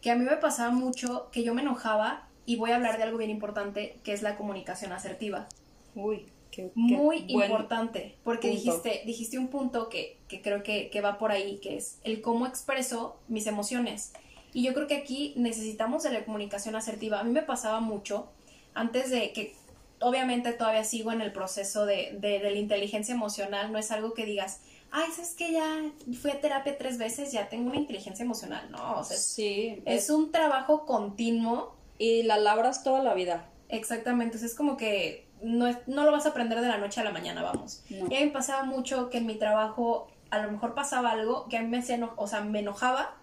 que 0.00 0.10
a 0.10 0.16
mí 0.16 0.24
me 0.24 0.36
pasaba 0.36 0.70
mucho 0.72 1.28
que 1.30 1.42
yo 1.44 1.54
me 1.54 1.62
enojaba 1.62 2.26
y 2.46 2.56
voy 2.56 2.70
a 2.72 2.76
hablar 2.76 2.96
de 2.96 3.04
algo 3.04 3.18
bien 3.18 3.30
importante, 3.30 3.96
que 4.02 4.12
es 4.12 4.22
la 4.22 4.36
comunicación 4.36 4.92
asertiva. 4.92 5.46
Uy, 5.94 6.26
qué, 6.50 6.70
Muy 6.74 7.24
importante, 7.28 8.16
porque 8.24 8.48
dijiste, 8.48 9.02
dijiste 9.06 9.38
un 9.38 9.48
punto 9.48 9.88
que, 9.88 10.16
que 10.26 10.42
creo 10.42 10.62
que, 10.62 10.90
que 10.90 11.00
va 11.00 11.18
por 11.18 11.30
ahí, 11.30 11.58
que 11.58 11.76
es 11.76 11.98
el 12.02 12.22
cómo 12.22 12.46
expreso 12.46 13.18
mis 13.28 13.46
emociones. 13.46 14.12
Y 14.52 14.62
yo 14.62 14.74
creo 14.74 14.86
que 14.86 14.96
aquí 14.96 15.32
necesitamos 15.36 16.02
de 16.02 16.10
la 16.12 16.24
comunicación 16.24 16.76
asertiva. 16.76 17.20
A 17.20 17.24
mí 17.24 17.32
me 17.32 17.42
pasaba 17.42 17.80
mucho 17.80 18.28
antes 18.74 19.10
de 19.10 19.32
que, 19.32 19.54
obviamente 20.00 20.52
todavía 20.52 20.84
sigo 20.84 21.12
en 21.12 21.20
el 21.20 21.32
proceso 21.32 21.86
de, 21.86 22.16
de, 22.20 22.38
la 22.40 22.52
inteligencia 22.52 23.14
emocional, 23.14 23.70
no 23.72 23.78
es 23.78 23.90
algo 23.90 24.14
que 24.14 24.24
digas, 24.24 24.60
ay, 24.90 25.08
es 25.20 25.34
que 25.34 25.52
ya 25.52 25.82
fui 26.20 26.30
a 26.30 26.40
terapia 26.40 26.78
tres 26.78 26.98
veces, 26.98 27.32
ya 27.32 27.48
tengo 27.48 27.68
una 27.68 27.78
inteligencia 27.78 28.24
emocional. 28.24 28.70
No, 28.70 29.00
o 29.00 29.04
sea, 29.04 29.16
sí, 29.16 29.82
es, 29.84 30.10
un 30.10 30.32
trabajo 30.32 30.86
continuo. 30.86 31.76
Y 31.98 32.22
la 32.22 32.38
labras 32.38 32.82
toda 32.82 33.02
la 33.02 33.12
vida. 33.12 33.50
Exactamente, 33.68 34.38
es 34.38 34.54
como 34.54 34.78
que 34.78 35.26
no, 35.42 35.70
no 35.86 36.04
lo 36.04 36.12
vas 36.12 36.24
a 36.24 36.30
aprender 36.30 36.60
de 36.62 36.68
la 36.68 36.78
noche 36.78 37.00
a 37.00 37.04
la 37.04 37.10
mañana, 37.10 37.42
vamos. 37.42 37.82
Y 37.90 37.98
a 37.98 38.20
mí 38.20 38.24
me 38.24 38.28
pasaba 38.28 38.64
mucho 38.64 39.10
que 39.10 39.18
en 39.18 39.26
mi 39.26 39.34
trabajo 39.34 40.08
a 40.30 40.38
lo 40.38 40.50
mejor 40.50 40.74
pasaba 40.74 41.10
algo 41.10 41.46
que 41.48 41.58
a 41.58 41.62
mí 41.62 41.68
me 41.68 41.78
hacía, 41.78 42.00
o 42.16 42.26
sea, 42.26 42.40
me 42.40 42.60
enojaba 42.60 43.19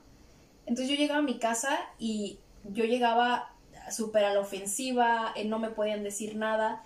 entonces 0.67 0.89
yo 0.89 0.95
llegaba 0.95 1.19
a 1.19 1.23
mi 1.23 1.39
casa 1.39 1.79
y 1.97 2.39
yo 2.65 2.83
llegaba 2.85 3.53
súper 3.89 4.25
a 4.25 4.33
la 4.33 4.41
ofensiva, 4.41 5.31
eh, 5.35 5.45
no 5.45 5.59
me 5.59 5.69
podían 5.69 6.03
decir 6.03 6.35
nada, 6.35 6.83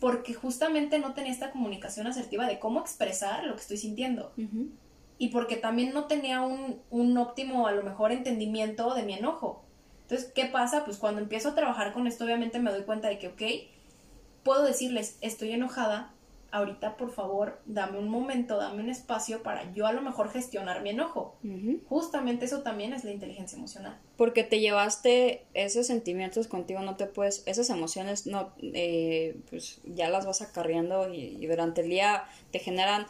porque 0.00 0.32
justamente 0.32 0.98
no 0.98 1.12
tenía 1.12 1.30
esta 1.30 1.50
comunicación 1.50 2.06
asertiva 2.06 2.46
de 2.46 2.58
cómo 2.58 2.80
expresar 2.80 3.44
lo 3.44 3.54
que 3.54 3.60
estoy 3.60 3.76
sintiendo. 3.76 4.32
Y 5.18 5.28
porque 5.28 5.56
también 5.56 5.92
no 5.92 6.06
tenía 6.06 6.40
un, 6.40 6.80
un 6.90 7.18
óptimo, 7.18 7.66
a 7.66 7.72
lo 7.72 7.82
mejor, 7.82 8.10
entendimiento 8.10 8.94
de 8.94 9.02
mi 9.02 9.14
enojo. 9.14 9.64
Entonces, 10.02 10.32
¿qué 10.34 10.46
pasa? 10.46 10.84
Pues 10.84 10.96
cuando 10.96 11.20
empiezo 11.20 11.50
a 11.50 11.54
trabajar 11.54 11.92
con 11.92 12.06
esto, 12.06 12.24
obviamente 12.24 12.58
me 12.58 12.70
doy 12.70 12.84
cuenta 12.84 13.08
de 13.08 13.18
que, 13.18 13.28
ok, 13.28 13.42
puedo 14.44 14.64
decirles, 14.64 15.18
estoy 15.20 15.52
enojada, 15.52 16.14
ahorita 16.50 16.96
por 16.96 17.10
favor 17.10 17.60
dame 17.66 17.98
un 17.98 18.08
momento, 18.08 18.56
dame 18.56 18.82
un 18.82 18.88
espacio 18.88 19.42
para 19.42 19.72
yo 19.72 19.86
a 19.86 19.92
lo 19.92 20.00
mejor 20.00 20.30
gestionar 20.30 20.82
mi 20.82 20.90
enojo. 20.90 21.36
Justamente 21.88 22.46
eso 22.46 22.62
también 22.62 22.92
es 22.92 23.04
la 23.04 23.12
inteligencia 23.12 23.56
emocional. 23.56 23.98
Porque 24.16 24.44
te 24.44 24.60
llevaste 24.60 25.44
esos 25.54 25.86
sentimientos 25.86 26.48
contigo, 26.48 26.80
no 26.80 26.96
te 26.96 27.06
puedes, 27.06 27.42
esas 27.46 27.70
emociones 27.70 28.26
no, 28.26 28.52
eh, 28.62 29.36
pues 29.50 29.80
ya 29.84 30.08
las 30.08 30.26
vas 30.26 30.42
acarreando 30.42 31.12
y, 31.12 31.46
durante 31.46 31.80
el 31.80 31.88
día 31.88 32.24
te 32.50 32.58
generan 32.58 33.06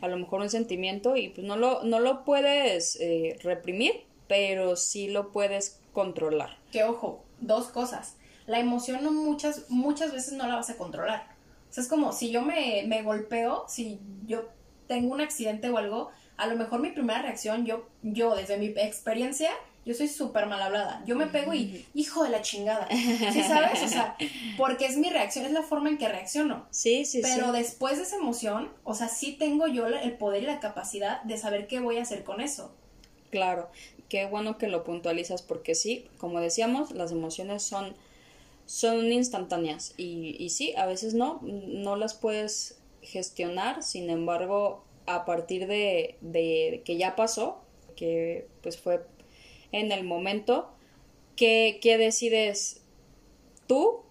a 0.00 0.08
lo 0.08 0.16
mejor 0.16 0.40
un 0.40 0.50
sentimiento 0.50 1.16
y 1.16 1.28
pues 1.30 1.46
no 1.46 1.56
lo, 1.56 1.82
no 1.82 2.00
lo 2.00 2.24
puedes 2.24 2.96
eh, 3.00 3.38
reprimir, 3.42 4.04
pero 4.28 4.76
sí 4.76 5.08
lo 5.08 5.32
puedes 5.32 5.80
controlar. 5.92 6.56
Que 6.72 6.84
ojo, 6.84 7.24
dos 7.40 7.68
cosas. 7.68 8.16
La 8.46 8.58
emoción 8.58 9.02
no 9.02 9.12
muchas, 9.12 9.66
muchas 9.68 10.12
veces 10.12 10.34
no 10.34 10.46
la 10.46 10.56
vas 10.56 10.70
a 10.70 10.76
controlar. 10.76 11.39
O 11.70 11.72
sea, 11.72 11.82
es 11.82 11.88
como 11.88 12.12
si 12.12 12.30
yo 12.30 12.42
me, 12.42 12.84
me 12.86 13.02
golpeo, 13.02 13.64
si 13.68 14.00
yo 14.26 14.48
tengo 14.86 15.14
un 15.14 15.20
accidente 15.20 15.70
o 15.70 15.78
algo, 15.78 16.10
a 16.36 16.46
lo 16.46 16.56
mejor 16.56 16.80
mi 16.80 16.90
primera 16.90 17.22
reacción, 17.22 17.64
yo, 17.64 17.86
yo 18.02 18.34
desde 18.34 18.58
mi 18.58 18.66
experiencia, 18.66 19.50
yo 19.86 19.94
soy 19.94 20.08
súper 20.08 20.46
mal 20.46 20.60
hablada. 20.60 21.02
Yo 21.06 21.16
me 21.16 21.26
pego 21.26 21.54
y, 21.54 21.86
hijo 21.94 22.24
de 22.24 22.30
la 22.30 22.42
chingada. 22.42 22.88
¿Sí 23.32 23.42
sabes? 23.42 23.82
O 23.82 23.88
sea, 23.88 24.16
porque 24.56 24.86
es 24.86 24.96
mi 24.96 25.10
reacción, 25.10 25.46
es 25.46 25.52
la 25.52 25.62
forma 25.62 25.88
en 25.88 25.98
que 25.98 26.08
reacciono. 26.08 26.66
Sí, 26.70 27.04
sí, 27.04 27.22
sí. 27.22 27.30
Pero 27.34 27.52
después 27.52 27.96
de 27.96 28.02
esa 28.02 28.16
emoción, 28.16 28.70
o 28.84 28.94
sea, 28.94 29.08
sí 29.08 29.36
tengo 29.38 29.66
yo 29.68 29.86
el 29.86 30.12
poder 30.18 30.42
y 30.42 30.46
la 30.46 30.60
capacidad 30.60 31.22
de 31.22 31.38
saber 31.38 31.66
qué 31.66 31.80
voy 31.80 31.98
a 31.98 32.02
hacer 32.02 32.24
con 32.24 32.40
eso. 32.40 32.74
Claro, 33.30 33.70
qué 34.08 34.26
bueno 34.26 34.58
que 34.58 34.68
lo 34.68 34.84
puntualizas 34.84 35.42
porque 35.42 35.74
sí, 35.74 36.08
como 36.18 36.40
decíamos, 36.40 36.90
las 36.90 37.12
emociones 37.12 37.62
son, 37.62 37.94
son 38.70 39.10
instantáneas 39.10 39.94
y, 39.96 40.36
y 40.38 40.50
sí, 40.50 40.74
a 40.76 40.86
veces 40.86 41.12
no, 41.12 41.40
no 41.42 41.96
las 41.96 42.14
puedes 42.14 42.80
gestionar, 43.02 43.82
sin 43.82 44.10
embargo, 44.10 44.84
a 45.06 45.24
partir 45.24 45.66
de, 45.66 46.18
de 46.20 46.82
que 46.84 46.96
ya 46.96 47.16
pasó, 47.16 47.64
que 47.96 48.46
pues 48.62 48.78
fue 48.78 49.04
en 49.72 49.90
el 49.90 50.04
momento, 50.04 50.70
¿qué, 51.34 51.80
qué 51.82 51.98
decides 51.98 52.82
tú 53.66 54.04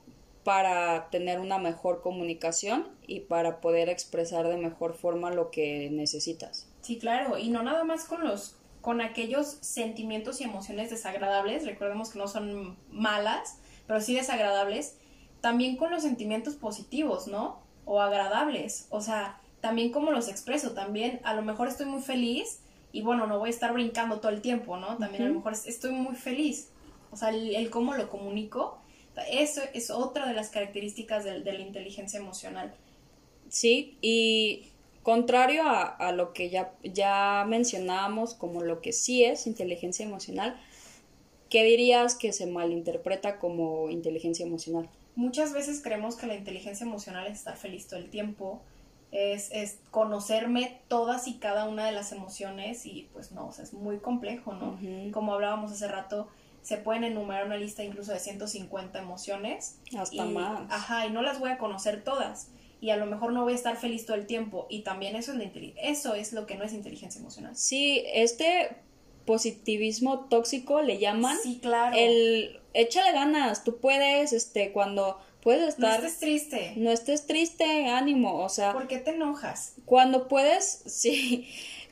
para 0.44 1.10
tener 1.10 1.40
una 1.40 1.58
mejor 1.58 2.02
comunicación 2.02 2.86
y 3.08 3.22
para 3.22 3.62
poder 3.62 3.88
expresar 3.88 4.46
de 4.50 4.58
mejor 4.58 4.94
forma 4.94 5.32
lo 5.32 5.52
que 5.52 5.90
necesitas? 5.90 6.68
Sí, 6.82 7.00
claro, 7.00 7.38
y 7.38 7.48
no 7.48 7.64
nada 7.64 7.86
más 7.86 8.04
con 8.04 8.28
los 8.28 8.58
con 8.82 9.00
aquellos 9.00 9.58
sentimientos 9.62 10.42
y 10.42 10.44
emociones 10.44 10.90
desagradables, 10.90 11.66
recordemos 11.66 12.10
que 12.10 12.20
no 12.20 12.28
son 12.28 12.78
malas, 12.90 13.58
pero 13.90 14.02
sí 14.02 14.14
desagradables, 14.14 14.98
también 15.42 15.76
con 15.76 15.90
los 15.90 16.04
sentimientos 16.04 16.54
positivos, 16.54 17.26
¿no? 17.26 17.60
O 17.86 18.02
agradables, 18.02 18.86
o 18.92 19.02
sea, 19.02 19.42
también 19.62 19.92
como 19.92 20.12
los 20.12 20.30
expreso, 20.30 20.74
también 20.74 21.20
a 21.24 21.34
lo 21.34 21.42
mejor 21.42 21.68
estoy 21.68 21.88
muy 21.88 22.04
feliz 22.04 22.60
y 22.92 23.02
bueno, 23.02 23.26
no 23.26 23.40
voy 23.40 23.50
a 23.50 23.50
estar 23.50 23.74
brincando 23.74 24.20
todo 24.20 24.32
el 24.32 24.42
tiempo, 24.42 24.78
¿no? 24.78 24.98
También 24.98 25.24
a 25.24 25.28
lo 25.30 25.34
mejor 25.34 25.54
estoy 25.54 25.92
muy 25.92 26.16
feliz, 26.16 26.70
o 27.10 27.18
sea, 27.18 27.30
el, 27.30 27.72
cómo 27.72 27.96
lo 27.96 28.10
comunico, 28.10 28.78
eso 29.32 29.62
es 29.74 29.90
otra 29.90 30.28
de 30.28 30.36
las 30.36 30.50
características 30.50 31.24
de, 31.24 31.42
de 31.42 31.52
la 31.52 31.62
inteligencia 31.62 32.20
emocional. 32.20 32.72
Sí, 33.48 33.98
y 34.02 34.70
contrario 35.02 35.64
a, 35.64 35.82
a, 35.82 36.12
lo 36.12 36.34
que 36.34 36.52
ya, 36.52 36.76
ya 36.84 37.44
mencionábamos 37.48 38.36
como 38.36 38.62
lo 38.62 38.82
que 38.82 38.94
sí 38.94 39.24
es 39.24 39.48
inteligencia 39.48 40.06
emocional, 40.06 40.62
¿qué 41.50 41.64
dirías 41.64 42.16
que 42.16 42.32
se 42.32 42.46
malinterpreta 42.48 43.40
como 43.40 43.90
inteligencia 43.90 44.46
emocional? 44.46 44.90
Muchas 45.16 45.54
veces 45.54 45.82
creemos 45.82 46.16
que 46.16 46.28
la 46.28 46.36
inteligencia 46.36 46.86
emocional 46.86 47.28
es 47.28 47.40
estar 47.40 47.58
feliz 47.58 47.88
todo 47.88 48.00
el 48.00 48.10
tiempo, 48.10 48.62
es, 49.12 49.50
es, 49.52 49.80
conocerme 49.90 50.80
todas 50.88 51.28
y 51.28 51.40
cada 51.40 51.68
una 51.68 51.86
de 51.86 51.92
las 51.92 52.12
emociones 52.12 52.86
y 52.86 53.10
pues 53.12 53.32
no, 53.32 53.48
o 53.48 53.52
sea, 53.52 53.64
es 53.64 53.74
muy 53.74 53.98
complejo, 53.98 54.54
¿no? 54.54 54.80
Como 55.12 55.34
hablábamos 55.34 55.72
hace 55.72 55.88
rato, 55.88 56.30
se 56.62 56.78
pueden 56.78 57.04
enumerar 57.04 57.46
una 57.46 57.58
lista 57.58 57.84
incluso 57.84 58.12
de 58.14 58.20
150 58.20 59.00
emociones. 59.00 59.80
Hasta 59.98 60.26
más. 60.26 60.72
Ajá, 60.72 61.08
y 61.08 61.12
no 61.12 61.22
las 61.22 61.40
voy 61.40 61.50
a 61.50 61.58
conocer 61.58 62.04
todas. 62.04 62.50
Y 62.82 62.92
a 62.92 62.98
lo 62.98 63.08
mejor 63.08 63.34
no 63.34 63.44
voy 63.44 63.54
a 63.54 63.56
estar 63.56 63.76
feliz 63.76 64.06
todo 64.06 64.16
el 64.16 64.26
tiempo. 64.26 64.68
Y 64.70 64.84
también 64.84 65.16
eso 65.16 65.34
es, 65.34 65.52
eso 65.82 66.14
es 66.14 66.32
lo 66.32 66.46
que 66.46 66.56
no 66.56 66.64
es 66.64 66.74
inteligencia 66.74 67.20
emocional. 67.20 67.56
Sí, 67.56 68.04
este 68.06 68.70
positivismo 69.30 70.22
tóxico 70.22 70.82
le 70.82 70.98
llaman. 70.98 71.38
Sí, 71.44 71.60
claro. 71.62 71.96
El 71.96 72.60
échale 72.74 73.12
ganas, 73.12 73.64
tú 73.64 73.78
puedes, 73.78 74.34
este, 74.34 74.72
cuando 74.72 75.20
puedes 75.44 75.70
estar... 75.70 76.00
No 76.00 76.08
estés 76.08 76.20
triste. 76.20 76.74
No 76.78 76.90
estés 76.90 77.28
triste, 77.28 77.86
ánimo, 77.90 78.44
o 78.44 78.50
sea... 78.50 78.74
¿Por 78.74 78.88
qué 78.88 78.98
te 78.98 79.12
enojas? 79.12 79.76
Cuando 79.86 80.28
puedes, 80.28 80.66
sí, 80.88 81.48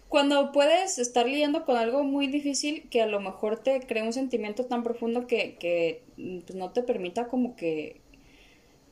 cuando 0.10 0.52
puedes 0.52 0.98
estar 0.98 1.28
lidiando 1.28 1.64
con 1.64 1.78
algo 1.78 2.02
muy 2.02 2.26
difícil 2.26 2.90
que 2.90 3.04
a 3.04 3.06
lo 3.06 3.20
mejor 3.20 3.60
te 3.60 3.82
crea 3.82 4.04
un 4.04 4.14
sentimiento 4.14 4.66
tan 4.66 4.84
profundo 4.84 5.28
que, 5.28 5.58
que 5.60 6.02
pues, 6.16 6.56
no 6.56 6.72
te 6.72 6.82
permita 6.82 7.28
como 7.28 7.56
que, 7.56 8.02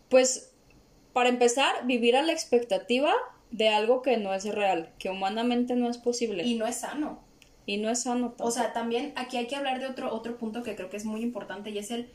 pues, 0.07 0.51
para 1.13 1.29
empezar, 1.29 1.87
vivir 1.87 2.15
a 2.15 2.21
la 2.21 2.31
expectativa 2.31 3.11
de 3.49 3.69
algo 3.69 4.03
que 4.03 4.17
no 4.17 4.35
es 4.35 4.45
real, 4.45 4.93
que 4.99 5.09
humanamente 5.09 5.75
no 5.75 5.89
es 5.89 5.97
posible. 5.97 6.43
Y 6.43 6.53
no 6.53 6.67
es 6.67 6.75
sano. 6.75 7.24
Y 7.65 7.77
no 7.77 7.89
es 7.89 8.03
sano. 8.03 8.35
O 8.39 8.51
sea, 8.51 8.73
también 8.73 9.13
aquí 9.15 9.37
hay 9.37 9.47
que 9.47 9.55
hablar 9.55 9.79
de 9.79 9.87
otro, 9.87 10.13
otro 10.13 10.37
punto 10.37 10.63
que 10.63 10.75
creo 10.75 10.89
que 10.89 10.97
es 10.97 11.05
muy 11.05 11.21
importante 11.21 11.71
y 11.71 11.77
es 11.77 11.91
el 11.91 12.11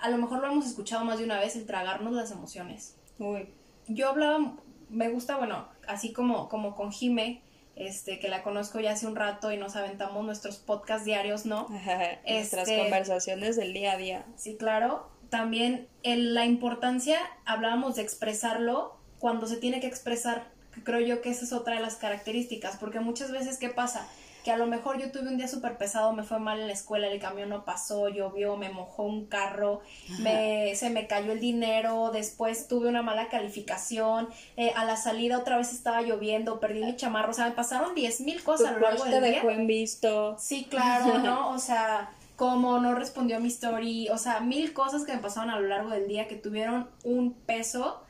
a 0.00 0.08
lo 0.08 0.18
mejor 0.18 0.40
lo 0.40 0.46
hemos 0.46 0.66
escuchado 0.66 1.04
más 1.04 1.18
de 1.18 1.24
una 1.24 1.38
vez, 1.38 1.56
el 1.56 1.66
tragarnos 1.66 2.12
las 2.12 2.30
emociones. 2.30 2.96
Uy. 3.18 3.48
Yo 3.86 4.08
hablaba, 4.08 4.56
me 4.88 5.08
gusta, 5.10 5.36
bueno, 5.36 5.68
así 5.86 6.12
como, 6.12 6.48
como 6.48 6.74
con 6.74 6.92
Jime, 6.92 7.42
este, 7.76 8.18
que 8.18 8.28
la 8.28 8.42
conozco 8.42 8.80
ya 8.80 8.92
hace 8.92 9.06
un 9.06 9.16
rato 9.16 9.52
y 9.52 9.56
nos 9.56 9.76
aventamos 9.76 10.24
nuestros 10.24 10.56
podcast 10.56 11.04
diarios, 11.04 11.44
¿no? 11.46 11.68
Nuestras 12.28 12.68
este, 12.68 12.78
conversaciones 12.78 13.56
del 13.56 13.72
día 13.72 13.92
a 13.92 13.96
día. 13.96 14.26
Sí, 14.36 14.56
claro. 14.56 15.08
También 15.28 15.86
en 16.02 16.34
la 16.34 16.46
importancia, 16.46 17.18
hablábamos 17.44 17.96
de 17.96 18.02
expresarlo 18.02 18.96
cuando 19.18 19.46
se 19.46 19.56
tiene 19.56 19.80
que 19.80 19.86
expresar, 19.86 20.48
creo 20.82 21.00
yo 21.00 21.20
que 21.20 21.30
esa 21.30 21.44
es 21.44 21.52
otra 21.52 21.74
de 21.74 21.80
las 21.80 21.96
características, 21.96 22.78
porque 22.78 23.00
muchas 23.00 23.30
veces, 23.30 23.58
¿qué 23.58 23.68
pasa? 23.68 24.08
Que 24.44 24.50
a 24.50 24.56
lo 24.56 24.66
mejor 24.66 24.98
yo 24.98 25.10
tuve 25.10 25.28
un 25.28 25.36
día 25.36 25.48
súper 25.48 25.76
pesado, 25.76 26.12
me 26.12 26.22
fue 26.22 26.38
mal 26.38 26.60
en 26.60 26.66
la 26.66 26.72
escuela, 26.72 27.08
el 27.08 27.20
camión 27.20 27.50
no 27.50 27.64
pasó, 27.64 28.08
llovió, 28.08 28.56
me 28.56 28.70
mojó 28.70 29.02
un 29.04 29.26
carro, 29.26 29.80
me, 30.20 30.74
se 30.76 30.90
me 30.90 31.06
cayó 31.06 31.32
el 31.32 31.40
dinero, 31.40 32.10
después 32.12 32.68
tuve 32.68 32.88
una 32.88 33.02
mala 33.02 33.28
calificación, 33.28 34.28
eh, 34.56 34.72
a 34.76 34.84
la 34.84 34.96
salida 34.96 35.38
otra 35.38 35.56
vez 35.56 35.72
estaba 35.72 36.02
lloviendo, 36.02 36.60
perdí 36.60 36.84
mi 36.84 36.96
chamarro, 36.96 37.30
o 37.30 37.34
sea, 37.34 37.46
me 37.46 37.52
pasaron 37.52 37.94
diez 37.94 38.20
mil 38.20 38.42
cosas 38.42 38.68
a 38.68 38.72
lo 38.72 38.80
largo 38.80 39.04
del 39.04 39.14
te 39.14 39.20
día. 39.20 39.30
dejó 39.36 39.50
en 39.50 39.66
visto. 39.66 40.36
Sí, 40.38 40.66
claro, 40.70 41.18
¿no? 41.18 41.50
O 41.54 41.58
sea, 41.58 42.10
como 42.36 42.78
no 42.78 42.94
respondió 42.94 43.36
a 43.36 43.40
mi 43.40 43.48
story, 43.48 44.08
o 44.08 44.16
sea, 44.16 44.40
mil 44.40 44.72
cosas 44.72 45.04
que 45.04 45.12
me 45.12 45.18
pasaron 45.18 45.50
a 45.50 45.60
lo 45.60 45.68
largo 45.68 45.90
del 45.90 46.08
día 46.08 46.26
que 46.26 46.36
tuvieron 46.36 46.88
un 47.04 47.34
peso, 47.34 48.02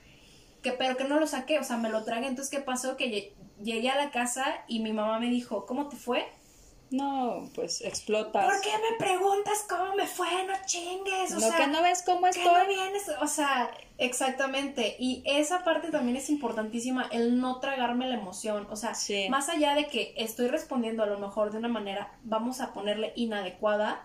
que 0.63 0.73
pero 0.73 0.97
que 0.97 1.05
no 1.05 1.19
lo 1.19 1.27
saqué, 1.27 1.59
o 1.59 1.65
sea, 1.65 1.79
me 1.79 1.89
lo 1.89 2.05
tragué, 2.05 2.29
entonces, 2.29 2.51
¿qué 2.51 2.63
pasó? 2.63 2.97
Que 2.97 3.35
llegué 3.63 3.91
a 3.91 3.97
la 3.97 4.11
casa 4.11 4.65
y 4.69 4.81
mi 4.81 4.93
mamá 4.93 5.19
me 5.19 5.27
dijo, 5.27 5.67
¿cómo 5.67 5.89
te 5.89 5.97
fue? 5.97 6.27
No, 6.91 7.49
pues 7.55 7.83
explotas. 7.83 8.45
¿Por 8.45 8.61
qué 8.63 8.71
me 8.71 8.97
preguntas 8.99 9.65
cómo 9.69 9.95
me 9.95 10.09
fue? 10.09 10.27
No 10.45 10.55
chingues. 10.67 11.33
O 11.33 11.39
no, 11.39 11.57
que 11.57 11.67
no 11.69 11.83
ves 11.83 12.03
cómo 12.05 12.27
estoy. 12.27 12.45
no 12.45 12.67
vienes? 12.67 13.09
O 13.21 13.29
sea, 13.29 13.71
exactamente. 13.97 14.97
Y 14.99 15.23
esa 15.25 15.63
parte 15.63 15.93
también 15.93 16.17
es 16.17 16.29
importantísima, 16.31 17.07
el 17.13 17.39
no 17.39 17.61
tragarme 17.61 18.09
la 18.09 18.17
emoción. 18.17 18.67
O 18.71 18.77
sea, 18.77 18.93
más 19.29 19.49
allá 19.49 19.77
de 19.77 19.87
que 19.87 20.15
estoy 20.17 20.49
respondiendo 20.49 21.05
a 21.05 21.07
lo 21.07 21.21
mejor 21.21 21.53
de 21.53 21.59
una 21.59 21.69
manera, 21.69 22.13
vamos 22.25 22.61
a 22.61 22.73
ponerle 22.73 23.13
inadecuada, 23.15 24.05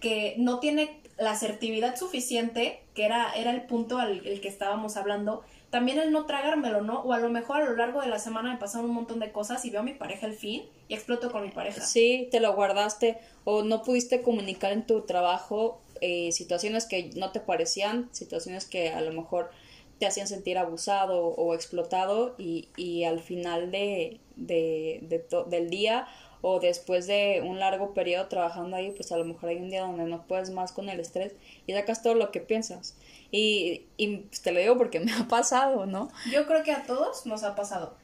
que 0.00 0.34
no 0.36 0.58
tiene 0.58 1.00
la 1.18 1.30
asertividad 1.30 1.96
suficiente, 1.96 2.82
que 2.94 3.04
era, 3.04 3.32
era 3.34 3.52
el 3.52 3.62
punto 3.62 3.98
al 3.98 4.26
el 4.26 4.40
que 4.40 4.48
estábamos 4.48 4.96
hablando, 4.96 5.44
también 5.76 5.98
el 5.98 6.10
no 6.10 6.24
tragármelo, 6.24 6.80
¿no? 6.80 7.00
O 7.02 7.12
a 7.12 7.18
lo 7.18 7.28
mejor 7.28 7.60
a 7.60 7.64
lo 7.66 7.76
largo 7.76 8.00
de 8.00 8.06
la 8.06 8.18
semana 8.18 8.50
me 8.50 8.58
pasaron 8.58 8.88
un 8.88 8.94
montón 8.94 9.20
de 9.20 9.30
cosas 9.30 9.62
y 9.66 9.70
veo 9.70 9.80
a 9.80 9.82
mi 9.82 9.92
pareja 9.92 10.24
al 10.24 10.32
fin 10.32 10.64
y 10.88 10.94
exploto 10.94 11.30
con 11.30 11.42
mi 11.42 11.50
pareja. 11.50 11.82
Sí, 11.82 12.28
te 12.30 12.40
lo 12.40 12.54
guardaste 12.54 13.18
o 13.44 13.62
no 13.62 13.82
pudiste 13.82 14.22
comunicar 14.22 14.72
en 14.72 14.86
tu 14.86 15.02
trabajo 15.02 15.82
eh, 16.00 16.32
situaciones 16.32 16.86
que 16.86 17.10
no 17.16 17.30
te 17.30 17.40
parecían, 17.40 18.08
situaciones 18.12 18.64
que 18.64 18.88
a 18.88 19.02
lo 19.02 19.12
mejor 19.12 19.50
te 19.98 20.06
hacían 20.06 20.28
sentir 20.28 20.56
abusado 20.56 21.26
o 21.26 21.52
explotado 21.52 22.34
y, 22.38 22.70
y 22.78 23.04
al 23.04 23.20
final 23.20 23.70
de, 23.70 24.18
de, 24.36 25.26
del 25.48 25.68
día 25.68 26.08
o 26.48 26.60
después 26.60 27.08
de 27.08 27.42
un 27.44 27.58
largo 27.58 27.92
periodo 27.92 28.28
trabajando 28.28 28.76
ahí, 28.76 28.92
pues 28.92 29.10
a 29.10 29.16
lo 29.16 29.24
mejor 29.24 29.48
hay 29.48 29.56
un 29.56 29.68
día 29.68 29.80
donde 29.80 30.04
no 30.04 30.28
puedes 30.28 30.50
más 30.50 30.70
con 30.70 30.88
el 30.88 31.00
estrés 31.00 31.34
y 31.66 31.72
sacas 31.72 32.04
todo 32.04 32.14
lo 32.14 32.30
que 32.30 32.38
piensas. 32.38 32.96
Y, 33.32 33.86
y 33.96 34.18
pues, 34.18 34.42
te 34.42 34.52
lo 34.52 34.60
digo 34.60 34.78
porque 34.78 35.00
me 35.04 35.12
ha 35.12 35.26
pasado, 35.26 35.86
¿no? 35.86 36.08
Yo 36.30 36.46
creo 36.46 36.62
que 36.62 36.70
a 36.70 36.86
todos 36.86 37.26
nos 37.26 37.42
ha 37.42 37.56
pasado. 37.56 37.96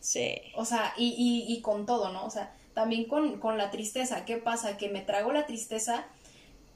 Sí. 0.00 0.34
O 0.56 0.64
sea, 0.64 0.94
y, 0.96 1.14
y, 1.16 1.52
y 1.54 1.60
con 1.60 1.86
todo, 1.86 2.10
¿no? 2.10 2.26
O 2.26 2.30
sea, 2.30 2.52
también 2.74 3.04
con, 3.04 3.38
con 3.38 3.56
la 3.56 3.70
tristeza. 3.70 4.24
¿Qué 4.24 4.36
pasa? 4.36 4.76
Que 4.76 4.88
me 4.88 5.02
trago 5.02 5.32
la 5.32 5.46
tristeza, 5.46 6.06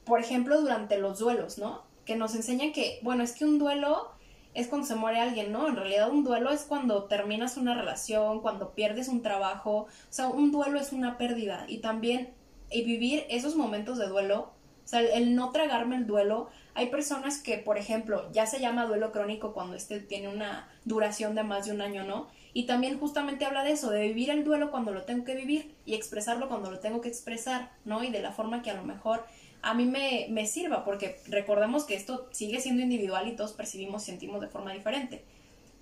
por 0.05 0.21
ejemplo, 0.21 0.61
durante 0.61 0.97
los 0.97 1.19
duelos, 1.19 1.57
¿no? 1.57 1.83
Que 2.05 2.15
nos 2.15 2.35
enseñan 2.35 2.71
que, 2.71 2.99
bueno, 3.01 3.21
es 3.21 3.33
que 3.33 3.43
un 3.43 3.59
duelo 3.59 4.11
es 4.53 4.67
cuando 4.67 4.87
se 4.87 4.95
muere 4.95 5.19
alguien, 5.19 5.51
¿no? 5.51 5.67
En 5.67 5.75
realidad 5.75 6.09
un 6.09 6.23
duelo 6.23 6.51
es 6.51 6.63
cuando 6.63 7.05
terminas 7.05 7.57
una 7.57 7.73
relación, 7.73 8.41
cuando 8.41 8.71
pierdes 8.71 9.07
un 9.07 9.21
trabajo, 9.21 9.71
o 9.71 9.87
sea, 10.09 10.27
un 10.27 10.51
duelo 10.51 10.79
es 10.79 10.91
una 10.91 11.17
pérdida 11.17 11.65
y 11.67 11.77
también 11.79 12.33
y 12.69 12.83
vivir 12.83 13.25
esos 13.29 13.55
momentos 13.55 13.97
de 13.97 14.07
duelo, 14.07 14.53
o 14.83 14.87
sea, 14.87 15.01
el, 15.01 15.35
no 15.35 15.51
tragarme 15.51 15.97
el 15.97 16.07
duelo, 16.07 16.49
hay 16.73 16.87
personas 16.87 17.37
que, 17.37 17.57
por 17.57 17.77
ejemplo, 17.77 18.31
ya 18.31 18.45
se 18.45 18.59
llama 18.59 18.85
duelo 18.85 19.11
crónico 19.11 19.53
cuando 19.53 19.75
este 19.75 19.99
tiene 19.99 20.29
una 20.29 20.69
duración 20.85 21.35
de 21.35 21.43
más 21.43 21.65
de 21.65 21.73
un 21.73 21.81
año, 21.81 22.03
¿no? 22.03 22.27
Y 22.53 22.65
también 22.65 22.99
justamente 22.99 23.45
habla 23.45 23.63
de 23.63 23.71
eso, 23.71 23.89
de 23.89 24.07
vivir 24.07 24.29
el 24.29 24.43
duelo 24.43 24.71
cuando 24.71 24.91
lo 24.91 25.03
tengo 25.03 25.23
que 25.23 25.35
vivir 25.35 25.75
y 25.85 25.93
expresarlo 25.93 26.49
cuando 26.49 26.71
lo 26.71 26.79
tengo 26.79 26.99
que 27.01 27.09
expresar, 27.09 27.71
¿no? 27.85 28.03
Y 28.03 28.09
de 28.09 28.21
la 28.21 28.31
forma 28.31 28.61
que 28.61 28.71
a 28.71 28.73
lo 28.73 28.83
mejor 28.83 29.25
a 29.61 29.73
mí 29.73 29.85
me, 29.85 30.27
me 30.29 30.47
sirva, 30.47 30.83
porque 30.83 31.19
recordemos 31.27 31.85
que 31.85 31.95
esto 31.95 32.27
sigue 32.31 32.59
siendo 32.59 32.81
individual 32.81 33.27
y 33.27 33.35
todos 33.35 33.53
percibimos 33.53 34.03
sentimos 34.03 34.41
de 34.41 34.47
forma 34.47 34.73
diferente. 34.73 35.23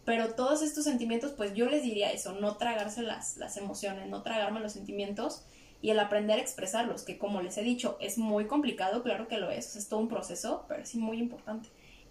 Pero 0.06 0.34
todos 0.34 0.62
estos 0.62 0.86
sentimientos, 0.86 1.32
pues 1.32 1.54
yo 1.54 1.68
les 1.68 1.84
diría 1.84 2.12
eso, 2.12 2.34
no 2.34 2.58
tragarse 2.58 3.02
las, 3.02 3.38
las 3.38 3.58
emociones, 3.58 4.08
no 4.08 4.24
tragarme 4.24 4.60
los 4.60 4.74
sentimientos 4.74 5.44
y 5.82 5.92
el 5.92 6.00
aprender 6.00 6.40
a 6.40 6.42
expresarlos, 6.42 7.04
que 7.04 7.18
como 7.18 7.42
les 7.42 7.58
he 7.58 7.62
dicho, 7.62 7.98
es 8.02 8.18
muy 8.18 8.48
complicado, 8.48 9.04
claro 9.04 9.28
que 9.28 9.38
lo 9.38 9.50
es, 9.50 9.76
es 9.76 9.88
todo 9.88 10.00
un 10.00 10.10
proceso, 10.10 10.66
pero 10.68 10.86
sí 10.86 10.98
muy 10.98 11.20
importante. 11.20 11.70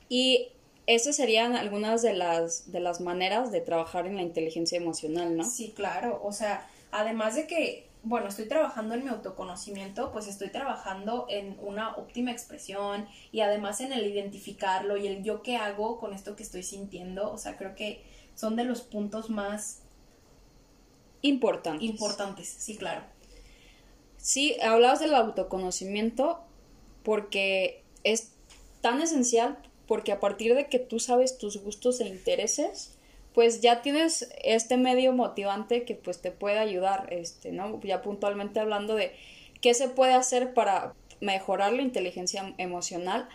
Y 0.08 0.48
esas 0.86 1.16
serían 1.16 1.54
algunas 1.54 2.00
de 2.00 2.14
las, 2.14 2.72
de 2.72 2.80
las 2.80 3.00
maneras 3.00 3.52
de 3.52 3.60
trabajar 3.60 4.06
en 4.06 4.16
la 4.16 4.22
inteligencia 4.22 4.78
emocional, 4.78 5.36
¿no? 5.36 5.44
Sí, 5.44 5.72
claro, 5.76 6.20
o 6.24 6.32
sea, 6.32 6.66
además 6.92 7.34
de 7.34 7.46
que 7.46 7.87
bueno, 8.02 8.28
estoy 8.28 8.46
trabajando 8.46 8.94
en 8.94 9.04
mi 9.04 9.10
autoconocimiento, 9.10 10.12
pues 10.12 10.28
estoy 10.28 10.50
trabajando 10.50 11.26
en 11.28 11.56
una 11.60 11.96
óptima 11.96 12.30
expresión 12.30 13.08
y 13.32 13.40
además 13.40 13.80
en 13.80 13.92
el 13.92 14.06
identificarlo 14.06 14.96
y 14.96 15.06
el 15.06 15.22
yo 15.22 15.42
qué 15.42 15.56
hago 15.56 15.98
con 15.98 16.14
esto 16.14 16.36
que 16.36 16.42
estoy 16.42 16.62
sintiendo. 16.62 17.30
O 17.32 17.38
sea, 17.38 17.56
creo 17.56 17.74
que 17.74 18.04
son 18.34 18.56
de 18.56 18.64
los 18.64 18.82
puntos 18.82 19.30
más 19.30 19.82
importantes. 21.22 21.82
Importantes, 21.82 22.48
sí, 22.48 22.76
claro. 22.76 23.02
Sí, 24.16 24.56
hablabas 24.62 25.00
del 25.00 25.14
autoconocimiento 25.14 26.40
porque 27.02 27.82
es 28.04 28.32
tan 28.80 29.00
esencial 29.00 29.58
porque 29.86 30.12
a 30.12 30.20
partir 30.20 30.54
de 30.54 30.68
que 30.68 30.78
tú 30.78 31.00
sabes 31.00 31.38
tus 31.38 31.56
gustos 31.62 32.00
e 32.00 32.06
intereses, 32.06 32.97
pues 33.34 33.60
ya 33.60 33.82
tienes 33.82 34.28
este 34.42 34.76
medio 34.76 35.12
motivante 35.12 35.84
que 35.84 35.94
pues 35.94 36.20
te 36.20 36.30
puede 36.30 36.58
ayudar, 36.58 37.12
este, 37.12 37.52
¿no? 37.52 37.80
Ya 37.82 38.02
puntualmente 38.02 38.60
hablando 38.60 38.94
de 38.94 39.12
qué 39.60 39.74
se 39.74 39.88
puede 39.88 40.14
hacer 40.14 40.54
para 40.54 40.94
mejorar 41.20 41.72
la 41.72 41.82
inteligencia 41.82 42.54
emocional, 42.58 43.28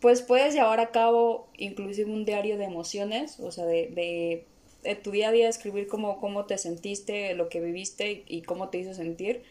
pues 0.00 0.22
puedes 0.22 0.54
llevar 0.54 0.80
a 0.80 0.90
cabo 0.90 1.48
inclusive 1.56 2.10
un 2.10 2.24
diario 2.24 2.56
de 2.58 2.64
emociones, 2.64 3.40
o 3.40 3.50
sea, 3.50 3.64
de, 3.64 4.44
de, 4.82 4.94
tu 4.96 5.10
día 5.10 5.28
a 5.28 5.32
día 5.32 5.48
escribir 5.48 5.86
cómo, 5.88 6.20
cómo 6.20 6.46
te 6.46 6.56
sentiste, 6.56 7.34
lo 7.34 7.48
que 7.48 7.60
viviste 7.60 8.24
y, 8.26 8.42
cómo 8.42 8.68
te 8.68 8.78
hizo 8.78 8.94
sentir. 8.94 9.42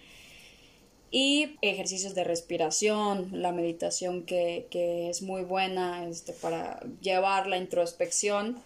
Y 1.12 1.58
ejercicios 1.62 2.16
de 2.16 2.24
respiración, 2.24 3.30
la 3.32 3.52
meditación 3.52 4.24
que, 4.24 4.68
que 4.70 5.10
es 5.10 5.22
muy 5.22 5.44
buena 5.44 6.08
este, 6.08 6.34
para 6.34 6.82
llevar 7.02 7.48
la 7.48 7.58
introspección 7.58 8.58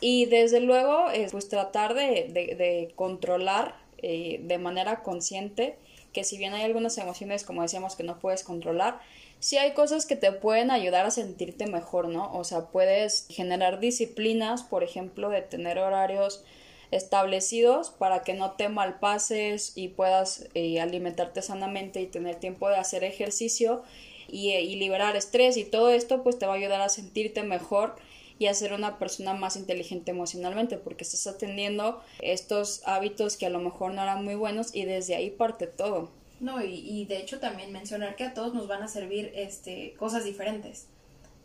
y 0.00 0.26
desde 0.26 0.60
luego, 0.60 1.10
eh, 1.10 1.28
pues 1.30 1.48
tratar 1.48 1.94
de, 1.94 2.28
de, 2.32 2.92
controlar 2.94 3.76
eh, 3.98 4.40
de 4.42 4.58
manera 4.58 5.02
consciente 5.02 5.76
que 6.12 6.24
si 6.24 6.38
bien 6.38 6.54
hay 6.54 6.62
algunas 6.62 6.96
emociones, 6.98 7.44
como 7.44 7.62
decíamos, 7.62 7.96
que 7.96 8.04
no 8.04 8.18
puedes 8.18 8.44
controlar, 8.44 9.00
sí 9.40 9.56
hay 9.56 9.72
cosas 9.72 10.06
que 10.06 10.16
te 10.16 10.30
pueden 10.30 10.70
ayudar 10.70 11.06
a 11.06 11.10
sentirte 11.10 11.66
mejor, 11.66 12.08
¿no? 12.08 12.32
O 12.32 12.44
sea, 12.44 12.66
puedes 12.66 13.26
generar 13.28 13.80
disciplinas, 13.80 14.62
por 14.62 14.84
ejemplo, 14.84 15.28
de 15.28 15.42
tener 15.42 15.78
horarios 15.78 16.44
establecidos 16.90 17.90
para 17.90 18.22
que 18.22 18.34
no 18.34 18.52
te 18.52 18.68
malpases 18.68 19.72
y 19.74 19.88
puedas 19.88 20.46
eh, 20.54 20.80
alimentarte 20.80 21.42
sanamente 21.42 22.00
y 22.00 22.06
tener 22.06 22.36
tiempo 22.36 22.68
de 22.68 22.76
hacer 22.76 23.02
ejercicio 23.02 23.82
y, 24.28 24.52
y 24.52 24.76
liberar 24.76 25.16
estrés 25.16 25.56
y 25.56 25.64
todo 25.64 25.90
esto 25.90 26.22
pues 26.22 26.38
te 26.38 26.46
va 26.46 26.52
a 26.52 26.56
ayudar 26.56 26.80
a 26.80 26.88
sentirte 26.88 27.42
mejor 27.42 27.96
y 28.38 28.46
a 28.46 28.54
ser 28.54 28.72
una 28.72 28.98
persona 28.98 29.34
más 29.34 29.56
inteligente 29.56 30.10
emocionalmente 30.10 30.76
porque 30.76 31.04
estás 31.04 31.26
atendiendo 31.26 32.02
estos 32.20 32.82
hábitos 32.86 33.36
que 33.36 33.46
a 33.46 33.50
lo 33.50 33.60
mejor 33.60 33.94
no 33.94 34.02
eran 34.02 34.24
muy 34.24 34.34
buenos 34.34 34.74
y 34.74 34.84
desde 34.84 35.14
ahí 35.14 35.30
parte 35.30 35.66
todo. 35.66 36.10
No, 36.40 36.62
y, 36.62 37.04
de 37.06 37.18
hecho 37.18 37.38
también 37.38 37.72
mencionar 37.72 38.16
que 38.16 38.24
a 38.24 38.34
todos 38.34 38.54
nos 38.54 38.66
van 38.66 38.82
a 38.82 38.88
servir 38.88 39.32
este, 39.34 39.94
cosas 39.94 40.24
diferentes. 40.24 40.88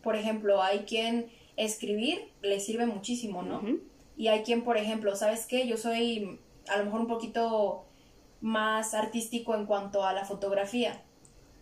Por 0.02 0.16
ejemplo, 0.16 0.62
hay 0.62 0.80
quien 0.80 1.28
escribir 1.56 2.32
le 2.42 2.60
sirve 2.60 2.86
muchísimo, 2.86 3.44
¿no? 3.44 3.62
Y 4.18 4.28
hay 4.28 4.42
quien, 4.44 4.64
por 4.64 4.78
ejemplo, 4.78 5.16
¿sabes 5.16 5.46
qué? 5.46 5.68
Yo 5.68 5.78
soy 5.78 6.40
a 6.68 6.78
lo 6.78 6.86
mejor 6.86 7.02
un 7.02 7.08
poquito 7.08 7.86
más 8.42 8.94
artístico 8.94 9.56
en 9.56 9.66
cuanto 9.66 10.04
a 10.04 10.14
la 10.14 10.26
fotografía. 10.26 11.04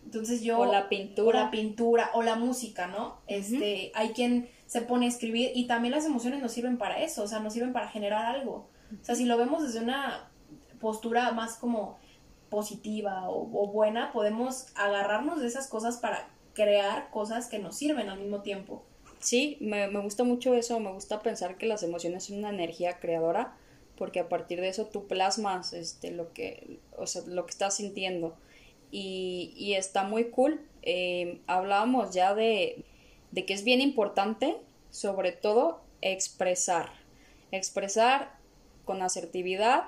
Entonces 0.04 0.42
yo... 0.42 0.58
O 0.58 0.66
la 0.66 0.88
pintura. 0.88 1.40
O 1.40 1.44
la 1.44 1.50
pintura, 1.50 2.10
o 2.14 2.22
la 2.22 2.34
música, 2.34 2.86
¿no? 2.86 3.18
Este, 3.26 3.92
hay 3.94 4.10
quien 4.10 4.48
se 4.68 4.82
pone 4.82 5.06
a 5.06 5.08
escribir 5.08 5.50
y 5.54 5.66
también 5.66 5.94
las 5.94 6.04
emociones 6.04 6.42
nos 6.42 6.52
sirven 6.52 6.76
para 6.76 7.02
eso, 7.02 7.22
o 7.22 7.26
sea, 7.26 7.40
nos 7.40 7.54
sirven 7.54 7.72
para 7.72 7.88
generar 7.88 8.26
algo. 8.26 8.68
O 9.00 9.04
sea, 9.04 9.14
si 9.14 9.24
lo 9.24 9.38
vemos 9.38 9.62
desde 9.62 9.80
una 9.80 10.30
postura 10.78 11.32
más 11.32 11.56
como 11.56 11.98
positiva 12.50 13.28
o, 13.30 13.66
buena, 13.68 14.12
podemos 14.12 14.66
agarrarnos 14.74 15.40
de 15.40 15.46
esas 15.46 15.68
cosas 15.68 15.96
para 15.96 16.28
crear 16.52 17.10
cosas 17.10 17.48
que 17.48 17.58
nos 17.58 17.76
sirven 17.76 18.10
al 18.10 18.18
mismo 18.18 18.42
tiempo. 18.42 18.84
Sí, 19.20 19.56
me, 19.60 19.88
me 19.88 20.00
gusta 20.00 20.22
mucho 20.22 20.54
eso, 20.54 20.78
me 20.80 20.92
gusta 20.92 21.22
pensar 21.22 21.56
que 21.56 21.66
las 21.66 21.82
emociones 21.82 22.24
son 22.24 22.38
una 22.38 22.50
energía 22.50 22.98
creadora, 22.98 23.56
porque 23.96 24.20
a 24.20 24.28
partir 24.28 24.60
de 24.60 24.68
eso 24.68 24.84
tú 24.86 25.06
plasmas 25.06 25.72
este, 25.72 26.10
lo, 26.10 26.34
que, 26.34 26.78
o 26.96 27.06
sea, 27.06 27.22
lo 27.26 27.46
que 27.46 27.52
estás 27.52 27.76
sintiendo. 27.76 28.36
Y, 28.90 29.54
y 29.56 29.74
está 29.74 30.04
muy 30.04 30.30
cool. 30.30 30.60
Eh, 30.82 31.40
hablábamos 31.46 32.14
ya 32.14 32.34
de, 32.34 32.84
de 33.30 33.44
que 33.44 33.54
es 33.54 33.64
bien 33.64 33.80
importante, 33.80 34.56
sobre 34.90 35.32
todo, 35.32 35.80
expresar. 36.00 36.90
Expresar 37.50 38.36
con 38.84 39.02
asertividad, 39.02 39.84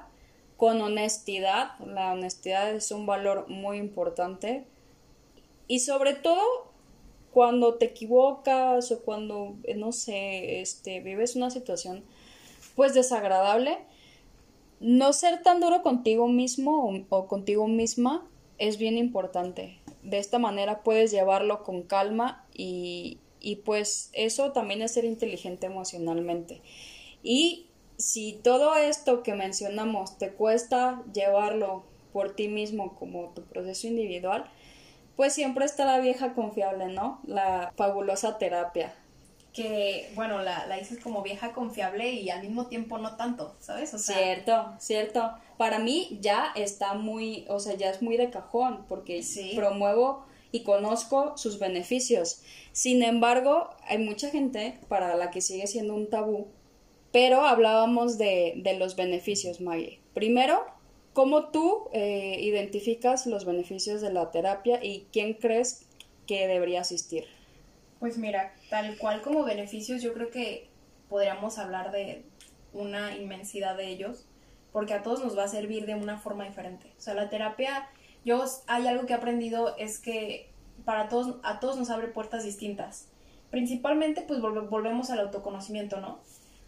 con 0.57 0.81
honestidad. 0.81 1.79
La 1.81 2.13
honestidad 2.13 2.71
es 2.75 2.91
un 2.91 3.07
valor 3.07 3.49
muy 3.49 3.79
importante. 3.79 4.65
Y 5.69 5.81
sobre 5.81 6.15
todo, 6.15 6.43
cuando 7.33 7.75
te 7.75 7.87
equivocas 7.87 8.91
o 8.93 9.03
cuando, 9.03 9.57
no 9.77 9.93
sé, 9.93 10.61
este, 10.61 11.01
vives 11.01 11.37
una 11.37 11.51
situación 11.51 12.05
pues 12.77 12.95
desagradable, 12.95 13.79
no 14.81 15.13
ser 15.13 15.43
tan 15.43 15.61
duro 15.61 15.83
contigo 15.83 16.29
mismo 16.29 16.89
o, 16.89 17.05
o 17.09 17.29
contigo 17.29 17.69
misma 17.69 18.27
es 18.59 18.79
bien 18.79 18.99
importante. 18.99 19.79
De 20.03 20.19
esta 20.19 20.39
manera 20.39 20.83
puedes 20.83 21.11
llevarlo 21.11 21.63
con 21.63 21.83
calma 21.83 22.47
y, 22.55 23.19
y 23.41 23.57
pues 23.57 24.11
eso 24.13 24.53
también 24.53 24.83
es 24.83 24.93
ser 24.93 25.05
inteligente 25.05 25.67
emocionalmente. 25.67 26.63
Y 27.23 27.67
si 27.97 28.41
todo 28.43 28.75
esto 28.77 29.23
que 29.23 29.35
mencionamos 29.35 30.19
te 30.19 30.33
cuesta 30.33 31.03
llevarlo 31.13 31.85
por 32.13 32.35
ti 32.35 32.49
mismo 32.49 32.97
como 32.97 33.31
tu 33.31 33.43
proceso 33.43 33.87
individual, 33.87 34.51
pues 35.17 35.33
siempre 35.35 35.65
está 35.65 35.85
la 35.85 35.99
vieja 35.99 36.35
confiable, 36.35 36.87
¿no? 36.87 37.21
La 37.27 37.73
fabulosa 37.77 38.39
terapia. 38.39 38.95
Que, 39.53 40.13
bueno, 40.15 40.41
la, 40.41 40.67
la 40.67 40.77
dices 40.77 40.99
como 41.01 41.23
vieja 41.23 41.53
confiable 41.53 42.11
y 42.13 42.31
al 42.31 42.41
mismo 42.41 42.67
tiempo 42.67 42.99
no 42.99 43.17
tanto, 43.17 43.57
¿sabes? 43.59 43.93
O 43.93 43.99
sea... 43.99 44.17
Cierto, 44.17 44.73
cierto. 44.79 45.33
Para 45.59 45.79
mí 45.79 46.19
ya 46.21 46.53
está 46.55 46.95
muy, 46.95 47.45
o 47.49 47.59
sea, 47.59 47.75
ya 47.75 47.91
es 47.91 48.01
muy 48.01 48.17
de 48.17 48.31
cajón 48.31 48.87
porque 48.89 49.23
promuevo 49.57 50.25
y 50.53 50.63
conozco 50.63 51.37
sus 51.37 51.59
beneficios. 51.59 52.43
Sin 52.73 53.03
embargo, 53.03 53.71
hay 53.89 53.99
mucha 53.99 54.31
gente 54.31 54.79
para 54.89 55.17
la 55.17 55.31
que 55.31 55.41
sigue 55.41 55.67
siendo 55.67 55.95
un 55.95 56.09
tabú, 56.09 56.49
pero 57.13 57.45
hablábamos 57.45 58.19
de, 58.19 58.55
de 58.57 58.79
los 58.79 58.97
beneficios, 58.97 59.61
Maggie. 59.61 60.01
Primero, 60.15 60.65
¿cómo 61.13 61.47
tú 61.49 61.89
eh, 61.93 62.39
identificas 62.41 63.27
los 63.27 63.45
beneficios 63.45 64.01
de 64.01 64.13
la 64.13 64.31
terapia 64.31 64.83
y 64.83 65.07
quién 65.13 65.35
crees 65.35 65.87
que 66.27 66.47
debería 66.47 66.81
asistir? 66.81 67.25
Pues 67.99 68.17
mira, 68.17 68.55
tal 68.71 68.97
cual 68.97 69.21
como 69.21 69.45
beneficios, 69.45 70.03
yo 70.03 70.15
creo 70.15 70.31
que 70.31 70.69
podríamos 71.09 71.59
hablar 71.59 71.91
de 71.91 72.23
una 72.73 73.17
inmensidad 73.17 73.77
de 73.77 73.89
ellos, 73.89 74.27
porque 74.73 74.95
a 74.95 75.03
todos 75.03 75.23
nos 75.23 75.37
va 75.37 75.45
a 75.45 75.49
servir 75.49 75.87
de 75.87 75.97
una 75.97 76.19
forma 76.19 76.45
diferente. 76.45 76.87
O 76.97 77.01
sea, 77.01 77.15
la 77.15 77.29
terapia 77.29 77.89
yo 78.25 78.45
hay 78.67 78.87
algo 78.87 79.07
que 79.07 79.13
he 79.13 79.17
aprendido 79.17 79.77
es 79.77 79.99
que 79.99 80.51
para 80.85 81.09
todos, 81.09 81.37
a 81.43 81.61
todos 81.61 81.77
nos 81.77 81.91
abre 81.91 82.09
puertas 82.09 82.45
distintas. 82.45 83.07
Principalmente, 83.51 84.23
pues 84.23 84.41
volvemos 84.41 85.11
al 85.11 85.21
autoconocimiento, 85.21 86.01
¿no? 86.01 86.21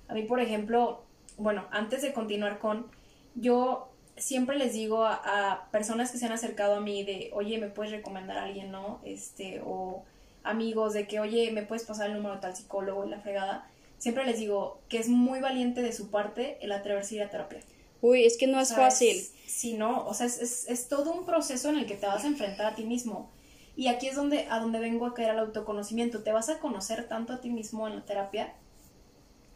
A 0.08 0.14
mí, 0.14 0.22
por 0.22 0.40
ejemplo, 0.40 1.04
bueno, 1.36 1.66
antes 1.70 2.02
de 2.02 2.12
continuar 2.12 2.58
con, 2.58 2.86
yo 3.34 3.88
siempre 4.16 4.58
les 4.58 4.74
digo 4.74 5.04
a, 5.04 5.68
personas 5.70 6.10
que 6.10 6.18
se 6.18 6.26
han 6.26 6.32
acercado 6.32 6.76
a 6.76 6.80
mí 6.80 7.04
de, 7.04 7.30
oye, 7.32 7.58
¿me 7.58 7.68
puedes 7.68 7.92
recomendar 7.92 8.36
a 8.36 8.44
alguien, 8.44 8.70
no? 8.70 9.00
Este, 9.04 9.60
o 9.64 10.04
amigos 10.42 10.92
de 10.92 11.06
que, 11.06 11.20
oye, 11.20 11.50
¿me 11.52 11.62
puedes 11.62 11.84
pasar 11.84 12.10
el 12.10 12.16
número 12.16 12.34
de 12.34 12.40
tal 12.40 12.56
psicólogo 12.56 13.06
y 13.06 13.10
la 13.10 13.20
fregada? 13.20 13.68
Siempre 13.98 14.24
les 14.26 14.38
digo 14.38 14.80
que 14.88 14.98
es 14.98 15.08
muy 15.08 15.40
valiente 15.40 15.82
de 15.82 15.92
su 15.92 16.10
parte 16.10 16.58
el 16.60 16.72
atreverse 16.72 17.14
a 17.14 17.18
ir 17.18 17.22
a 17.22 17.30
terapia. 17.30 17.60
Uy, 18.00 18.24
es 18.24 18.36
que 18.36 18.48
no 18.48 18.60
es 18.60 18.74
fácil. 18.74 19.16
Sí, 19.52 19.74
no, 19.74 20.06
o 20.06 20.14
sea, 20.14 20.26
es, 20.26 20.66
es, 20.68 20.88
todo 20.88 21.12
un 21.12 21.24
proceso 21.24 21.68
en 21.68 21.76
el 21.78 21.86
que 21.86 21.94
te 21.94 22.06
vas 22.06 22.24
a 22.24 22.26
enfrentar 22.26 22.66
a 22.66 22.74
ti 22.74 22.84
mismo. 22.84 23.30
Y 23.76 23.88
aquí 23.88 24.08
es 24.08 24.16
donde, 24.16 24.46
a 24.50 24.58
donde 24.58 24.80
vengo 24.80 25.06
a 25.06 25.14
caer 25.14 25.30
al 25.30 25.38
autoconocimiento. 25.38 26.22
Te 26.22 26.32
vas 26.32 26.48
a 26.48 26.58
conocer 26.58 27.08
tanto 27.08 27.32
a 27.32 27.40
ti 27.40 27.50
mismo 27.50 27.86
en 27.86 27.96
la 27.96 28.04
terapia 28.04 28.54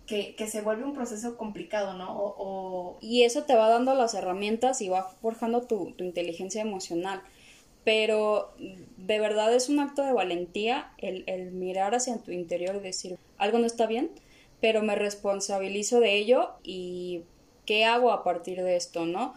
que, 0.07 0.34
se 0.49 0.61
vuelve 0.61 0.84
un 0.84 0.94
proceso 0.94 1.36
complicado, 1.36 1.94
¿no? 1.94 2.14
O, 2.16 2.99
Y 3.01 3.24
eso 3.24 3.42
te 3.42 3.57
va 3.57 3.68
dando 3.68 3.94
las 3.94 4.14
herramientas 4.14 4.80
y 4.80 4.88
va 4.88 5.09
forjando 5.20 5.62
tu, 5.62 5.92
tu 5.92 6.05
inteligencia 6.05 6.62
emocional. 6.62 7.22
pero 7.84 8.53
de 8.59 9.20
verdad 9.20 9.55
es 9.55 9.68
un 9.68 9.78
acto 9.78 10.03
de 10.03 10.12
valentía 10.12 10.92
el, 10.99 11.22
el 11.28 11.53
mirar 11.53 11.94
hacia 11.94 12.18
tu 12.18 12.32
interior 12.32 12.76
y 12.76 12.80
decir, 12.80 13.16
algo 13.38 13.59
no 13.59 13.66
está 13.66 13.86
bien, 13.86 14.11
pero 14.61 14.82
me 14.82 14.97
responsabilizo 14.97 16.01
de 16.01 16.14
ello 16.14 16.51
y 16.64 17.22
qué 17.64 17.84
hago 17.84 18.11
a 18.11 18.24
partir 18.24 18.62
de 18.62 18.76
esto, 18.76 19.07
¿no? 19.07 19.34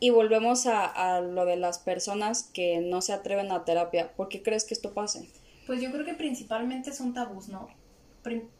Y 0.00 0.10
volvemos 0.10 0.66
a, 0.66 0.84
a, 0.84 1.20
lo 1.20 1.44
de 1.46 1.56
las 1.56 1.78
personas 1.78 2.42
que 2.42 2.80
no 2.80 3.00
se 3.00 3.12
atreven 3.12 3.52
a 3.52 3.64
terapia. 3.64 4.12
¿Por 4.14 4.28
qué 4.28 4.42
crees 4.42 4.64
que 4.64 4.74
esto 4.74 4.92
pase? 4.92 5.28
Pues 5.66 5.80
yo 5.80 5.90
creo 5.90 6.04
que 6.04 6.14
principalmente 6.14 6.92
son 6.92 7.14
tabús, 7.14 7.48
¿no? 7.48 7.68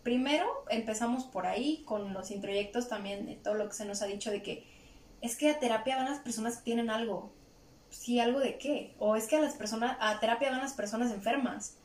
primero 0.02 0.46
empezamos 0.68 1.24
por 1.24 1.46
ahí 1.46 1.82
con 1.86 2.12
los 2.12 2.30
introyectos 2.30 2.88
también, 2.88 3.26
de 3.26 3.36
todo 3.36 3.54
lo 3.54 3.68
que 3.68 3.74
se 3.74 3.86
nos 3.86 4.02
ha 4.02 4.06
dicho 4.06 4.30
de 4.30 4.42
que 4.42 4.64
es 5.22 5.36
que 5.36 5.48
a 5.48 5.58
terapia 5.58 5.96
van 5.96 6.04
las 6.04 6.18
personas 6.18 6.58
que 6.58 6.64
tienen 6.64 6.90
algo. 6.90 7.32
Sí, 7.88 8.20
algo 8.20 8.40
de 8.40 8.58
qué. 8.58 8.94
O 8.98 9.16
es 9.16 9.26
que 9.26 9.36
a 9.36 9.40
las 9.40 9.54
personas, 9.54 9.96
a 10.00 10.20
terapia 10.20 10.50
van 10.50 10.60
las 10.60 10.74
personas 10.74 11.10
enfermas. 11.10 11.78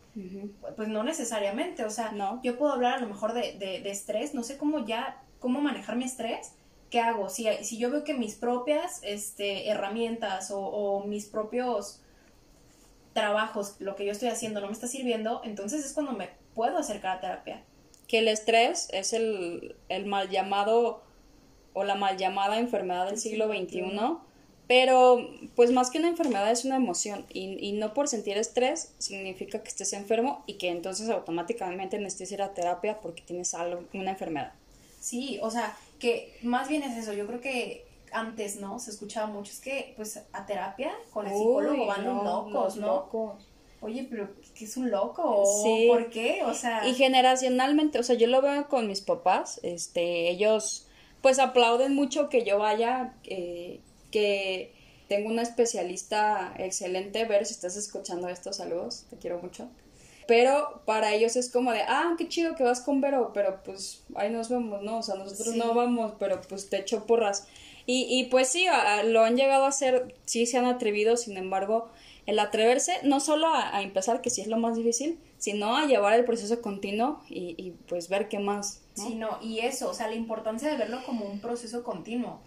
Pues 0.75 0.89
no 0.89 1.03
necesariamente, 1.03 1.85
o 1.85 1.89
sea, 1.89 2.11
no. 2.11 2.41
yo 2.43 2.57
puedo 2.57 2.73
hablar 2.73 2.95
a 2.95 2.99
lo 2.99 3.07
mejor 3.07 3.31
de, 3.31 3.57
de, 3.57 3.89
estrés, 3.89 4.33
no 4.33 4.43
sé 4.43 4.57
cómo 4.57 4.85
ya, 4.85 5.23
cómo 5.39 5.61
manejar 5.61 5.95
mi 5.95 6.03
estrés, 6.03 6.51
¿qué 6.89 6.99
hago? 6.99 7.29
Si, 7.29 7.47
si 7.63 7.77
yo 7.77 7.91
veo 7.91 8.03
que 8.03 8.13
mis 8.13 8.35
propias 8.35 8.99
este, 9.03 9.69
herramientas 9.69 10.51
o, 10.51 10.59
o 10.59 11.05
mis 11.05 11.25
propios 11.25 12.01
trabajos, 13.13 13.75
lo 13.79 13.95
que 13.95 14.05
yo 14.05 14.11
estoy 14.11 14.29
haciendo 14.29 14.61
no 14.61 14.67
me 14.67 14.73
está 14.73 14.87
sirviendo, 14.87 15.41
entonces 15.43 15.85
es 15.85 15.93
cuando 15.93 16.13
me 16.13 16.29
puedo 16.55 16.77
acercar 16.77 17.17
a 17.17 17.21
terapia. 17.21 17.63
Que 18.07 18.19
el 18.19 18.27
estrés 18.27 18.87
es 18.91 19.13
el, 19.13 19.75
el 19.89 20.05
mal 20.05 20.29
llamado 20.29 21.03
o 21.73 21.83
la 21.83 21.95
mal 21.95 22.17
llamada 22.17 22.59
enfermedad 22.59 23.05
del 23.05 23.19
siglo 23.19 23.47
XXI, 23.47 23.83
pero 24.67 25.29
pues 25.55 25.71
más 25.71 25.89
que 25.89 25.99
una 25.99 26.09
enfermedad 26.09 26.51
es 26.51 26.65
una 26.65 26.75
emoción 26.75 27.25
y, 27.29 27.57
y, 27.59 27.71
no 27.73 27.93
por 27.93 28.07
sentir 28.07 28.37
estrés 28.37 28.93
significa 28.99 29.63
que 29.63 29.69
estés 29.69 29.93
enfermo 29.93 30.43
y 30.45 30.55
que 30.55 30.69
entonces 30.69 31.09
automáticamente 31.09 31.97
necesites 31.97 32.33
ir 32.33 32.41
a 32.41 32.53
terapia 32.53 32.99
porque 33.01 33.23
tienes 33.23 33.53
algo, 33.53 33.83
una 33.93 34.11
enfermedad. 34.11 34.53
Sí, 34.99 35.39
o 35.41 35.49
sea, 35.49 35.75
que 35.99 36.37
más 36.43 36.67
bien 36.69 36.83
es 36.83 36.97
eso, 36.97 37.13
yo 37.13 37.27
creo 37.27 37.41
que 37.41 37.85
antes, 38.11 38.57
¿no? 38.57 38.79
Se 38.79 38.91
escuchaba 38.91 39.27
mucho, 39.27 39.51
es 39.51 39.59
que 39.59 39.93
pues 39.95 40.19
a 40.31 40.45
terapia 40.45 40.91
con 41.11 41.27
el 41.27 41.33
psicólogo 41.33 41.85
van 41.85 42.05
los 42.05 42.23
locos, 42.23 42.75
¿no? 42.77 42.87
Locos. 42.87 43.47
Oye, 43.81 44.07
pero 44.09 44.29
¿qué 44.55 44.65
es 44.65 44.75
un 44.75 44.91
loco? 44.91 45.45
Sí. 45.63 45.85
¿Por 45.87 46.09
qué? 46.09 46.43
O 46.43 46.53
sea... 46.53 46.85
Y 46.85 46.95
generacionalmente, 46.95 47.99
o 47.99 48.03
sea, 48.03 48.15
yo 48.15 48.27
lo 48.27 48.41
veo 48.41 48.67
con 48.67 48.87
mis 48.87 49.01
papás, 49.01 49.59
este, 49.63 50.29
ellos 50.29 50.87
pues 51.21 51.39
aplauden 51.39 51.95
mucho 51.95 52.29
que 52.29 52.43
yo 52.43 52.59
vaya, 52.59 53.13
eh, 53.23 53.79
que 54.11 54.73
tengo 55.07 55.29
una 55.29 55.41
especialista 55.41 56.53
excelente, 56.57 57.25
ver 57.25 57.45
si 57.45 57.53
estás 57.53 57.77
escuchando 57.77 58.29
estos 58.29 58.57
saludos, 58.57 59.05
te 59.09 59.17
quiero 59.17 59.39
mucho. 59.39 59.69
Pero 60.29 60.83
para 60.85 61.11
ellos 61.15 61.35
es 61.35 61.49
como 61.49 61.71
de, 61.71 61.81
ah, 61.87 62.13
qué 62.15 62.27
chido 62.27 62.53
que 62.53 62.63
vas 62.63 62.81
con 62.81 63.01
Vero, 63.01 63.31
pero 63.33 63.63
pues 63.63 64.03
ahí 64.13 64.29
nos 64.29 64.47
vemos, 64.47 64.83
¿no? 64.83 64.99
O 64.99 65.01
sea, 65.01 65.15
nosotros 65.15 65.55
no 65.55 65.73
vamos, 65.73 66.13
pero 66.19 66.39
pues 66.47 66.69
te 66.69 66.77
echo 66.77 67.07
porras. 67.07 67.47
Y, 67.87 68.05
y 68.07 68.25
pues 68.25 68.47
sí, 68.49 68.67
lo 69.05 69.23
han 69.23 69.35
llegado 69.35 69.65
a 69.65 69.69
hacer, 69.69 70.15
sí 70.25 70.45
se 70.45 70.59
han 70.59 70.65
atrevido, 70.65 71.17
sin 71.17 71.35
embargo, 71.35 71.89
el 72.27 72.37
atreverse 72.37 72.93
no 73.01 73.19
solo 73.19 73.47
a, 73.51 73.81
empezar, 73.81 74.21
que 74.21 74.29
sí 74.29 74.41
es 74.41 74.47
lo 74.47 74.57
más 74.57 74.75
difícil, 74.77 75.17
sino 75.39 75.75
a 75.75 75.87
llevar 75.87 76.13
el 76.13 76.25
proceso 76.25 76.61
continuo 76.61 77.23
y, 77.27 77.55
y 77.57 77.71
pues 77.87 78.07
ver 78.07 78.29
qué 78.29 78.37
más. 78.37 78.81
¿no? 78.97 79.07
Sí, 79.07 79.15
no, 79.15 79.39
y 79.41 79.61
eso, 79.61 79.89
o 79.89 79.95
sea, 79.95 80.09
la 80.09 80.15
importancia 80.15 80.69
de 80.69 80.77
verlo 80.77 80.99
como 81.07 81.25
un 81.25 81.39
proceso 81.39 81.83
continuo. 81.83 82.39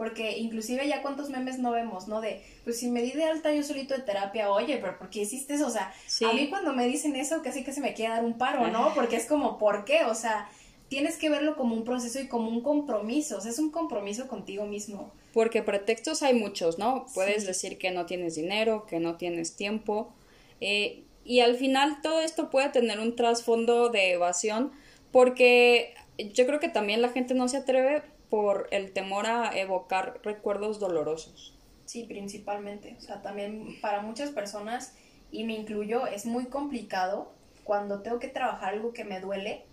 Porque 0.00 0.38
inclusive 0.38 0.88
ya 0.88 1.02
cuántos 1.02 1.28
memes 1.28 1.58
no 1.58 1.72
vemos, 1.72 2.08
¿no? 2.08 2.22
De, 2.22 2.42
pues 2.64 2.78
si 2.78 2.90
me 2.90 3.02
di 3.02 3.10
de 3.10 3.24
alta 3.24 3.52
yo 3.52 3.62
solito 3.62 3.92
de 3.92 4.00
terapia, 4.00 4.50
oye, 4.50 4.78
pero 4.78 4.96
¿por 4.96 5.10
qué 5.10 5.20
hiciste 5.20 5.52
eso? 5.52 5.66
O 5.66 5.70
sea, 5.70 5.92
a 6.26 6.32
mí 6.32 6.48
cuando 6.48 6.72
me 6.72 6.86
dicen 6.86 7.16
eso 7.16 7.42
casi 7.42 7.64
que 7.64 7.74
se 7.74 7.82
me 7.82 7.92
quiere 7.92 8.14
dar 8.14 8.24
un 8.24 8.38
paro, 8.38 8.66
¿no? 8.68 8.94
Porque 8.94 9.16
es 9.16 9.26
como, 9.26 9.58
¿por 9.58 9.84
qué? 9.84 10.06
O 10.06 10.14
sea, 10.14 10.48
tienes 10.88 11.18
que 11.18 11.28
verlo 11.28 11.54
como 11.54 11.74
un 11.74 11.84
proceso 11.84 12.18
y 12.18 12.28
como 12.28 12.48
un 12.48 12.62
compromiso, 12.62 13.36
o 13.36 13.40
sea, 13.42 13.50
es 13.50 13.58
un 13.58 13.70
compromiso 13.70 14.26
contigo 14.26 14.64
mismo. 14.64 15.12
Porque 15.34 15.62
pretextos 15.62 16.22
hay 16.22 16.32
muchos, 16.32 16.78
¿no? 16.78 17.04
Puedes 17.12 17.44
decir 17.46 17.76
que 17.76 17.90
no 17.90 18.06
tienes 18.06 18.36
dinero, 18.36 18.86
que 18.86 19.00
no 19.00 19.18
tienes 19.18 19.54
tiempo, 19.54 20.14
eh, 20.62 21.02
y 21.26 21.40
al 21.40 21.56
final 21.56 22.00
todo 22.00 22.22
esto 22.22 22.48
puede 22.48 22.70
tener 22.70 23.00
un 23.00 23.16
trasfondo 23.16 23.90
de 23.90 24.12
evasión, 24.12 24.72
porque 25.12 25.92
yo 26.32 26.46
creo 26.46 26.58
que 26.58 26.70
también 26.70 27.02
la 27.02 27.10
gente 27.10 27.34
no 27.34 27.48
se 27.48 27.58
atreve 27.58 28.02
por 28.30 28.68
el 28.70 28.92
temor 28.92 29.26
a 29.26 29.50
evocar 29.58 30.20
recuerdos 30.22 30.78
dolorosos. 30.78 31.54
Sí, 31.84 32.04
principalmente. 32.04 32.96
O 32.98 33.00
sea, 33.00 33.20
también 33.20 33.80
para 33.80 34.00
muchas 34.00 34.30
personas, 34.30 34.94
y 35.32 35.44
me 35.44 35.54
incluyo, 35.54 36.06
es 36.06 36.24
muy 36.24 36.46
complicado 36.46 37.32
cuando 37.64 38.00
tengo 38.00 38.18
que 38.18 38.28
trabajar 38.28 38.74
algo 38.74 38.92
que 38.92 39.04
me 39.04 39.20
duele 39.20 39.64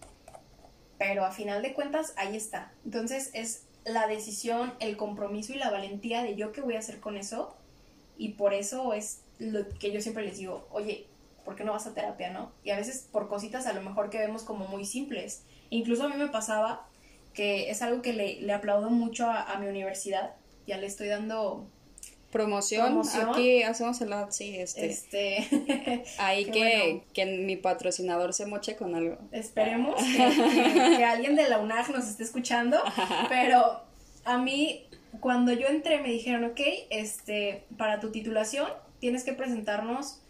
pero 0.98 1.26
a 1.26 1.32
final 1.32 1.62
de 1.62 1.74
cuentas 1.74 2.14
ahí 2.18 2.36
está. 2.36 2.72
Entonces 2.86 3.30
es 3.34 3.66
la 3.86 4.08
decisión, 4.08 4.74
el 4.80 4.98
compromiso 4.98 5.54
y 5.54 5.58
la 5.58 5.70
valentía 5.70 6.24
de 6.24 6.36
yo 6.36 6.52
qué 6.52 6.62
voy 6.62 6.76
a 6.76 6.80
hacer 6.80 7.00
con 7.00 7.18
eso 7.18 7.56
y 8.18 8.30
por 8.30 8.54
eso 8.54 8.94
es 8.94 9.22
lo 9.40 9.68
que 9.70 9.92
yo 9.92 10.02
siempre 10.02 10.26
les 10.26 10.38
digo, 10.38 10.68
oye, 10.72 11.06
¿por 11.46 11.56
qué 11.56 11.64
no 11.64 11.72
vas 11.72 11.88
a 11.88 11.94
terapia, 11.94 12.32
no? 12.32 12.52
Y 12.64 12.72
a 12.72 12.78
veces 12.78 13.08
por 13.12 13.30
cositas 13.30 13.68
a 13.68 13.74
lo 13.74 13.82
mejor 13.82 14.10
que 14.10 14.18
vemos 14.18 14.44
como 14.44 14.68
muy 14.68 14.86
simples. 14.86 15.44
Incluso 15.70 16.04
a 16.04 16.10
mí 16.10 16.16
me 16.18 16.28
pasaba 16.28 16.87
que 17.38 17.70
es 17.70 17.84
algo 17.84 18.02
que 18.02 18.14
le, 18.14 18.42
le 18.42 18.52
aplaudo 18.52 18.90
mucho 18.90 19.28
a, 19.28 19.44
a 19.44 19.60
mi 19.60 19.68
universidad, 19.68 20.34
ya 20.66 20.78
le 20.78 20.88
estoy 20.88 21.08
dando 21.08 21.68
Promoción, 22.32 23.04
aquí 23.30 23.64
hacemos 23.64 24.02
el 24.02 24.12
sí, 24.32 24.58
este. 24.58 24.88
este 24.88 26.04
ahí 26.18 26.46
que, 26.52 27.04
que 27.14 27.26
mi 27.26 27.56
patrocinador 27.56 28.34
se 28.34 28.46
moche 28.48 28.76
con 28.76 28.96
algo. 28.96 29.18
Esperemos 29.32 29.96
que, 30.04 31.04
alguien 31.06 31.36
de 31.36 31.48
la 31.48 31.60
UNAG 31.60 31.92
nos 31.92 32.08
esté 32.08 32.24
escuchando, 32.24 32.80
pero 33.30 33.82
a 34.26 34.38
mí 34.40 34.88
cuando 35.22 35.54
yo 35.54 35.68
entré 35.68 36.02
me 36.02 36.10
dijeron, 36.10 36.44
ok, 36.44 36.60
este, 36.90 37.64
para 37.78 38.00
tu 38.00 38.12
titulación 38.12 38.68
tienes 39.00 39.24
que 39.24 39.34
presentarnos 39.34 40.22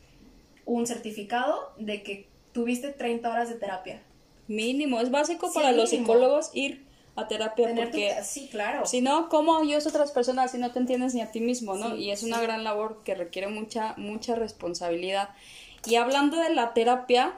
un 0.66 0.86
certificado 0.86 1.74
de 1.80 2.03
que 2.03 2.28
tuviste 2.51 2.89
30 2.89 3.32
horas 3.32 3.49
de 3.49 3.55
terapia. 3.55 4.03
Mínimo, 4.47 4.99
es 4.99 5.10
básico 5.10 5.51
para 5.53 5.72
los 5.72 5.89
psicólogos 5.89 6.51
ir 6.53 6.87
a 7.18 7.28
terapia 7.28 7.74
porque 7.76 8.15
sí, 8.24 8.47
claro. 8.49 8.86
Si 8.86 9.01
no, 9.01 9.28
¿cómo 9.28 9.57
ayudas 9.57 9.88
a 9.88 9.89
otras 9.89 10.11
personas 10.11 10.51
si 10.51 10.59
no 10.59 10.72
te 10.72 10.78
entiendes 10.78 11.15
ni 11.15 11.22
a 11.22 11.32
ti 11.32 11.41
mismo, 11.41 11.76
no? 11.76 11.95
y 11.95 12.11
es 12.11 12.22
una 12.22 12.39
gran 12.39 12.63
labor 12.63 13.01
que 13.03 13.15
requiere 13.15 13.47
mucha 13.47 13.95
mucha 13.97 14.36
responsabilidad. 14.36 15.30
Y 15.86 15.95
hablando 15.95 16.38
de 16.38 16.53
la 16.53 16.74
terapia, 16.74 17.34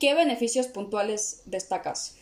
¿qué 0.00 0.14
beneficios 0.14 0.66
puntuales 0.66 1.42
destacas? 1.46 2.16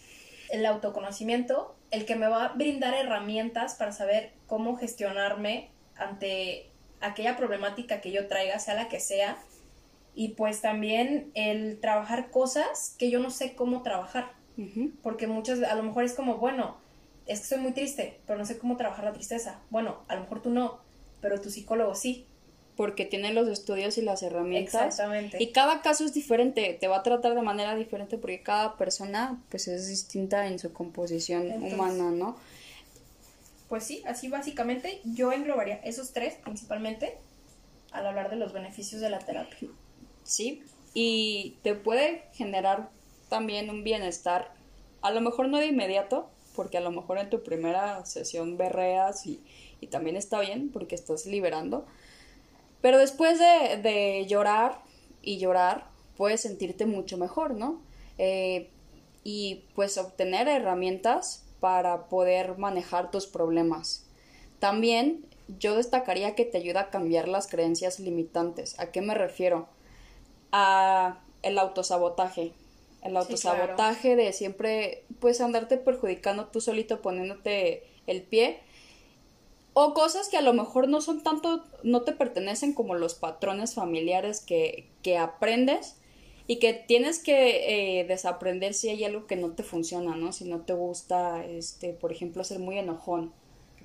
El 0.50 0.66
autoconocimiento, 0.66 1.74
el 1.90 2.04
que 2.04 2.14
me 2.14 2.28
va 2.28 2.44
a 2.44 2.48
brindar 2.52 2.92
herramientas 2.92 3.74
para 3.74 3.92
saber 3.92 4.32
cómo 4.46 4.76
gestionarme 4.76 5.70
ante 5.96 6.70
aquella 7.00 7.38
problemática 7.38 8.02
que 8.02 8.12
yo 8.12 8.28
traiga, 8.28 8.58
sea 8.58 8.74
la 8.74 8.88
que 8.88 9.00
sea, 9.00 9.38
y 10.14 10.28
pues 10.30 10.60
también 10.60 11.30
el 11.34 11.80
trabajar 11.80 12.30
cosas 12.30 12.94
que 12.98 13.10
yo 13.10 13.20
no 13.20 13.30
sé 13.30 13.54
cómo 13.54 13.82
trabajar 13.82 14.32
porque 15.02 15.26
muchas, 15.26 15.62
a 15.62 15.74
lo 15.74 15.82
mejor 15.82 16.04
es 16.04 16.14
como, 16.14 16.36
bueno, 16.36 16.76
es 17.26 17.40
que 17.40 17.46
soy 17.46 17.58
muy 17.58 17.72
triste, 17.72 18.20
pero 18.26 18.38
no 18.38 18.44
sé 18.44 18.58
cómo 18.58 18.76
trabajar 18.76 19.04
la 19.04 19.12
tristeza. 19.12 19.60
Bueno, 19.70 20.02
a 20.08 20.16
lo 20.16 20.22
mejor 20.22 20.42
tú 20.42 20.50
no, 20.50 20.80
pero 21.20 21.40
tu 21.40 21.50
psicólogo 21.50 21.94
sí. 21.94 22.26
Porque 22.76 23.04
tiene 23.04 23.32
los 23.32 23.48
estudios 23.48 23.98
y 23.98 24.02
las 24.02 24.22
herramientas. 24.22 24.86
Exactamente. 24.86 25.42
Y 25.42 25.52
cada 25.52 25.82
caso 25.82 26.04
es 26.04 26.14
diferente, 26.14 26.76
te 26.80 26.88
va 26.88 26.98
a 26.98 27.02
tratar 27.02 27.34
de 27.34 27.42
manera 27.42 27.74
diferente 27.74 28.16
porque 28.16 28.42
cada 28.42 28.76
persona 28.76 29.42
pues 29.50 29.68
es 29.68 29.88
distinta 29.88 30.46
en 30.46 30.58
su 30.58 30.72
composición 30.72 31.50
humana, 31.62 32.10
¿no? 32.10 32.36
Pues 33.68 33.84
sí, 33.84 34.02
así 34.06 34.28
básicamente 34.28 35.00
yo 35.04 35.30
englobaría 35.32 35.76
esos 35.84 36.12
tres 36.12 36.34
principalmente 36.42 37.18
al 37.92 38.06
hablar 38.06 38.30
de 38.30 38.36
los 38.36 38.52
beneficios 38.52 39.00
de 39.00 39.10
la 39.10 39.18
terapia. 39.18 39.68
Sí, 40.24 40.62
y 40.94 41.58
te 41.62 41.74
puede 41.74 42.24
generar 42.32 42.88
también 43.30 43.70
un 43.70 43.82
bienestar, 43.82 44.52
a 45.00 45.10
lo 45.10 45.22
mejor 45.22 45.48
no 45.48 45.56
de 45.56 45.66
inmediato, 45.66 46.28
porque 46.54 46.76
a 46.76 46.82
lo 46.82 46.90
mejor 46.90 47.16
en 47.16 47.30
tu 47.30 47.42
primera 47.42 48.04
sesión 48.04 48.58
berreas 48.58 49.24
y, 49.24 49.42
y 49.80 49.86
también 49.86 50.16
está 50.16 50.40
bien 50.40 50.70
porque 50.70 50.94
estás 50.94 51.24
liberando, 51.24 51.86
pero 52.82 52.98
después 52.98 53.38
de, 53.38 53.78
de 53.78 54.26
llorar 54.26 54.82
y 55.22 55.38
llorar, 55.38 55.86
puedes 56.16 56.42
sentirte 56.42 56.84
mucho 56.84 57.16
mejor, 57.16 57.54
¿no? 57.54 57.80
Eh, 58.18 58.68
y 59.24 59.64
pues 59.74 59.96
obtener 59.96 60.48
herramientas 60.48 61.44
para 61.60 62.08
poder 62.08 62.58
manejar 62.58 63.10
tus 63.10 63.26
problemas. 63.26 64.06
También 64.58 65.24
yo 65.58 65.76
destacaría 65.76 66.34
que 66.34 66.44
te 66.44 66.58
ayuda 66.58 66.80
a 66.80 66.90
cambiar 66.90 67.28
las 67.28 67.46
creencias 67.46 68.00
limitantes. 68.00 68.78
¿A 68.78 68.90
qué 68.92 69.02
me 69.02 69.14
refiero? 69.14 69.68
A 70.52 71.20
el 71.42 71.58
autosabotaje 71.58 72.52
el 73.02 73.16
autosabotaje 73.16 74.16
de 74.16 74.32
siempre 74.32 75.04
pues 75.20 75.40
andarte 75.40 75.76
perjudicando 75.76 76.46
tú 76.46 76.60
solito 76.60 77.00
poniéndote 77.00 77.84
el 78.06 78.22
pie. 78.22 78.60
O 79.72 79.94
cosas 79.94 80.28
que 80.28 80.36
a 80.36 80.42
lo 80.42 80.52
mejor 80.52 80.88
no 80.88 81.00
son 81.00 81.22
tanto, 81.22 81.64
no 81.84 82.02
te 82.02 82.12
pertenecen 82.12 82.74
como 82.74 82.94
los 82.94 83.14
patrones 83.14 83.74
familiares 83.74 84.40
que, 84.40 84.88
que 85.02 85.16
aprendes 85.16 85.96
y 86.50 86.56
que 86.56 86.74
tienes 86.74 87.20
que 87.20 88.00
eh, 88.00 88.04
desaprender 88.04 88.74
si 88.74 88.88
hay 88.88 89.04
algo 89.04 89.28
que 89.28 89.36
no 89.36 89.52
te 89.52 89.62
funciona, 89.62 90.16
¿no? 90.16 90.32
Si 90.32 90.44
no 90.44 90.62
te 90.62 90.72
gusta, 90.72 91.44
este, 91.46 91.92
por 91.92 92.10
ejemplo, 92.10 92.42
ser 92.42 92.58
muy 92.58 92.76
enojón, 92.76 93.32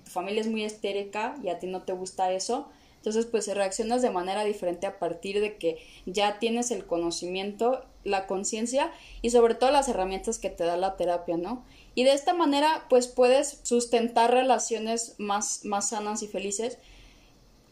tu 0.04 0.10
familia 0.10 0.42
es 0.42 0.48
muy 0.48 0.64
estérica 0.64 1.36
y 1.44 1.50
a 1.50 1.60
ti 1.60 1.68
no 1.68 1.84
te 1.84 1.94
gusta 1.94 2.34
eso, 2.34 2.68
entonces 3.06 3.28
pues 3.28 3.48
reaccionas 3.54 4.02
de 4.02 4.10
manera 4.10 4.44
diferente 4.44 4.88
a 4.88 4.98
partir 4.98 5.40
de 5.40 5.58
que 5.58 5.78
ya 6.08 6.40
tienes 6.40 6.72
el 6.72 6.88
conocimiento, 6.88 7.86
la 8.04 8.26
conciencia 8.26 8.92
y 9.22 9.30
sobre 9.30 9.54
todo 9.54 9.70
las 9.70 9.88
herramientas 9.88 10.40
que 10.40 10.50
te 10.50 10.64
da 10.64 10.76
la 10.76 10.96
terapia, 10.96 11.38
¿no? 11.38 11.64
Y 11.94 12.04
de 12.04 12.14
esta 12.14 12.34
manera 12.34 12.88
pues 12.90 13.08
puedes 13.08 13.60
sustentar 13.62 14.32
relaciones 14.32 15.14
más, 15.20 15.66
más 15.66 15.90
sanas 15.90 16.24
y 16.24 16.28
felices 16.28 16.80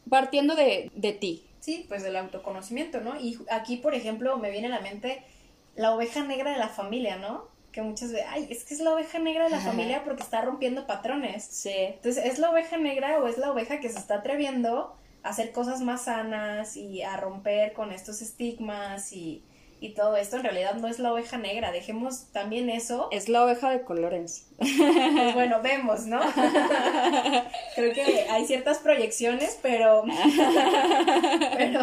partiendo 0.08 0.56
de, 0.56 0.92
de 0.94 1.14
ti, 1.14 1.44
Sí, 1.64 1.86
pues 1.88 2.04
del 2.04 2.18
autoconocimiento, 2.18 3.00
¿no? 3.00 3.18
Y 3.18 3.40
aquí, 3.50 3.78
por 3.78 3.96
ejemplo, 3.96 4.38
me 4.38 4.52
viene 4.52 4.68
a 4.68 4.72
la 4.72 4.82
mente 4.82 5.24
la 5.78 5.96
oveja 5.96 6.22
negra 6.22 6.52
de 6.52 6.58
la 6.58 6.68
familia, 6.68 7.16
¿no? 7.16 7.48
Que 7.72 7.82
muchas 7.82 8.12
veces, 8.12 8.28
ay, 8.30 8.48
es 8.50 8.66
que 8.66 8.74
es 8.74 8.82
la 8.82 8.94
oveja 8.94 9.18
negra 9.18 9.46
de 9.46 9.52
la 9.52 9.62
familia 9.62 10.04
porque 10.04 10.24
está 10.24 10.42
rompiendo 10.42 10.86
patrones. 10.86 11.46
Sí. 11.46 11.72
Entonces, 11.74 12.26
¿es 12.26 12.38
la 12.38 12.50
oveja 12.50 12.76
negra 12.76 13.18
o 13.20 13.30
es 13.30 13.38
la 13.38 13.50
oveja 13.50 13.80
que 13.80 13.88
se 13.88 13.98
está 13.98 14.16
atreviendo 14.16 14.94
hacer 15.24 15.52
cosas 15.52 15.82
más 15.82 16.04
sanas 16.04 16.76
y 16.76 17.02
a 17.02 17.18
romper 17.18 17.74
con 17.74 17.92
estos 17.92 18.22
estigmas 18.22 19.14
y, 19.14 19.44
y 19.84 19.90
todo 19.96 20.16
esto 20.16 20.38
en 20.38 20.44
realidad 20.44 20.76
no 20.76 20.88
es 20.88 20.98
la 21.00 21.12
oveja 21.12 21.38
negra, 21.38 21.74
dejemos 21.74 22.32
también 22.32 22.70
eso. 22.70 23.10
Es 23.12 23.28
la 23.28 23.44
oveja 23.44 23.70
de 23.70 23.82
colores. 23.82 24.48
Pues 24.58 25.34
bueno, 25.34 25.62
vemos, 25.62 26.06
¿no? 26.06 26.22
Creo 27.76 27.94
que 27.94 28.28
hay 28.30 28.46
ciertas 28.46 28.78
proyecciones, 28.78 29.60
pero, 29.62 30.04
pero 31.58 31.82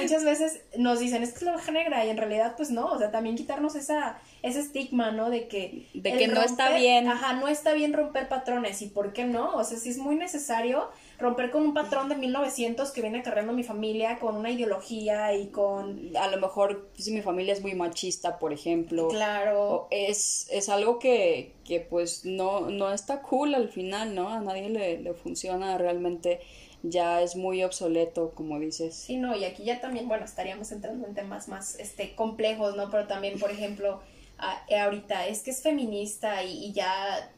muchas 0.00 0.24
veces 0.24 0.60
nos 0.76 1.00
dicen, 1.00 1.24
es 1.24 1.30
que 1.30 1.38
es 1.38 1.42
la 1.42 1.54
oveja 1.54 1.72
negra 1.72 2.04
y 2.04 2.10
en 2.10 2.16
realidad 2.16 2.54
pues 2.56 2.70
no, 2.70 2.86
o 2.86 2.98
sea, 2.98 3.10
también 3.10 3.34
quitarnos 3.34 3.74
esa, 3.74 4.20
ese 4.42 4.60
estigma, 4.60 5.10
¿no? 5.10 5.28
De 5.28 5.48
que... 5.48 5.88
De 5.94 6.16
que 6.16 6.28
no 6.28 6.42
está 6.42 6.76
bien. 6.76 7.08
Ajá, 7.08 7.32
no 7.32 7.48
está 7.48 7.72
bien 7.72 7.92
romper 7.92 8.28
patrones 8.28 8.82
y 8.82 8.86
¿por 8.86 9.12
qué 9.12 9.24
no? 9.24 9.56
O 9.56 9.64
sea, 9.64 9.78
si 9.78 9.88
es 9.88 9.98
muy 9.98 10.14
necesario 10.14 10.90
romper 11.18 11.50
con 11.50 11.62
un 11.62 11.74
patrón 11.74 12.08
de 12.08 12.16
1900 12.16 12.90
que 12.90 13.00
viene 13.00 13.20
acarreando 13.20 13.52
mi 13.52 13.62
familia 13.62 14.18
con 14.18 14.36
una 14.36 14.50
ideología 14.50 15.34
y 15.34 15.48
con... 15.48 16.10
A 16.16 16.28
lo 16.28 16.38
mejor 16.38 16.88
si 16.94 17.12
mi 17.12 17.22
familia 17.22 17.52
es 17.52 17.62
muy 17.62 17.74
machista, 17.74 18.38
por 18.38 18.52
ejemplo. 18.52 19.08
Claro. 19.08 19.88
Es, 19.90 20.48
es 20.50 20.68
algo 20.68 20.98
que, 20.98 21.54
que 21.64 21.80
pues 21.80 22.24
no, 22.24 22.70
no 22.70 22.92
está 22.92 23.22
cool 23.22 23.54
al 23.54 23.68
final, 23.68 24.14
¿no? 24.14 24.28
A 24.28 24.40
nadie 24.40 24.68
le, 24.68 25.00
le 25.00 25.14
funciona 25.14 25.78
realmente 25.78 26.40
ya 26.82 27.22
es 27.22 27.36
muy 27.36 27.62
obsoleto, 27.62 28.32
como 28.34 28.58
dices. 28.58 28.94
Sí, 28.94 29.16
no, 29.16 29.36
y 29.36 29.44
aquí 29.44 29.64
ya 29.64 29.80
también, 29.80 30.08
bueno, 30.08 30.24
estaríamos 30.24 30.72
entrando 30.72 31.06
en 31.06 31.14
temas 31.14 31.48
más 31.48 31.78
este, 31.78 32.14
complejos, 32.14 32.76
¿no? 32.76 32.90
Pero 32.90 33.06
también, 33.06 33.38
por 33.38 33.50
ejemplo, 33.50 34.00
ahorita 34.76 35.28
es 35.28 35.42
que 35.42 35.52
es 35.52 35.62
feminista 35.62 36.42
y, 36.42 36.66
y 36.66 36.72
ya 36.72 37.30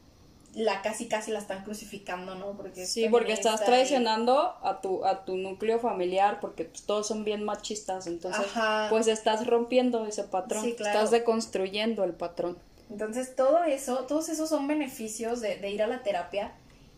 la 0.55 0.81
casi 0.81 1.07
casi 1.07 1.31
la 1.31 1.39
están 1.39 1.63
crucificando, 1.63 2.35
¿no? 2.35 2.53
Porque 2.53 2.85
sí, 2.85 3.09
porque 3.09 3.33
estás 3.33 3.65
traicionando 3.65 4.55
a 4.63 4.79
tu 4.81 5.05
a 5.05 5.25
tu 5.25 5.35
núcleo 5.35 5.79
familiar 5.79 6.39
porque 6.39 6.63
pues, 6.63 6.83
todos 6.83 7.07
son 7.07 7.25
bien 7.25 7.43
machistas, 7.43 8.07
entonces 8.07 8.45
pues 8.89 9.07
estás 9.07 9.45
rompiendo 9.45 10.05
ese 10.05 10.23
patrón, 10.23 10.65
estás 10.65 11.11
deconstruyendo 11.11 12.03
el 12.05 12.13
patrón. 12.13 12.57
Entonces 12.89 13.35
todo 13.35 13.63
eso, 13.65 14.05
todos 14.05 14.29
esos 14.29 14.47
son 14.47 14.67
beneficios 14.67 15.41
de, 15.41 15.57
de, 15.57 15.71
ir 15.71 15.83
a 15.83 15.87
la 15.87 16.03
terapia 16.03 16.53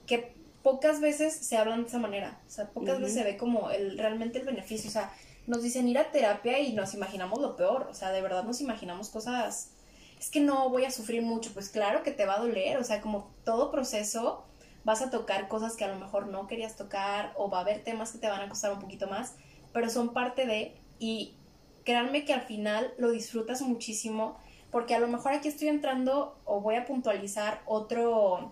que 0.06 0.36
pocas 0.62 1.00
veces 1.00 1.34
se 1.34 1.58
hablan 1.58 1.82
de 1.82 1.88
esa 1.88 1.98
manera, 1.98 2.40
o 2.46 2.50
sea, 2.50 2.70
pocas 2.70 3.00
veces 3.00 3.16
se 3.16 3.24
ve 3.24 3.38
como 3.38 3.72
el 3.72 3.98
realmente 3.98 4.40
el 4.40 4.46
beneficio, 4.46 4.90
o 4.90 4.94
sea, 4.94 5.12
nos 5.48 5.64
dicen 5.64 5.88
ir 5.88 5.98
a 5.98 6.12
terapia 6.12 6.60
y 6.60 6.74
nos 6.74 6.94
imaginamos 6.94 7.40
lo 7.40 7.56
peor, 7.56 7.88
o 7.90 7.94
sea, 7.94 8.12
de 8.12 8.22
verdad 8.22 8.44
nos 8.44 8.62
imaginamos 8.62 9.10
cosas 9.10 9.72
es 10.20 10.30
que 10.30 10.40
no 10.40 10.70
voy 10.70 10.86
a 10.86 10.92
sufrir 10.92 11.22
mucho, 11.22 11.52
pues 11.54 11.70
claro 11.70 12.04
que 12.04 12.12
te 12.12 12.26
va 12.26 12.36
a 12.36 12.40
doler, 12.40 12.78
o 12.78 12.84
sea, 12.84 13.02
como 13.02 13.32
todo 13.44 13.72
proceso 13.72 14.44
vas 14.84 15.02
a 15.02 15.10
tocar 15.10 15.48
cosas 15.48 15.76
que 15.76 15.84
a 15.84 15.90
lo 15.90 16.00
mejor 16.00 16.28
no 16.28 16.48
querías 16.48 16.76
tocar 16.76 17.34
o 17.36 17.50
va 17.50 17.60
a 17.60 17.62
haber 17.62 17.84
temas 17.84 18.12
que 18.12 18.20
te 18.20 18.28
van 18.28 18.42
a 18.42 18.50
costar 18.50 18.72
un 18.72 18.80
poquito 18.80 19.08
más, 19.08 19.36
pero 19.74 19.90
son 19.90 20.14
parte 20.14 20.46
de 20.46 20.76
y 21.00 21.36
créanme 21.84 22.26
que 22.26 22.34
al 22.34 22.42
final 22.42 22.94
lo 22.98 23.12
disfrutas 23.12 23.62
muchísimo 23.62 24.38
porque 24.72 24.96
a 24.96 25.00
lo 25.00 25.08
mejor 25.08 25.34
aquí 25.34 25.48
estoy 25.48 25.68
entrando 25.68 26.38
o 26.46 26.62
voy 26.62 26.76
a 26.76 26.86
puntualizar 26.86 27.62
otro 27.66 28.52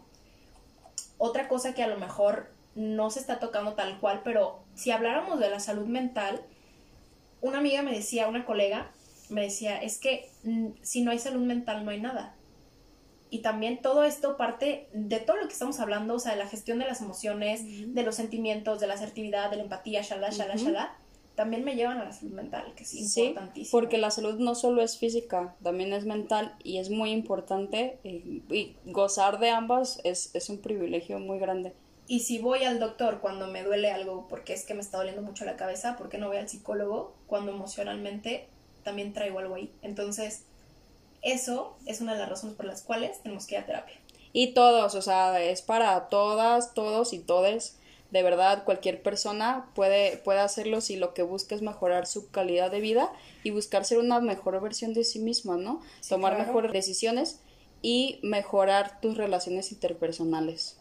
otra 1.18 1.47
cosa 1.47 1.74
que 1.74 1.84
a 1.84 1.88
lo 1.88 1.97
mejor 1.97 2.49
no 2.76 3.09
se 3.09 3.20
está 3.20 3.39
tocando 3.39 3.74
tal 3.74 3.99
cual, 3.99 4.22
pero 4.24 4.59
si 4.76 4.91
habláramos 4.91 5.39
de 5.39 5.49
la 5.49 5.59
salud 5.59 5.86
mental, 5.86 6.41
una 7.41 7.59
amiga 7.59 7.82
me 7.82 7.93
decía, 7.93 8.28
una 8.28 8.45
colega, 8.45 8.91
me 9.30 9.41
decía, 9.41 9.82
es 9.82 9.99
que 9.99 10.30
mm, 10.43 10.67
si 10.82 11.01
no 11.01 11.11
hay 11.11 11.19
salud 11.19 11.41
mental 11.41 11.86
no 11.86 11.91
hay 11.91 11.99
nada. 11.99 12.36
Y 13.30 13.39
también 13.39 13.82
todo 13.82 14.03
esto 14.03 14.38
parte 14.38 14.88
de 14.93 15.19
todo 15.19 15.38
lo 15.38 15.47
que 15.47 15.53
estamos 15.53 15.80
hablando, 15.80 16.15
o 16.15 16.19
sea, 16.19 16.34
de 16.34 16.38
la 16.38 16.47
gestión 16.47 16.80
de 16.80 16.86
las 16.86 17.01
emociones, 17.01 17.61
de 17.93 18.03
los 18.03 18.15
sentimientos, 18.15 18.80
de 18.80 18.88
la 18.88 18.93
asertividad, 18.93 19.49
de 19.49 19.57
la 19.57 19.63
empatía, 19.63 20.01
shala, 20.01 20.30
shala, 20.30 20.55
shala, 20.55 20.95
también 21.36 21.65
me 21.65 21.76
llevan 21.76 21.97
a 21.97 22.05
la 22.05 22.11
salud 22.13 22.32
mental, 22.32 22.73
que 22.76 22.84
es 22.84 23.17
importantísimo. 23.17 23.71
Porque 23.71 23.97
la 23.97 24.09
salud 24.09 24.39
no 24.39 24.55
solo 24.55 24.82
es 24.82 24.97
física, 24.97 25.55
también 25.61 25.91
es 25.91 26.05
mental 26.05 26.55
y 26.63 26.78
es 26.78 26.89
muy 26.89 27.11
importante 27.11 27.99
y, 28.03 28.43
y 28.49 28.78
gozar 28.86 29.39
de 29.39 29.49
ambas 29.49 29.99
es, 30.03 30.34
es 30.34 30.49
un 30.49 30.59
privilegio 30.59 31.19
muy 31.19 31.39
grande. 31.39 31.73
Y 32.07 32.21
si 32.21 32.38
voy 32.39 32.63
al 32.63 32.80
doctor 32.80 33.19
cuando 33.19 33.47
me 33.47 33.63
duele 33.63 33.91
algo 33.91 34.28
porque 34.28 34.53
es 34.53 34.63
que 34.63 34.76
me 34.76 34.82
está 34.82 34.97
doliendo 34.97 35.21
mucho 35.21 35.43
la 35.43 35.55
cabeza, 35.55 35.97
¿por 35.97 36.09
qué 36.09 36.17
no 36.17 36.28
voy 36.28 36.38
al 36.38 36.47
psicólogo 36.47 37.15
cuando 37.28 37.51
emocionalmente 37.51 38.47
también 38.86 39.12
traigo 39.12 39.40
algo 39.40 39.56
ahí. 39.56 39.70
Entonces, 39.82 40.44
eso 41.22 41.76
es 41.86 42.00
una 42.00 42.14
de 42.14 42.20
las 42.20 42.30
razones 42.30 42.56
por 42.56 42.66
las 42.66 42.84
cuales 42.84 43.22
tenemos 43.22 43.46
que 43.46 43.56
ir 43.56 43.62
a 43.62 43.66
terapia. 43.66 43.96
Y 44.32 44.54
todos, 44.54 44.96
o 44.96 45.02
sea, 45.02 45.42
es 45.42 45.62
para 45.62 46.08
todas, 46.08 46.74
todos 46.74 47.12
y 47.12 47.20
todes. 47.20 47.78
De 48.12 48.22
verdad, 48.22 48.64
cualquier 48.64 49.02
persona 49.02 49.70
puede, 49.74 50.18
puede 50.18 50.40
hacerlo 50.40 50.80
si 50.80 50.96
lo 50.96 51.14
que 51.14 51.24
busca 51.24 51.56
es 51.56 51.62
mejorar 51.62 52.06
su 52.06 52.30
calidad 52.30 52.72
de 52.72 52.80
vida 52.80 53.12
y 53.44 53.50
buscar 53.50 53.84
ser 53.84 53.98
una 53.98 54.22
mejor 54.22 54.62
versión 54.62 54.94
de 54.94 55.04
sí 55.04 55.20
misma, 55.20 55.58
¿no? 55.58 55.82
Tomar 56.08 56.38
mejores 56.38 56.72
decisiones 56.72 57.40
y 57.82 58.20
mejorar 58.22 59.02
tus 59.02 59.18
relaciones 59.18 59.72
interpersonales. 59.72 60.78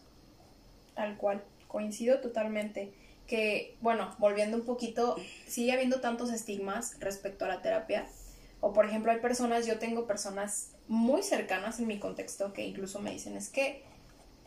Tal 0.93 1.17
cual, 1.17 1.43
coincido 1.67 2.19
totalmente 2.19 2.93
que, 3.27 3.77
bueno, 3.81 4.15
volviendo 4.19 4.57
un 4.57 4.65
poquito, 4.65 5.15
sigue 5.47 5.71
habiendo 5.71 5.99
tantos 5.99 6.31
estigmas 6.31 6.99
respecto 6.99 7.45
a 7.45 7.47
la 7.47 7.61
terapia. 7.61 8.07
O 8.61 8.73
por 8.73 8.85
ejemplo, 8.85 9.11
hay 9.11 9.19
personas, 9.19 9.67
yo 9.67 9.79
tengo 9.79 10.07
personas 10.07 10.71
muy 10.87 11.23
cercanas 11.23 11.79
en 11.79 11.87
mi 11.87 11.99
contexto 11.99 12.53
que 12.53 12.65
incluso 12.65 12.99
me 12.99 13.11
dicen, 13.11 13.35
es 13.35 13.49
que 13.49 13.83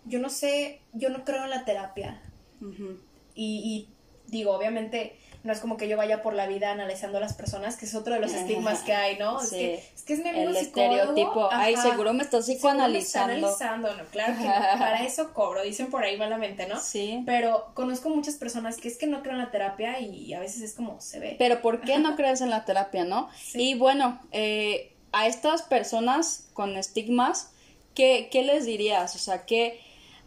yo 0.04 0.18
no 0.18 0.30
sé, 0.30 0.80
yo 0.92 1.10
no 1.10 1.24
creo 1.24 1.44
en 1.44 1.50
la 1.50 1.64
terapia. 1.64 2.22
y, 2.60 3.88
y, 3.94 3.94
digo, 4.28 4.52
obviamente 4.52 5.16
no 5.44 5.52
es 5.52 5.60
como 5.60 5.76
que 5.76 5.88
yo 5.88 5.96
vaya 5.96 6.22
por 6.22 6.34
la 6.34 6.46
vida 6.46 6.72
analizando 6.72 7.18
a 7.18 7.20
las 7.20 7.32
personas, 7.32 7.76
que 7.76 7.86
es 7.86 7.94
otro 7.94 8.14
de 8.14 8.20
los 8.20 8.32
estigmas 8.32 8.80
que 8.80 8.92
hay, 8.92 9.18
¿no? 9.18 9.40
Es, 9.40 9.50
que, 9.50 9.74
es 9.74 10.02
que 10.02 10.14
es 10.14 10.22
mi 10.22 10.30
amigo 10.30 10.50
El 10.50 10.56
estereotipo, 10.56 11.48
ay, 11.50 11.76
seguro 11.76 12.12
me 12.12 12.22
estás 12.22 12.46
psicoanalizando. 12.46 13.28
Me 13.34 13.48
está 13.48 13.74
analizando, 13.74 14.02
no, 14.02 14.10
claro 14.10 14.34
que 14.36 14.44
para 14.78 15.04
eso 15.04 15.32
cobro, 15.32 15.62
dicen 15.62 15.90
por 15.90 16.02
ahí 16.02 16.16
malamente, 16.16 16.66
¿no? 16.66 16.80
Sí. 16.80 17.22
Pero 17.24 17.70
conozco 17.74 18.10
muchas 18.10 18.34
personas 18.34 18.76
que 18.78 18.88
es 18.88 18.98
que 18.98 19.06
no 19.06 19.22
creen 19.22 19.36
en 19.36 19.44
la 19.44 19.50
terapia 19.50 20.00
y 20.00 20.34
a 20.34 20.40
veces 20.40 20.62
es 20.62 20.74
como 20.74 21.00
se 21.00 21.20
ve. 21.20 21.36
Pero 21.38 21.62
¿por 21.62 21.80
qué 21.82 21.98
no 21.98 22.16
crees 22.16 22.40
en 22.40 22.50
la 22.50 22.64
terapia, 22.64 23.04
no? 23.04 23.28
Y 23.54 23.74
bueno, 23.74 24.20
eh, 24.32 24.92
a 25.12 25.26
estas 25.26 25.62
personas 25.62 26.48
con 26.52 26.76
estigmas, 26.76 27.52
¿qué, 27.94 28.28
¿qué 28.30 28.42
les 28.42 28.66
dirías? 28.66 29.14
O 29.14 29.18
sea, 29.18 29.46
¿qué 29.46 29.80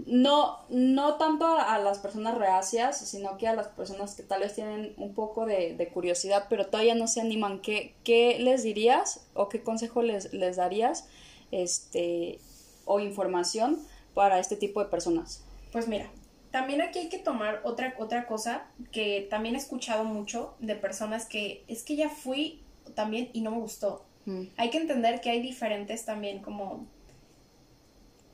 no, 0.07 0.59
no 0.69 1.15
tanto 1.15 1.45
a, 1.45 1.77
las 1.79 1.99
personas 1.99 2.37
reacias, 2.37 2.97
sino 2.97 3.37
que 3.37 3.47
a 3.47 3.53
las 3.53 3.67
personas 3.67 4.15
que 4.15 4.23
tal 4.23 4.41
vez 4.41 4.55
tienen 4.55 4.93
un 4.97 5.13
poco 5.13 5.45
de, 5.45 5.89
curiosidad, 5.93 6.47
pero 6.49 6.67
todavía 6.67 6.95
no 6.95 7.07
se 7.07 7.21
animan. 7.21 7.61
¿Qué, 7.61 7.95
¿Qué, 8.03 8.37
les 8.39 8.63
dirías 8.63 9.25
o 9.33 9.49
qué 9.49 9.61
consejo 9.61 10.01
les, 10.01 10.33
les 10.33 10.55
darías 10.57 11.07
este, 11.51 12.39
o 12.85 12.99
información 12.99 13.79
para 14.13 14.39
este 14.39 14.55
tipo 14.55 14.83
de 14.83 14.89
personas? 14.89 15.43
Pues 15.71 15.87
mira, 15.87 16.09
también 16.51 16.81
aquí 16.81 16.99
hay 16.99 17.09
que 17.09 17.19
tomar 17.19 17.61
otra, 17.63 17.95
otra 17.97 18.27
cosa 18.27 18.65
que 18.91 19.27
también 19.29 19.55
he 19.55 19.57
escuchado 19.57 20.03
mucho 20.03 20.53
de 20.59 20.75
personas 20.75 21.25
que 21.25 21.63
es 21.67 21.83
que 21.83 21.95
ya 21.95 22.09
fui 22.09 22.61
también 22.93 23.29
y 23.33 23.41
no 23.41 23.51
me 23.51 23.59
gustó. 23.59 24.03
Mm. 24.25 24.43
Hay 24.57 24.69
que 24.69 24.77
entender 24.77 25.21
que 25.21 25.29
hay 25.29 25.41
diferentes 25.41 26.05
también 26.05 26.41
como 26.41 26.85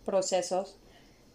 procesos 0.06 0.78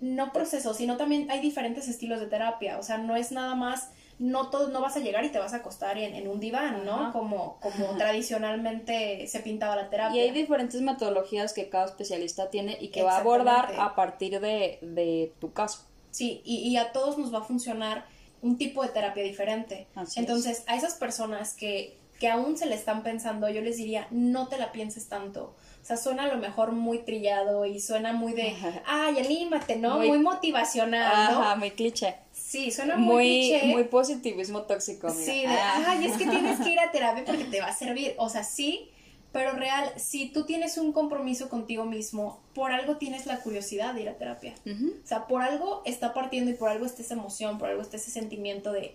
no 0.03 0.32
proceso, 0.32 0.74
sino 0.74 0.96
también 0.96 1.30
hay 1.30 1.40
diferentes 1.40 1.86
estilos 1.86 2.18
de 2.18 2.26
terapia, 2.26 2.76
o 2.76 2.82
sea, 2.82 2.98
no 2.98 3.14
es 3.14 3.30
nada 3.30 3.55
más, 3.55 3.90
no 4.18 4.50
todo, 4.50 4.68
no 4.68 4.80
vas 4.80 4.96
a 4.96 5.00
llegar 5.00 5.24
y 5.24 5.28
te 5.28 5.38
vas 5.38 5.53
a 5.53 5.59
acostar 5.59 5.96
en, 5.96 6.26
un 6.26 6.40
diván, 6.40 6.84
¿no? 6.84 7.12
Como, 7.12 7.61
como 7.61 7.86
tradicionalmente 7.96 9.28
se 9.28 9.38
pintaba 9.40 9.76
la 9.76 9.90
terapia. 9.90 10.16
Y 10.16 10.28
hay 10.28 10.30
diferentes 10.32 10.80
metodologías 10.80 11.53
que 11.53 11.68
cada 11.68 11.86
especialista 11.86 12.50
tiene 12.50 12.76
y 12.80 12.88
que 12.88 13.05
va 13.05 13.16
a 13.16 13.20
abordar 13.20 13.72
a 13.78 13.94
partir 13.94 14.40
de, 14.40 14.80
de 14.82 15.32
tu 15.38 15.53
caso. 15.53 15.86
Sí, 16.11 16.42
y, 16.44 16.68
y 16.68 16.76
a 16.78 16.90
todos 16.90 17.16
nos 17.16 17.32
va 17.32 17.38
a 17.38 17.44
funcionar 17.44 18.05
un 18.42 18.59
tipo 18.59 18.82
de 18.82 18.88
terapia 18.88 19.22
diferente. 19.22 19.86
Así 19.94 20.11
es. 20.11 20.16
Entonces, 20.18 20.64
a 20.66 20.74
esas 20.74 20.94
personas 20.94 21.55
que, 21.55 21.96
que 22.18 22.28
aún 22.28 22.59
se 22.59 22.66
le 22.66 22.74
están 22.74 23.05
pensando, 23.05 23.48
yo 23.48 23.61
les 23.61 23.76
diría, 23.76 24.09
no 24.11 24.48
te 24.48 24.59
la 24.59 24.72
pienses 24.72 25.09
tanto. 25.09 25.55
O 25.83 25.85
sea, 25.85 25.97
suena 25.97 26.24
a 26.24 26.28
lo 26.28 26.37
mejor 26.37 26.70
muy 26.72 26.99
trillado 26.99 27.66
y 27.66 27.80
suena 27.80 28.12
muy 28.12 28.35
de, 28.35 28.55
ay, 28.87 29.18
anímate, 29.18 29.76
¿no? 29.76 29.97
Muy- 29.97 30.09
Muy, 30.09 30.18
motivacional, 30.20 31.33
¿no? 31.35 31.41
Ajá, 31.43 31.57
muy 31.57 31.72
cliché. 31.72 32.14
Sí, 32.33 32.70
suena 32.70 32.97
muy, 32.97 33.14
Muy, 33.14 33.24
cliché. 33.51 33.66
muy 33.66 33.85
positivismo 33.85 34.62
tóxico. 34.62 35.11
Sí, 35.11 35.41
de, 35.43 35.47
Ah. 35.49 35.85
ay, 35.89 36.07
es 36.07 36.16
que 36.16 36.26
tienes 36.26 36.61
que 36.61 36.70
ir 36.70 36.78
a 36.78 36.93
terapia 36.93 37.24
porque 37.24 37.45
te 37.47 37.61
va 37.61 37.66
a 37.66 37.74
servir. 37.74 38.14
O 38.18 38.28
sea, 38.28 38.45
sí, 38.45 38.91
pero 39.33 39.53
real, 39.53 39.91
si 39.97 40.26
tú 40.28 40.45
tienes 40.45 40.78
un 40.78 40.93
compromiso 40.93 41.49
contigo 41.49 41.85
mismo, 41.85 42.39
por 42.55 42.70
algo 42.70 42.97
tienes 42.99 43.26
la 43.26 43.39
curiosidad 43.41 43.93
de 43.95 44.03
ir 44.03 44.09
a 44.09 44.14
terapia. 44.14 44.55
O 44.66 45.07
sea, 45.07 45.26
por 45.26 45.43
algo 45.43 45.83
está 45.85 46.14
partiendo 46.14 46.51
y 46.53 46.55
por 46.55 46.68
algo 46.68 46.87
está 46.87 47.03
esa 47.03 47.14
emoción, 47.14 47.59
por 47.59 47.68
algo 47.70 47.83
está 47.83 47.97
ese 47.97 48.11
sentimiento 48.12 48.70
de 48.70 48.95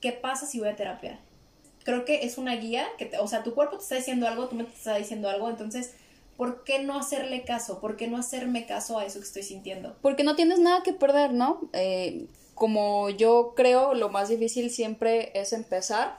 ¿qué 0.00 0.12
pasa 0.12 0.46
si 0.46 0.60
voy 0.60 0.68
a 0.70 0.76
terapia? 0.76 1.18
Creo 1.84 2.04
que 2.06 2.24
es 2.24 2.38
una 2.38 2.54
guía 2.56 2.86
que, 2.96 3.04
te- 3.06 3.18
o 3.18 3.28
sea, 3.28 3.42
tu 3.42 3.54
cuerpo 3.54 3.76
te 3.76 3.82
está 3.82 3.96
diciendo 3.96 4.26
algo, 4.26 4.48
tu 4.48 4.56
mente 4.56 4.72
te 4.72 4.78
está 4.78 4.96
diciendo 4.96 5.28
algo, 5.28 5.50
entonces, 5.50 5.94
¿por 6.36 6.64
qué 6.64 6.80
no 6.80 6.98
hacerle 6.98 7.44
caso? 7.44 7.80
¿Por 7.80 7.96
qué 7.96 8.08
no 8.08 8.18
hacerme 8.18 8.66
caso 8.66 8.98
a 8.98 9.04
eso 9.04 9.18
que 9.18 9.26
estoy 9.26 9.42
sintiendo? 9.42 9.96
Porque 10.02 10.24
no 10.24 10.36
tienes 10.36 10.58
nada 10.58 10.82
que 10.82 10.92
perder, 10.92 11.32
¿no? 11.32 11.68
Eh, 11.72 12.26
como 12.54 13.10
yo 13.10 13.54
creo, 13.56 13.94
lo 13.94 14.08
más 14.08 14.28
difícil 14.28 14.70
siempre 14.70 15.30
es 15.34 15.52
empezar, 15.52 16.18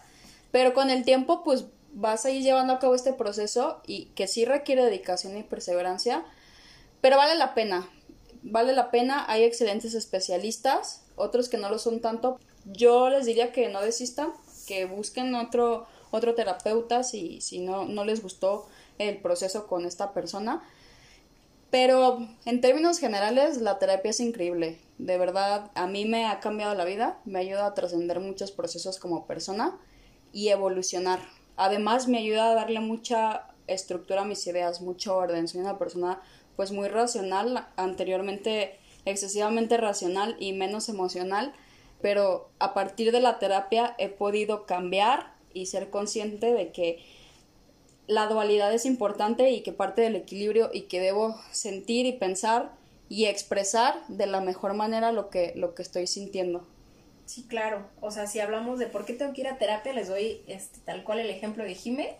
pero 0.52 0.74
con 0.74 0.90
el 0.90 1.04
tiempo, 1.04 1.44
pues 1.44 1.66
vas 1.94 2.26
a 2.26 2.32
ir 2.32 2.44
llevando 2.44 2.74
a 2.74 2.80
cabo 2.80 2.96
este 2.96 3.14
proceso 3.14 3.82
y 3.86 4.06
que 4.16 4.28
sí 4.28 4.46
requiere 4.46 4.86
dedicación 4.86 5.38
y 5.38 5.44
perseverancia, 5.44 6.24
pero 7.02 7.18
vale 7.18 7.36
la 7.36 7.54
pena. 7.54 7.90
Vale 8.44 8.74
la 8.74 8.92
pena, 8.92 9.26
hay 9.28 9.44
excelentes 9.44 9.94
especialistas, 9.94 11.04
otros 11.16 11.50
que 11.50 11.58
no 11.58 11.70
lo 11.70 11.80
son 11.80 12.02
tanto. 12.02 12.40
Yo 12.66 13.10
les 13.10 13.26
diría 13.26 13.52
que 13.52 13.70
no 13.70 13.82
desistan, 13.82 14.32
que 14.68 14.86
busquen 14.86 15.34
otro, 15.36 15.88
otro 16.12 16.36
terapeuta 16.36 17.04
si, 17.04 17.42
si 17.42 17.60
no, 17.60 17.86
no 17.86 18.06
les 18.06 18.22
gustó 18.22 18.68
el 18.98 19.22
proceso 19.22 19.68
con 19.68 19.86
esta 19.86 20.14
persona. 20.14 20.64
Pero 21.70 22.20
en 22.46 22.62
términos 22.62 23.00
generales, 23.00 23.58
la 23.58 23.78
terapia 23.78 24.12
es 24.12 24.20
increíble. 24.20 24.80
De 24.98 25.18
verdad, 25.18 25.72
a 25.76 25.86
mí 25.88 26.06
me 26.06 26.26
ha 26.26 26.40
cambiado 26.40 26.74
la 26.76 26.86
vida, 26.86 27.20
me 27.26 27.40
ayuda 27.40 27.66
a 27.66 27.74
trascender 27.74 28.20
muchos 28.20 28.52
procesos 28.52 29.00
como 29.00 29.28
persona 29.28 29.78
y 30.32 30.50
evolucionar. 30.50 31.20
Además, 31.58 32.08
me 32.08 32.20
ayuda 32.20 32.52
a 32.52 32.56
darle 32.56 32.80
mucha 32.80 33.48
estructura 33.68 34.22
a 34.22 34.26
mis 34.26 34.46
ideas, 34.48 34.82
mucho 34.82 35.18
orden. 35.18 35.48
Soy 35.48 35.62
una 35.62 35.78
persona 35.78 36.22
pues 36.56 36.72
muy 36.72 36.88
racional, 36.88 37.68
anteriormente 37.76 38.80
excesivamente 39.06 39.78
racional 39.78 40.36
y 40.40 40.54
menos 40.54 40.90
emocional, 40.90 41.54
pero 42.02 42.50
a 42.60 42.74
partir 42.74 43.12
de 43.12 43.22
la 43.22 43.40
terapia 43.40 43.96
he 43.98 44.10
podido 44.10 44.66
cambiar 44.66 45.34
y 45.54 45.68
ser 45.68 45.90
consciente 45.90 46.54
de 46.54 46.72
que 46.72 47.04
la 48.08 48.28
dualidad 48.28 48.74
es 48.74 48.86
importante 48.86 49.52
y 49.52 49.62
que 49.62 49.74
parte 49.74 50.02
del 50.02 50.16
equilibrio 50.16 50.70
y 50.74 50.84
que 50.84 51.00
debo 51.00 51.36
sentir 51.52 52.06
y 52.06 52.14
pensar 52.14 52.72
y 53.10 53.26
expresar 53.26 54.06
de 54.08 54.28
la 54.28 54.42
mejor 54.42 54.74
manera 54.74 55.12
lo 55.12 55.30
que, 55.30 55.54
lo 55.56 55.76
que 55.76 55.82
estoy 55.82 56.08
sintiendo. 56.08 56.66
Sí, 57.26 57.46
claro. 57.48 57.86
O 58.00 58.10
sea, 58.10 58.26
si 58.26 58.40
hablamos 58.40 58.80
de 58.80 58.88
por 58.88 59.06
qué 59.06 59.14
tengo 59.14 59.34
que 59.34 59.42
ir 59.42 59.48
a 59.48 59.58
terapia, 59.58 59.92
les 59.94 60.08
doy 60.08 60.42
este, 60.48 60.80
tal 60.80 61.04
cual 61.04 61.20
el 61.20 61.30
ejemplo 61.30 61.64
de 61.64 61.76
Jime. 61.76 62.18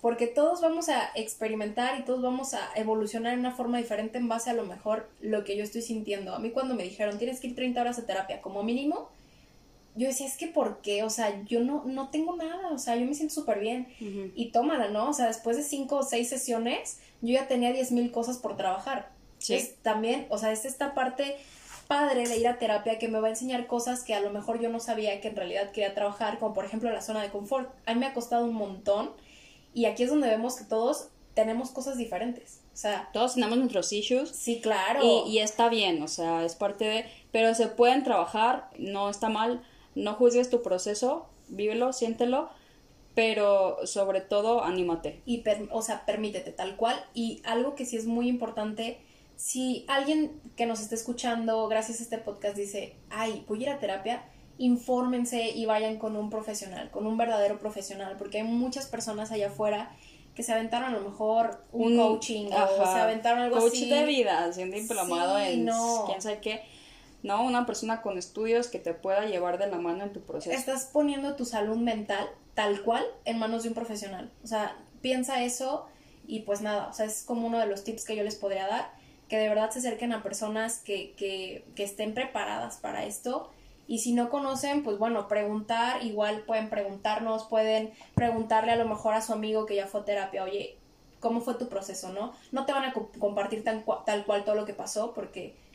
Porque 0.00 0.26
todos 0.26 0.60
vamos 0.60 0.88
a 0.88 1.10
experimentar 1.14 1.98
y 1.98 2.04
todos 2.04 2.22
vamos 2.22 2.54
a 2.54 2.70
evolucionar 2.76 3.34
en 3.34 3.40
una 3.40 3.50
forma 3.50 3.78
diferente 3.78 4.18
en 4.18 4.28
base 4.28 4.50
a 4.50 4.54
lo 4.54 4.64
mejor 4.64 5.08
lo 5.20 5.44
que 5.44 5.56
yo 5.56 5.64
estoy 5.64 5.82
sintiendo. 5.82 6.34
A 6.34 6.38
mí 6.38 6.50
cuando 6.50 6.74
me 6.74 6.84
dijeron, 6.84 7.18
tienes 7.18 7.40
que 7.40 7.48
ir 7.48 7.54
30 7.54 7.80
horas 7.80 7.98
a 7.98 8.06
terapia 8.06 8.40
como 8.40 8.62
mínimo, 8.62 9.10
yo 9.96 10.08
decía, 10.08 10.26
es 10.26 10.36
que 10.36 10.46
¿por 10.46 10.80
qué? 10.82 11.02
O 11.02 11.10
sea, 11.10 11.42
yo 11.44 11.60
no, 11.60 11.84
no 11.86 12.08
tengo 12.10 12.36
nada, 12.36 12.68
o 12.70 12.78
sea, 12.78 12.96
yo 12.96 13.06
me 13.06 13.14
siento 13.14 13.34
súper 13.34 13.60
bien. 13.60 13.88
Ujú. 14.00 14.32
Y 14.34 14.50
tómala, 14.50 14.88
¿no? 14.88 15.10
O 15.10 15.12
sea, 15.12 15.26
después 15.26 15.56
de 15.56 15.62
cinco 15.62 15.96
o 15.96 16.02
seis 16.02 16.28
sesiones, 16.28 16.98
yo 17.22 17.34
ya 17.34 17.48
tenía 17.48 17.72
10 17.72 17.92
mil 17.92 18.10
cosas 18.12 18.38
por 18.38 18.56
trabajar. 18.56 19.10
Sí. 19.38 19.54
Es 19.54 19.76
también, 19.82 20.26
o 20.30 20.38
sea, 20.38 20.52
es 20.52 20.64
esta 20.64 20.94
parte 20.94 21.36
padre 21.86 22.26
de 22.26 22.36
ir 22.36 22.48
a 22.48 22.58
terapia 22.58 22.98
que 22.98 23.08
me 23.08 23.20
va 23.20 23.28
a 23.28 23.30
enseñar 23.30 23.66
cosas 23.66 24.02
que 24.02 24.14
a 24.14 24.20
lo 24.20 24.30
mejor 24.30 24.60
yo 24.60 24.68
no 24.68 24.80
sabía 24.80 25.20
que 25.20 25.28
en 25.28 25.36
realidad 25.36 25.70
quería 25.70 25.94
trabajar, 25.94 26.38
como 26.38 26.52
por 26.52 26.64
ejemplo 26.64 26.90
la 26.90 27.00
zona 27.00 27.22
de 27.22 27.30
confort. 27.30 27.70
A 27.86 27.94
mí 27.94 28.00
me 28.00 28.06
ha 28.06 28.14
costado 28.14 28.44
un 28.44 28.54
montón 28.54 29.12
y 29.72 29.84
aquí 29.84 30.02
es 30.02 30.10
donde 30.10 30.28
vemos 30.28 30.56
que 30.56 30.64
todos 30.64 31.08
tenemos 31.34 31.70
cosas 31.70 31.96
diferentes. 31.96 32.60
O 32.72 32.76
sea, 32.76 33.08
Todos 33.12 33.34
tenemos 33.34 33.56
nuestros 33.56 33.92
issues 33.92 34.30
sí, 34.30 34.60
claro. 34.60 35.00
y, 35.02 35.30
y 35.30 35.38
está 35.38 35.68
bien, 35.68 36.02
o 36.02 36.08
sea, 36.08 36.44
es 36.44 36.54
parte 36.56 36.84
de... 36.84 37.06
Pero 37.30 37.54
se 37.54 37.68
pueden 37.68 38.02
trabajar, 38.04 38.68
no 38.78 39.08
está 39.08 39.28
mal, 39.28 39.62
no 39.96 40.14
juzgues 40.14 40.48
tu 40.48 40.62
proceso, 40.62 41.26
vívelo, 41.48 41.92
siéntelo, 41.92 42.48
pero 43.14 43.78
sobre 43.86 44.20
todo 44.20 44.62
anímate. 44.62 45.22
y 45.26 45.38
per- 45.38 45.68
o 45.72 45.82
sea, 45.82 46.04
permítete 46.06 46.52
tal 46.52 46.76
cual. 46.76 47.02
Y 47.14 47.40
algo 47.44 47.74
que 47.74 47.84
sí 47.86 47.96
es 47.96 48.06
muy 48.06 48.28
importante, 48.28 48.98
si 49.36 49.84
alguien 49.88 50.40
que 50.56 50.66
nos 50.66 50.80
esté 50.80 50.94
escuchando 50.94 51.66
gracias 51.68 52.00
a 52.00 52.02
este 52.04 52.18
podcast 52.18 52.56
dice, 52.56 52.94
ay, 53.10 53.44
voy 53.48 53.60
a 53.60 53.62
ir 53.62 53.68
a 53.70 53.78
terapia, 53.78 54.24
infórmense 54.58 55.48
y 55.50 55.66
vayan 55.66 55.98
con 55.98 56.16
un 56.16 56.30
profesional, 56.30 56.90
con 56.90 57.06
un 57.06 57.16
verdadero 57.16 57.58
profesional, 57.58 58.16
porque 58.18 58.38
hay 58.38 58.44
muchas 58.44 58.86
personas 58.86 59.30
allá 59.32 59.48
afuera 59.48 59.94
que 60.34 60.42
se 60.42 60.52
aventaron 60.52 60.94
a 60.94 60.98
lo 60.98 61.08
mejor 61.08 61.62
un, 61.72 61.96
coaching 61.96 62.46
o 62.52 62.84
se 62.84 62.98
aventaron 62.98 63.40
algo 63.40 63.56
coach 63.58 63.72
así. 63.72 63.88
de 63.90 64.04
vida, 64.04 64.52
siendo 64.52 64.76
diplomado 64.76 65.38
Sí, 65.38 65.44
en 65.52 65.64
no. 65.64 66.04
quién 66.06 66.20
sabe 66.20 66.40
qué. 66.40 66.62
No, 67.26 67.42
una 67.42 67.66
persona 67.66 68.02
con 68.02 68.18
estudios 68.18 68.68
que 68.68 68.78
te 68.78 68.94
pueda 68.94 69.24
llevar 69.24 69.58
de 69.58 69.66
la 69.66 69.78
mano 69.78 70.04
en 70.04 70.12
tu 70.12 70.20
proceso. 70.20 70.56
Estás 70.56 70.84
poniendo 70.92 71.34
tu 71.34 71.44
salud 71.44 71.76
mental 71.76 72.28
tal 72.54 72.82
cual 72.82 73.04
en 73.24 73.40
manos 73.40 73.64
de 73.64 73.70
un 73.70 73.74
profesional. 73.74 74.30
O 74.44 74.46
sea, 74.46 74.76
piensa 75.00 75.42
eso 75.42 75.88
y 76.28 76.40
pues 76.42 76.60
nada, 76.60 76.86
o 76.86 76.92
sea, 76.92 77.04
es 77.04 77.24
como 77.24 77.48
uno 77.48 77.58
de 77.58 77.66
los 77.66 77.82
tips 77.82 78.04
que 78.04 78.14
yo 78.14 78.22
les 78.22 78.36
podría 78.36 78.68
dar, 78.68 78.92
que 79.28 79.38
de 79.38 79.48
verdad 79.48 79.70
se 79.70 79.80
acerquen 79.80 80.12
a 80.12 80.22
personas 80.22 80.78
que, 80.78 81.14
que, 81.16 81.64
estén 81.82 82.14
preparadas 82.14 82.76
para 82.76 83.04
esto. 83.04 83.50
Y 83.88 83.98
si 83.98 84.12
no 84.12 84.30
conocen, 84.30 84.84
pues 84.84 84.96
bueno, 84.96 85.26
preguntar, 85.26 86.04
igual 86.04 86.42
pueden 86.42 86.70
preguntarnos, 86.70 87.46
pueden 87.46 87.92
preguntarle 88.14 88.70
a 88.70 88.76
lo 88.76 88.86
mejor 88.88 89.14
a 89.14 89.20
su 89.20 89.32
amigo 89.32 89.66
que 89.66 89.74
ya 89.74 89.88
fue 89.88 90.02
a 90.02 90.04
terapia, 90.04 90.44
oye, 90.44 90.78
¿cómo 91.18 91.40
fue 91.40 91.54
tu 91.54 91.68
proceso, 91.68 92.12
no? 92.12 92.34
No 92.52 92.66
te 92.66 92.72
van 92.72 92.84
a 92.84 92.92
co- 92.92 93.10
compartir 93.18 93.64
tal 93.64 93.82
cual 93.84 94.44
todo 94.44 94.54
lo 94.54 94.64
que 94.64 94.74
pasó 94.74 95.12
porque 95.12 95.65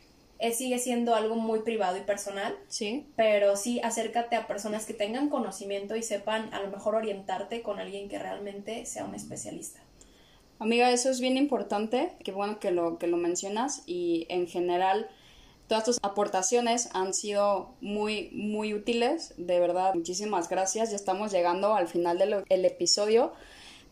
eh, 0.42 0.54
sigue 0.54 0.80
siendo 0.80 1.14
algo 1.14 1.36
muy 1.36 1.60
privado 1.60 1.98
y 1.98 2.02
personal 2.02 2.58
Sí, 2.68 3.06
pero 3.16 3.56
sí 3.56 3.80
acércate 3.84 4.36
a 4.36 4.48
personas 4.48 4.88
que 4.88 4.96
tengan 4.96 5.30
conocimiento 5.30 5.96
y 5.96 6.02
sepan 6.02 6.52
a 6.52 6.62
lo 6.64 6.72
mejor 6.72 6.96
orientarte 6.96 7.62
con 7.62 7.80
alguien 7.80 8.10
que 8.10 8.18
realmente 8.18 8.88
sea 8.88 9.06
un 9.06 9.14
especialista. 9.14 9.82
amiga, 10.58 10.92
eso 10.92 11.12
es 11.12 11.22
bien 11.22 11.38
importante. 11.38 12.14
Qué 12.24 12.32
bueno 12.32 12.60
que 12.60 12.72
lo, 12.72 12.98
que 12.98 13.06
lo 13.06 13.18
mencionas 13.18 13.84
y 13.86 14.26
en 14.30 14.48
general 14.48 15.10
todas 15.68 15.84
tus 15.84 16.00
aportaciones 16.02 16.90
han 16.94 17.14
sido 17.14 17.76
muy, 17.80 18.32
muy 18.34 18.74
útiles. 18.74 19.36
De 19.38 19.60
verdad, 19.60 19.94
muchísimas 19.94 20.50
gracias. 20.50 20.90
Ya 20.90 20.96
estamos 20.96 21.32
llegando 21.32 21.76
al 21.76 21.88
final 21.88 22.18
del 22.18 22.44
el 22.50 22.66
episodio, 22.66 23.32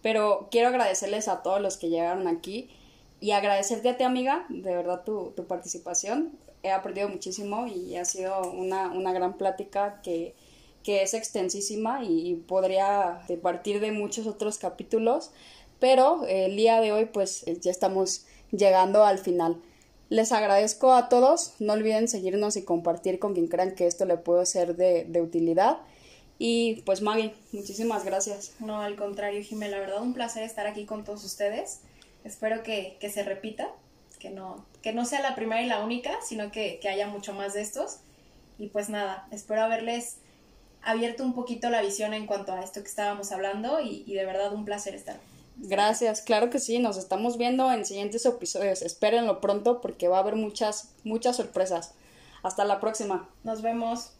pero 0.02 0.48
quiero 0.50 0.70
agradecerles 0.70 1.28
a 1.28 1.44
todos 1.44 1.62
los 1.62 1.78
que 1.78 1.90
llegaron 1.90 2.28
aquí 2.28 2.72
y 3.20 3.32
agradecerte 3.32 3.90
a 3.90 3.98
ti, 3.98 4.04
amiga, 4.04 4.46
de 4.50 4.76
verdad 4.76 5.04
tu, 5.04 5.32
tu 5.36 5.46
participación. 5.46 6.38
He 6.64 6.72
aprendido 6.72 7.10
muchísimo 7.10 7.68
y 7.68 7.96
ha 7.96 8.06
sido 8.06 8.52
una, 8.52 8.92
una 8.92 9.14
gran 9.14 9.38
plática 9.38 10.02
que, 10.02 10.36
que 10.84 11.04
es 11.04 11.14
extensísima 11.14 12.04
y, 12.04 12.30
y 12.30 12.36
podría 12.36 13.22
partir 13.42 13.80
de 13.80 13.92
muchos 13.92 14.28
otros 14.28 14.58
capítulos, 14.58 15.32
pero 15.80 16.26
el 16.28 16.56
día 16.58 16.82
de 16.82 16.92
hoy 16.92 17.06
pues 17.06 17.48
eh, 17.48 17.58
ya 17.62 17.72
estamos 17.72 18.26
llegando 18.52 19.06
al 19.06 19.20
final. 19.20 19.62
Les 20.10 20.32
agradezco 20.32 20.94
a 20.94 21.08
todos, 21.08 21.54
no 21.60 21.74
olviden 21.74 22.08
seguirnos 22.08 22.58
y 22.58 22.64
compartir 22.64 23.20
con 23.20 23.34
quien 23.34 23.48
crean 23.48 23.76
que 23.76 23.86
esto 23.86 24.06
le 24.06 24.18
puede 24.18 24.46
ser 24.46 24.76
de, 24.76 25.06
de 25.06 25.22
utilidad. 25.22 25.78
Y 26.40 26.82
pues 26.82 27.02
Maggie, 27.02 27.34
muchísimas 27.52 28.06
gracias. 28.06 28.54
No, 28.60 28.82
al 28.82 28.96
contrario, 28.96 29.44
Jimé, 29.44 29.70
la 29.70 29.80
verdad 29.80 30.02
un 30.02 30.14
placer 30.14 30.44
estar 30.44 30.66
aquí 30.68 30.86
con 30.86 31.04
todos 31.04 31.24
ustedes. 31.24 31.82
Espero 32.30 32.62
que, 32.62 32.96
que 33.00 33.10
se 33.10 33.24
repita, 33.24 33.70
que 34.20 34.30
no, 34.30 34.64
que 34.84 34.94
no 34.94 35.04
sea 35.04 35.20
la 35.20 35.34
primera 35.34 35.64
y 35.64 35.66
la 35.66 35.84
única, 35.84 36.12
sino 36.22 36.52
que, 36.52 36.80
que 36.80 36.88
haya 36.88 37.08
mucho 37.08 37.34
más 37.34 37.56
de 37.56 37.62
estos. 37.62 37.98
Y 38.60 38.68
pues 38.68 38.88
nada, 38.88 39.28
espero 39.32 39.64
haberles 39.64 40.18
abierto 40.84 41.24
un 41.24 41.34
poquito 41.34 41.72
la 41.72 41.82
visión 41.82 42.14
en 42.14 42.28
cuanto 42.28 42.54
a 42.54 42.62
esto 42.62 42.82
que 42.82 42.88
estábamos 42.88 43.32
hablando 43.32 43.80
y, 43.82 44.04
y 44.06 44.14
de 44.14 44.26
verdad 44.26 44.54
un 44.54 44.64
placer 44.64 44.94
estar. 44.94 45.20
Gracias, 45.58 46.22
claro 46.22 46.52
que 46.52 46.60
sí, 46.60 46.78
nos 46.78 46.98
estamos 46.98 47.40
viendo 47.40 47.72
en 47.72 47.84
siguientes 47.84 48.24
episodios. 48.28 48.84
Espérenlo 48.84 49.42
pronto 49.42 49.82
porque 49.82 50.08
va 50.08 50.18
a 50.18 50.22
haber 50.22 50.36
muchas, 50.36 50.94
muchas 51.04 51.36
sorpresas. 51.36 51.96
Hasta 52.44 52.64
la 52.64 52.80
próxima. 52.80 53.28
Nos 53.44 53.64
vemos. 53.64 54.12